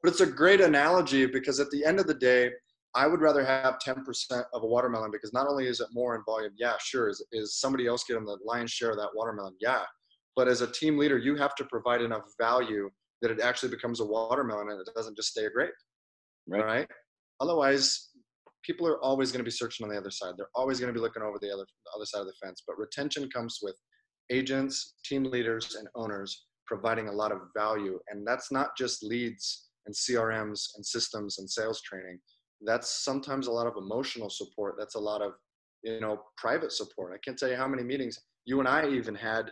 But 0.00 0.12
it's 0.12 0.20
a 0.20 0.26
great 0.26 0.60
analogy 0.60 1.26
because 1.26 1.58
at 1.58 1.70
the 1.70 1.84
end 1.84 1.98
of 1.98 2.06
the 2.06 2.14
day, 2.14 2.50
I 2.94 3.08
would 3.08 3.20
rather 3.20 3.44
have 3.44 3.78
10% 3.84 4.44
of 4.52 4.62
a 4.62 4.66
watermelon 4.66 5.10
because 5.10 5.32
not 5.32 5.48
only 5.48 5.66
is 5.66 5.80
it 5.80 5.88
more 5.92 6.14
in 6.14 6.22
volume, 6.24 6.52
yeah, 6.56 6.74
sure. 6.78 7.08
Is, 7.08 7.24
is 7.32 7.58
somebody 7.58 7.86
else 7.86 8.04
getting 8.04 8.24
the 8.24 8.36
lion's 8.44 8.70
share 8.70 8.90
of 8.90 8.96
that 8.98 9.08
watermelon? 9.14 9.54
Yeah. 9.60 9.82
But 10.36 10.48
as 10.48 10.60
a 10.60 10.66
team 10.66 10.98
leader, 10.98 11.18
you 11.18 11.36
have 11.36 11.54
to 11.56 11.64
provide 11.64 12.02
enough 12.02 12.24
value 12.38 12.90
that 13.22 13.30
it 13.30 13.40
actually 13.40 13.70
becomes 13.70 14.00
a 14.00 14.04
watermelon 14.04 14.68
and 14.70 14.80
it 14.80 14.88
doesn't 14.94 15.16
just 15.16 15.30
stay 15.30 15.46
a 15.46 15.50
grape. 15.50 15.70
Right. 16.48 16.64
right? 16.64 16.88
Otherwise, 17.40 18.10
people 18.64 18.86
are 18.86 19.00
always 19.00 19.32
going 19.32 19.38
to 19.40 19.44
be 19.44 19.50
searching 19.50 19.84
on 19.84 19.90
the 19.90 19.98
other 19.98 20.10
side. 20.10 20.34
They're 20.36 20.50
always 20.54 20.78
going 20.80 20.92
to 20.92 20.98
be 20.98 21.02
looking 21.02 21.22
over 21.22 21.38
the 21.40 21.52
other 21.52 21.64
the 21.64 21.90
other 21.96 22.04
side 22.04 22.20
of 22.20 22.26
the 22.26 22.34
fence. 22.42 22.62
But 22.66 22.78
retention 22.78 23.28
comes 23.30 23.58
with 23.62 23.76
agents, 24.30 24.94
team 25.04 25.24
leaders, 25.24 25.76
and 25.76 25.88
owners 25.94 26.46
providing 26.66 27.08
a 27.08 27.12
lot 27.12 27.32
of 27.32 27.40
value. 27.56 27.98
And 28.08 28.26
that's 28.26 28.52
not 28.52 28.76
just 28.76 29.02
leads 29.02 29.70
and 29.86 29.94
CRMs 29.94 30.68
and 30.76 30.84
systems 30.86 31.38
and 31.38 31.50
sales 31.50 31.80
training. 31.82 32.18
That's 32.64 33.04
sometimes 33.04 33.48
a 33.48 33.52
lot 33.52 33.66
of 33.66 33.74
emotional 33.76 34.30
support. 34.30 34.76
That's 34.78 34.94
a 34.94 35.00
lot 35.00 35.22
of, 35.22 35.32
you 35.82 36.00
know, 36.00 36.22
private 36.36 36.70
support. 36.70 37.12
I 37.12 37.18
can't 37.24 37.36
tell 37.36 37.50
you 37.50 37.56
how 37.56 37.66
many 37.66 37.82
meetings 37.82 38.18
you 38.44 38.60
and 38.60 38.68
I 38.68 38.88
even 38.88 39.14
had 39.14 39.50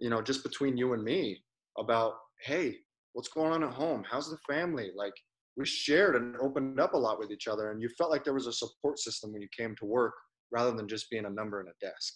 you 0.00 0.08
know, 0.08 0.22
just 0.22 0.42
between 0.42 0.76
you 0.76 0.94
and 0.94 1.04
me 1.04 1.42
about, 1.78 2.14
hey, 2.42 2.76
what's 3.12 3.28
going 3.28 3.52
on 3.52 3.64
at 3.64 3.72
home? 3.72 4.04
How's 4.08 4.30
the 4.30 4.38
family? 4.48 4.90
Like 4.94 5.14
we 5.56 5.66
shared 5.66 6.16
and 6.16 6.36
opened 6.36 6.80
up 6.80 6.94
a 6.94 6.98
lot 6.98 7.18
with 7.18 7.30
each 7.30 7.48
other 7.48 7.70
and 7.70 7.82
you 7.82 7.88
felt 7.98 8.10
like 8.10 8.24
there 8.24 8.34
was 8.34 8.46
a 8.46 8.52
support 8.52 8.98
system 8.98 9.32
when 9.32 9.42
you 9.42 9.48
came 9.56 9.74
to 9.76 9.84
work 9.84 10.14
rather 10.52 10.72
than 10.72 10.88
just 10.88 11.10
being 11.10 11.26
a 11.26 11.30
number 11.30 11.60
in 11.60 11.66
a 11.68 11.86
desk. 11.86 12.14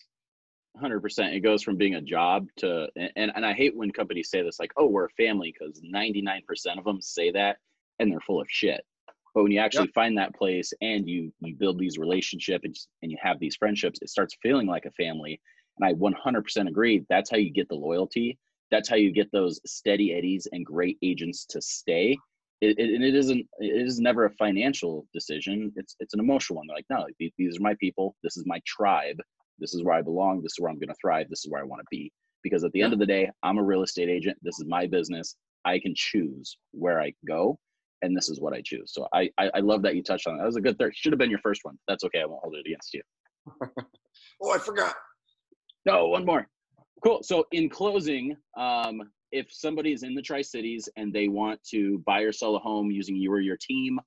100% 0.82 1.34
it 1.34 1.40
goes 1.40 1.62
from 1.62 1.76
being 1.76 1.94
a 1.94 2.00
job 2.00 2.48
to 2.56 2.88
and, 2.96 3.30
and 3.36 3.46
i 3.46 3.52
hate 3.52 3.76
when 3.76 3.92
companies 3.92 4.28
say 4.28 4.42
this 4.42 4.58
like 4.58 4.72
oh 4.76 4.86
we're 4.86 5.04
a 5.04 5.10
family 5.10 5.54
because 5.56 5.80
99% 5.94 6.42
of 6.76 6.82
them 6.82 7.00
say 7.00 7.30
that 7.30 7.58
and 8.00 8.10
they're 8.10 8.18
full 8.18 8.40
of 8.40 8.48
shit 8.50 8.80
but 9.36 9.44
when 9.44 9.52
you 9.52 9.60
actually 9.60 9.84
yep. 9.84 9.94
find 9.94 10.18
that 10.18 10.34
place 10.34 10.72
and 10.80 11.08
you 11.08 11.32
you 11.38 11.54
build 11.54 11.78
these 11.78 11.96
relationships 11.96 12.88
and 13.02 13.12
you 13.12 13.16
have 13.22 13.38
these 13.38 13.54
friendships 13.54 14.00
it 14.02 14.10
starts 14.10 14.36
feeling 14.42 14.66
like 14.66 14.84
a 14.84 14.90
family 14.90 15.40
and 15.78 15.88
I 15.88 15.94
100% 15.94 16.68
agree. 16.68 17.04
That's 17.08 17.30
how 17.30 17.36
you 17.36 17.50
get 17.50 17.68
the 17.68 17.74
loyalty. 17.74 18.38
That's 18.74 18.88
how 18.88 18.96
you 18.96 19.12
get 19.12 19.30
those 19.30 19.60
steady 19.64 20.12
eddies 20.12 20.48
and 20.50 20.66
great 20.66 20.98
agents 21.00 21.46
to 21.50 21.62
stay. 21.62 22.18
It, 22.60 22.76
it, 22.76 23.02
it 23.02 23.14
isn't. 23.14 23.46
It 23.60 23.86
is 23.86 24.00
never 24.00 24.24
a 24.24 24.30
financial 24.30 25.06
decision. 25.14 25.72
It's 25.76 25.94
it's 26.00 26.12
an 26.12 26.18
emotional 26.18 26.56
one. 26.56 26.66
They're 26.66 26.78
like, 26.78 26.86
no, 26.90 27.06
these, 27.20 27.30
these 27.38 27.56
are 27.56 27.62
my 27.62 27.76
people. 27.78 28.16
This 28.24 28.36
is 28.36 28.42
my 28.46 28.60
tribe. 28.66 29.18
This 29.60 29.74
is 29.74 29.84
where 29.84 29.94
I 29.94 30.02
belong. 30.02 30.42
This 30.42 30.54
is 30.54 30.56
where 30.58 30.72
I'm 30.72 30.80
going 30.80 30.88
to 30.88 30.96
thrive. 31.00 31.28
This 31.30 31.44
is 31.44 31.52
where 31.52 31.60
I 31.62 31.64
want 31.64 31.82
to 31.82 31.86
be. 31.88 32.10
Because 32.42 32.64
at 32.64 32.72
the 32.72 32.82
end 32.82 32.92
of 32.92 32.98
the 32.98 33.06
day, 33.06 33.30
I'm 33.44 33.58
a 33.58 33.62
real 33.62 33.84
estate 33.84 34.08
agent. 34.08 34.36
This 34.42 34.58
is 34.58 34.66
my 34.66 34.88
business. 34.88 35.36
I 35.64 35.78
can 35.78 35.94
choose 35.94 36.58
where 36.72 37.00
I 37.00 37.12
go, 37.28 37.56
and 38.02 38.16
this 38.16 38.28
is 38.28 38.40
what 38.40 38.54
I 38.54 38.60
choose. 38.64 38.92
So 38.92 39.06
I 39.14 39.30
I, 39.38 39.50
I 39.54 39.60
love 39.60 39.82
that 39.82 39.94
you 39.94 40.02
touched 40.02 40.26
on 40.26 40.34
that. 40.34 40.40
That 40.42 40.46
was 40.46 40.56
a 40.56 40.60
good 40.60 40.78
third. 40.80 40.96
Should 40.96 41.12
have 41.12 41.20
been 41.20 41.30
your 41.30 41.38
first 41.44 41.60
one. 41.62 41.78
That's 41.86 42.02
okay. 42.06 42.22
I 42.22 42.26
won't 42.26 42.42
hold 42.42 42.56
it 42.56 42.66
against 42.66 42.92
you. 42.92 43.02
oh, 44.42 44.50
I 44.50 44.58
forgot. 44.58 44.96
No, 45.86 46.08
one 46.08 46.24
more. 46.24 46.48
Cool. 47.02 47.22
So 47.22 47.46
in 47.52 47.68
closing, 47.68 48.36
um, 48.56 49.02
if 49.32 49.52
somebody's 49.52 50.04
in 50.04 50.14
the 50.14 50.22
Tri 50.22 50.42
Cities 50.42 50.88
and 50.96 51.12
they 51.12 51.28
want 51.28 51.60
to 51.70 51.98
buy 52.06 52.20
or 52.20 52.32
sell 52.32 52.56
a 52.56 52.58
home 52.58 52.90
using 52.90 53.16
you 53.16 53.32
or 53.32 53.40
your 53.40 53.56
team, 53.56 53.98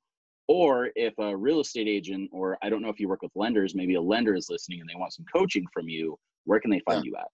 or 0.47 0.89
if 0.95 1.13
a 1.19 1.35
real 1.35 1.59
estate 1.59 1.87
agent, 1.87 2.29
or 2.31 2.57
I 2.61 2.69
don't 2.69 2.81
know 2.81 2.89
if 2.89 2.99
you 2.99 3.09
work 3.09 3.21
with 3.21 3.33
lenders, 3.35 3.75
maybe 3.75 3.95
a 3.95 4.01
lender 4.01 4.33
is 4.35 4.49
listening 4.49 4.79
and 4.79 4.89
they 4.89 4.97
want 4.97 5.13
some 5.13 5.25
coaching 5.33 5.65
from 5.73 5.89
you, 5.89 6.17
where 6.45 6.59
can 6.59 6.71
they 6.71 6.81
find 6.85 7.03
yeah. 7.03 7.11
you 7.11 7.15
at? 7.17 7.27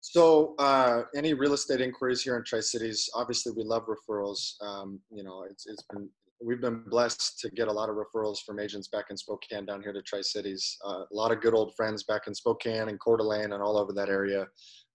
So, 0.00 0.54
uh, 0.58 1.02
any 1.14 1.34
real 1.34 1.52
estate 1.52 1.82
inquiries 1.82 2.22
here 2.22 2.36
in 2.36 2.44
Tri 2.44 2.60
Cities, 2.60 3.10
obviously 3.14 3.52
we 3.52 3.62
love 3.62 3.86
referrals. 3.86 4.54
Um, 4.62 5.00
you 5.10 5.22
know, 5.22 5.44
it's, 5.48 5.66
it's 5.66 5.82
been 5.92 6.08
we've 6.40 6.60
been 6.60 6.82
blessed 6.88 7.38
to 7.40 7.50
get 7.50 7.68
a 7.68 7.72
lot 7.72 7.88
of 7.88 7.96
referrals 7.96 8.38
from 8.44 8.58
agents 8.58 8.88
back 8.88 9.06
in 9.10 9.16
Spokane 9.16 9.66
down 9.66 9.82
here 9.82 9.92
to 9.92 10.02
Tri 10.02 10.20
Cities. 10.20 10.76
Uh, 10.86 11.04
a 11.10 11.14
lot 11.14 11.32
of 11.32 11.40
good 11.40 11.54
old 11.54 11.74
friends 11.76 12.04
back 12.04 12.26
in 12.26 12.34
Spokane 12.34 12.88
and 12.88 13.00
Coeur 13.00 13.16
d'Alene 13.16 13.52
and 13.52 13.62
all 13.62 13.76
over 13.76 13.92
that 13.92 14.08
area. 14.08 14.46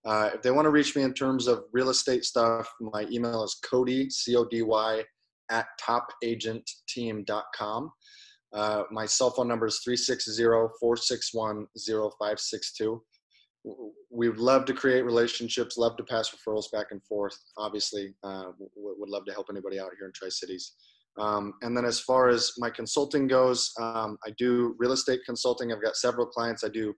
Uh, 0.05 0.29
if 0.33 0.41
they 0.41 0.51
want 0.51 0.65
to 0.65 0.69
reach 0.69 0.95
me 0.95 1.01
in 1.01 1.13
terms 1.13 1.47
of 1.47 1.63
real 1.71 1.89
estate 1.89 2.25
stuff, 2.25 2.69
my 2.79 3.05
email 3.11 3.43
is 3.43 3.59
Cody, 3.63 4.09
C 4.09 4.35
O 4.35 4.45
D 4.45 4.61
Y, 4.61 5.03
at 5.49 5.65
topagentteam.com. 5.81 7.91
Uh, 8.53 8.83
my 8.91 9.05
cell 9.05 9.31
phone 9.31 9.47
number 9.47 9.65
is 9.65 9.79
360 9.83 10.43
461 10.79 11.65
0562. 11.75 13.03
We'd 14.11 14.37
love 14.37 14.65
to 14.65 14.73
create 14.73 15.05
relationships, 15.05 15.77
love 15.77 15.95
to 15.97 16.03
pass 16.03 16.35
referrals 16.35 16.71
back 16.71 16.87
and 16.91 17.01
forth. 17.05 17.35
Obviously, 17.57 18.13
uh, 18.23 18.51
would 18.75 19.09
love 19.09 19.25
to 19.25 19.31
help 19.31 19.47
anybody 19.49 19.79
out 19.79 19.91
here 19.97 20.05
in 20.05 20.11
Tri 20.13 20.29
Cities. 20.29 20.73
Um, 21.19 21.53
and 21.61 21.77
then 21.77 21.85
as 21.85 21.99
far 21.99 22.29
as 22.29 22.53
my 22.57 22.69
consulting 22.69 23.27
goes, 23.27 23.71
um, 23.79 24.17
I 24.25 24.31
do 24.37 24.75
real 24.77 24.93
estate 24.93 25.21
consulting. 25.25 25.71
I've 25.71 25.81
got 25.81 25.95
several 25.95 26.25
clients. 26.25 26.63
I 26.63 26.69
do. 26.69 26.93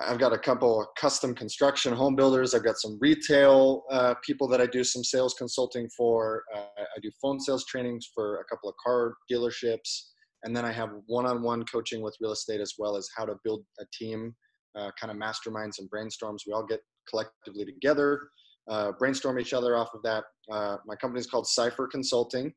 I've 0.00 0.18
got 0.18 0.32
a 0.32 0.38
couple 0.38 0.80
of 0.80 0.86
custom 0.98 1.34
construction 1.34 1.92
home 1.92 2.16
builders. 2.16 2.54
I've 2.54 2.64
got 2.64 2.78
some 2.78 2.98
retail 3.00 3.84
uh, 3.90 4.14
people 4.24 4.48
that 4.48 4.60
I 4.60 4.66
do 4.66 4.82
some 4.84 5.04
sales 5.04 5.34
consulting 5.34 5.88
for. 5.96 6.44
Uh, 6.54 6.64
I 6.78 7.00
do 7.02 7.10
phone 7.20 7.38
sales 7.38 7.66
trainings 7.66 8.08
for 8.14 8.40
a 8.40 8.44
couple 8.44 8.70
of 8.70 8.74
car 8.82 9.14
dealerships. 9.30 10.06
And 10.44 10.56
then 10.56 10.64
I 10.64 10.72
have 10.72 10.90
one-on-one 11.06 11.64
coaching 11.66 12.00
with 12.00 12.16
real 12.20 12.32
estate 12.32 12.60
as 12.60 12.74
well 12.78 12.96
as 12.96 13.08
how 13.16 13.26
to 13.26 13.34
build 13.44 13.64
a 13.80 13.84
team, 13.92 14.34
uh, 14.76 14.90
kind 14.98 15.10
of 15.10 15.16
masterminds 15.16 15.78
and 15.78 15.90
brainstorms. 15.90 16.38
We 16.46 16.54
all 16.54 16.66
get 16.66 16.80
collectively 17.08 17.66
together, 17.66 18.28
uh, 18.68 18.92
brainstorm 18.98 19.38
each 19.38 19.52
other 19.52 19.76
off 19.76 19.90
of 19.94 20.02
that. 20.02 20.24
Uh, 20.50 20.78
my 20.86 20.96
company 20.96 21.20
is 21.20 21.26
called 21.26 21.46
Cipher 21.46 21.86
Consulting 21.86 22.52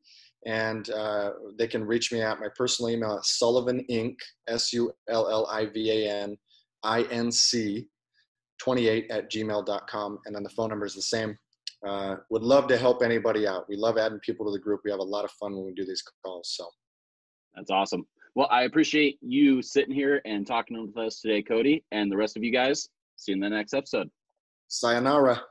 and 0.45 0.89
uh, 0.91 1.31
they 1.57 1.67
can 1.67 1.85
reach 1.85 2.11
me 2.11 2.21
at 2.21 2.39
my 2.39 2.47
personal 2.55 2.91
email 2.91 3.17
at 3.17 3.25
Sullivan 3.25 3.83
Inc. 3.89 4.15
S 4.47 4.71
U 4.73 4.91
L 5.09 5.27
L 5.29 5.47
I 5.47 5.65
V 5.65 5.91
A 5.91 6.11
N 6.23 6.37
I 6.83 7.03
N 7.03 7.31
C 7.31 7.87
28 8.59 9.11
at 9.11 9.31
gmail.com. 9.31 10.19
And 10.25 10.35
then 10.35 10.43
the 10.43 10.49
phone 10.49 10.69
number 10.69 10.85
is 10.85 10.95
the 10.95 11.01
same. 11.01 11.37
Uh, 11.85 12.17
would 12.29 12.41
love 12.41 12.67
to 12.67 12.77
help 12.77 13.03
anybody 13.03 13.47
out. 13.47 13.67
We 13.67 13.75
love 13.75 13.97
adding 13.97 14.19
people 14.19 14.45
to 14.45 14.51
the 14.51 14.59
group. 14.59 14.81
We 14.85 14.91
have 14.91 14.99
a 14.99 15.03
lot 15.03 15.25
of 15.25 15.31
fun 15.31 15.55
when 15.55 15.65
we 15.65 15.73
do 15.73 15.85
these 15.85 16.03
calls. 16.23 16.53
So 16.55 16.67
that's 17.55 17.71
awesome. 17.71 18.07
Well, 18.33 18.47
I 18.51 18.63
appreciate 18.63 19.17
you 19.21 19.61
sitting 19.61 19.93
here 19.93 20.21
and 20.25 20.45
talking 20.45 20.81
with 20.81 20.97
us 20.97 21.21
today, 21.21 21.41
Cody, 21.41 21.83
and 21.91 22.11
the 22.11 22.17
rest 22.17 22.37
of 22.37 22.43
you 22.43 22.51
guys. 22.51 22.87
See 23.17 23.31
you 23.31 23.35
in 23.35 23.39
the 23.39 23.49
next 23.49 23.73
episode. 23.73 24.09
Sayonara. 24.67 25.41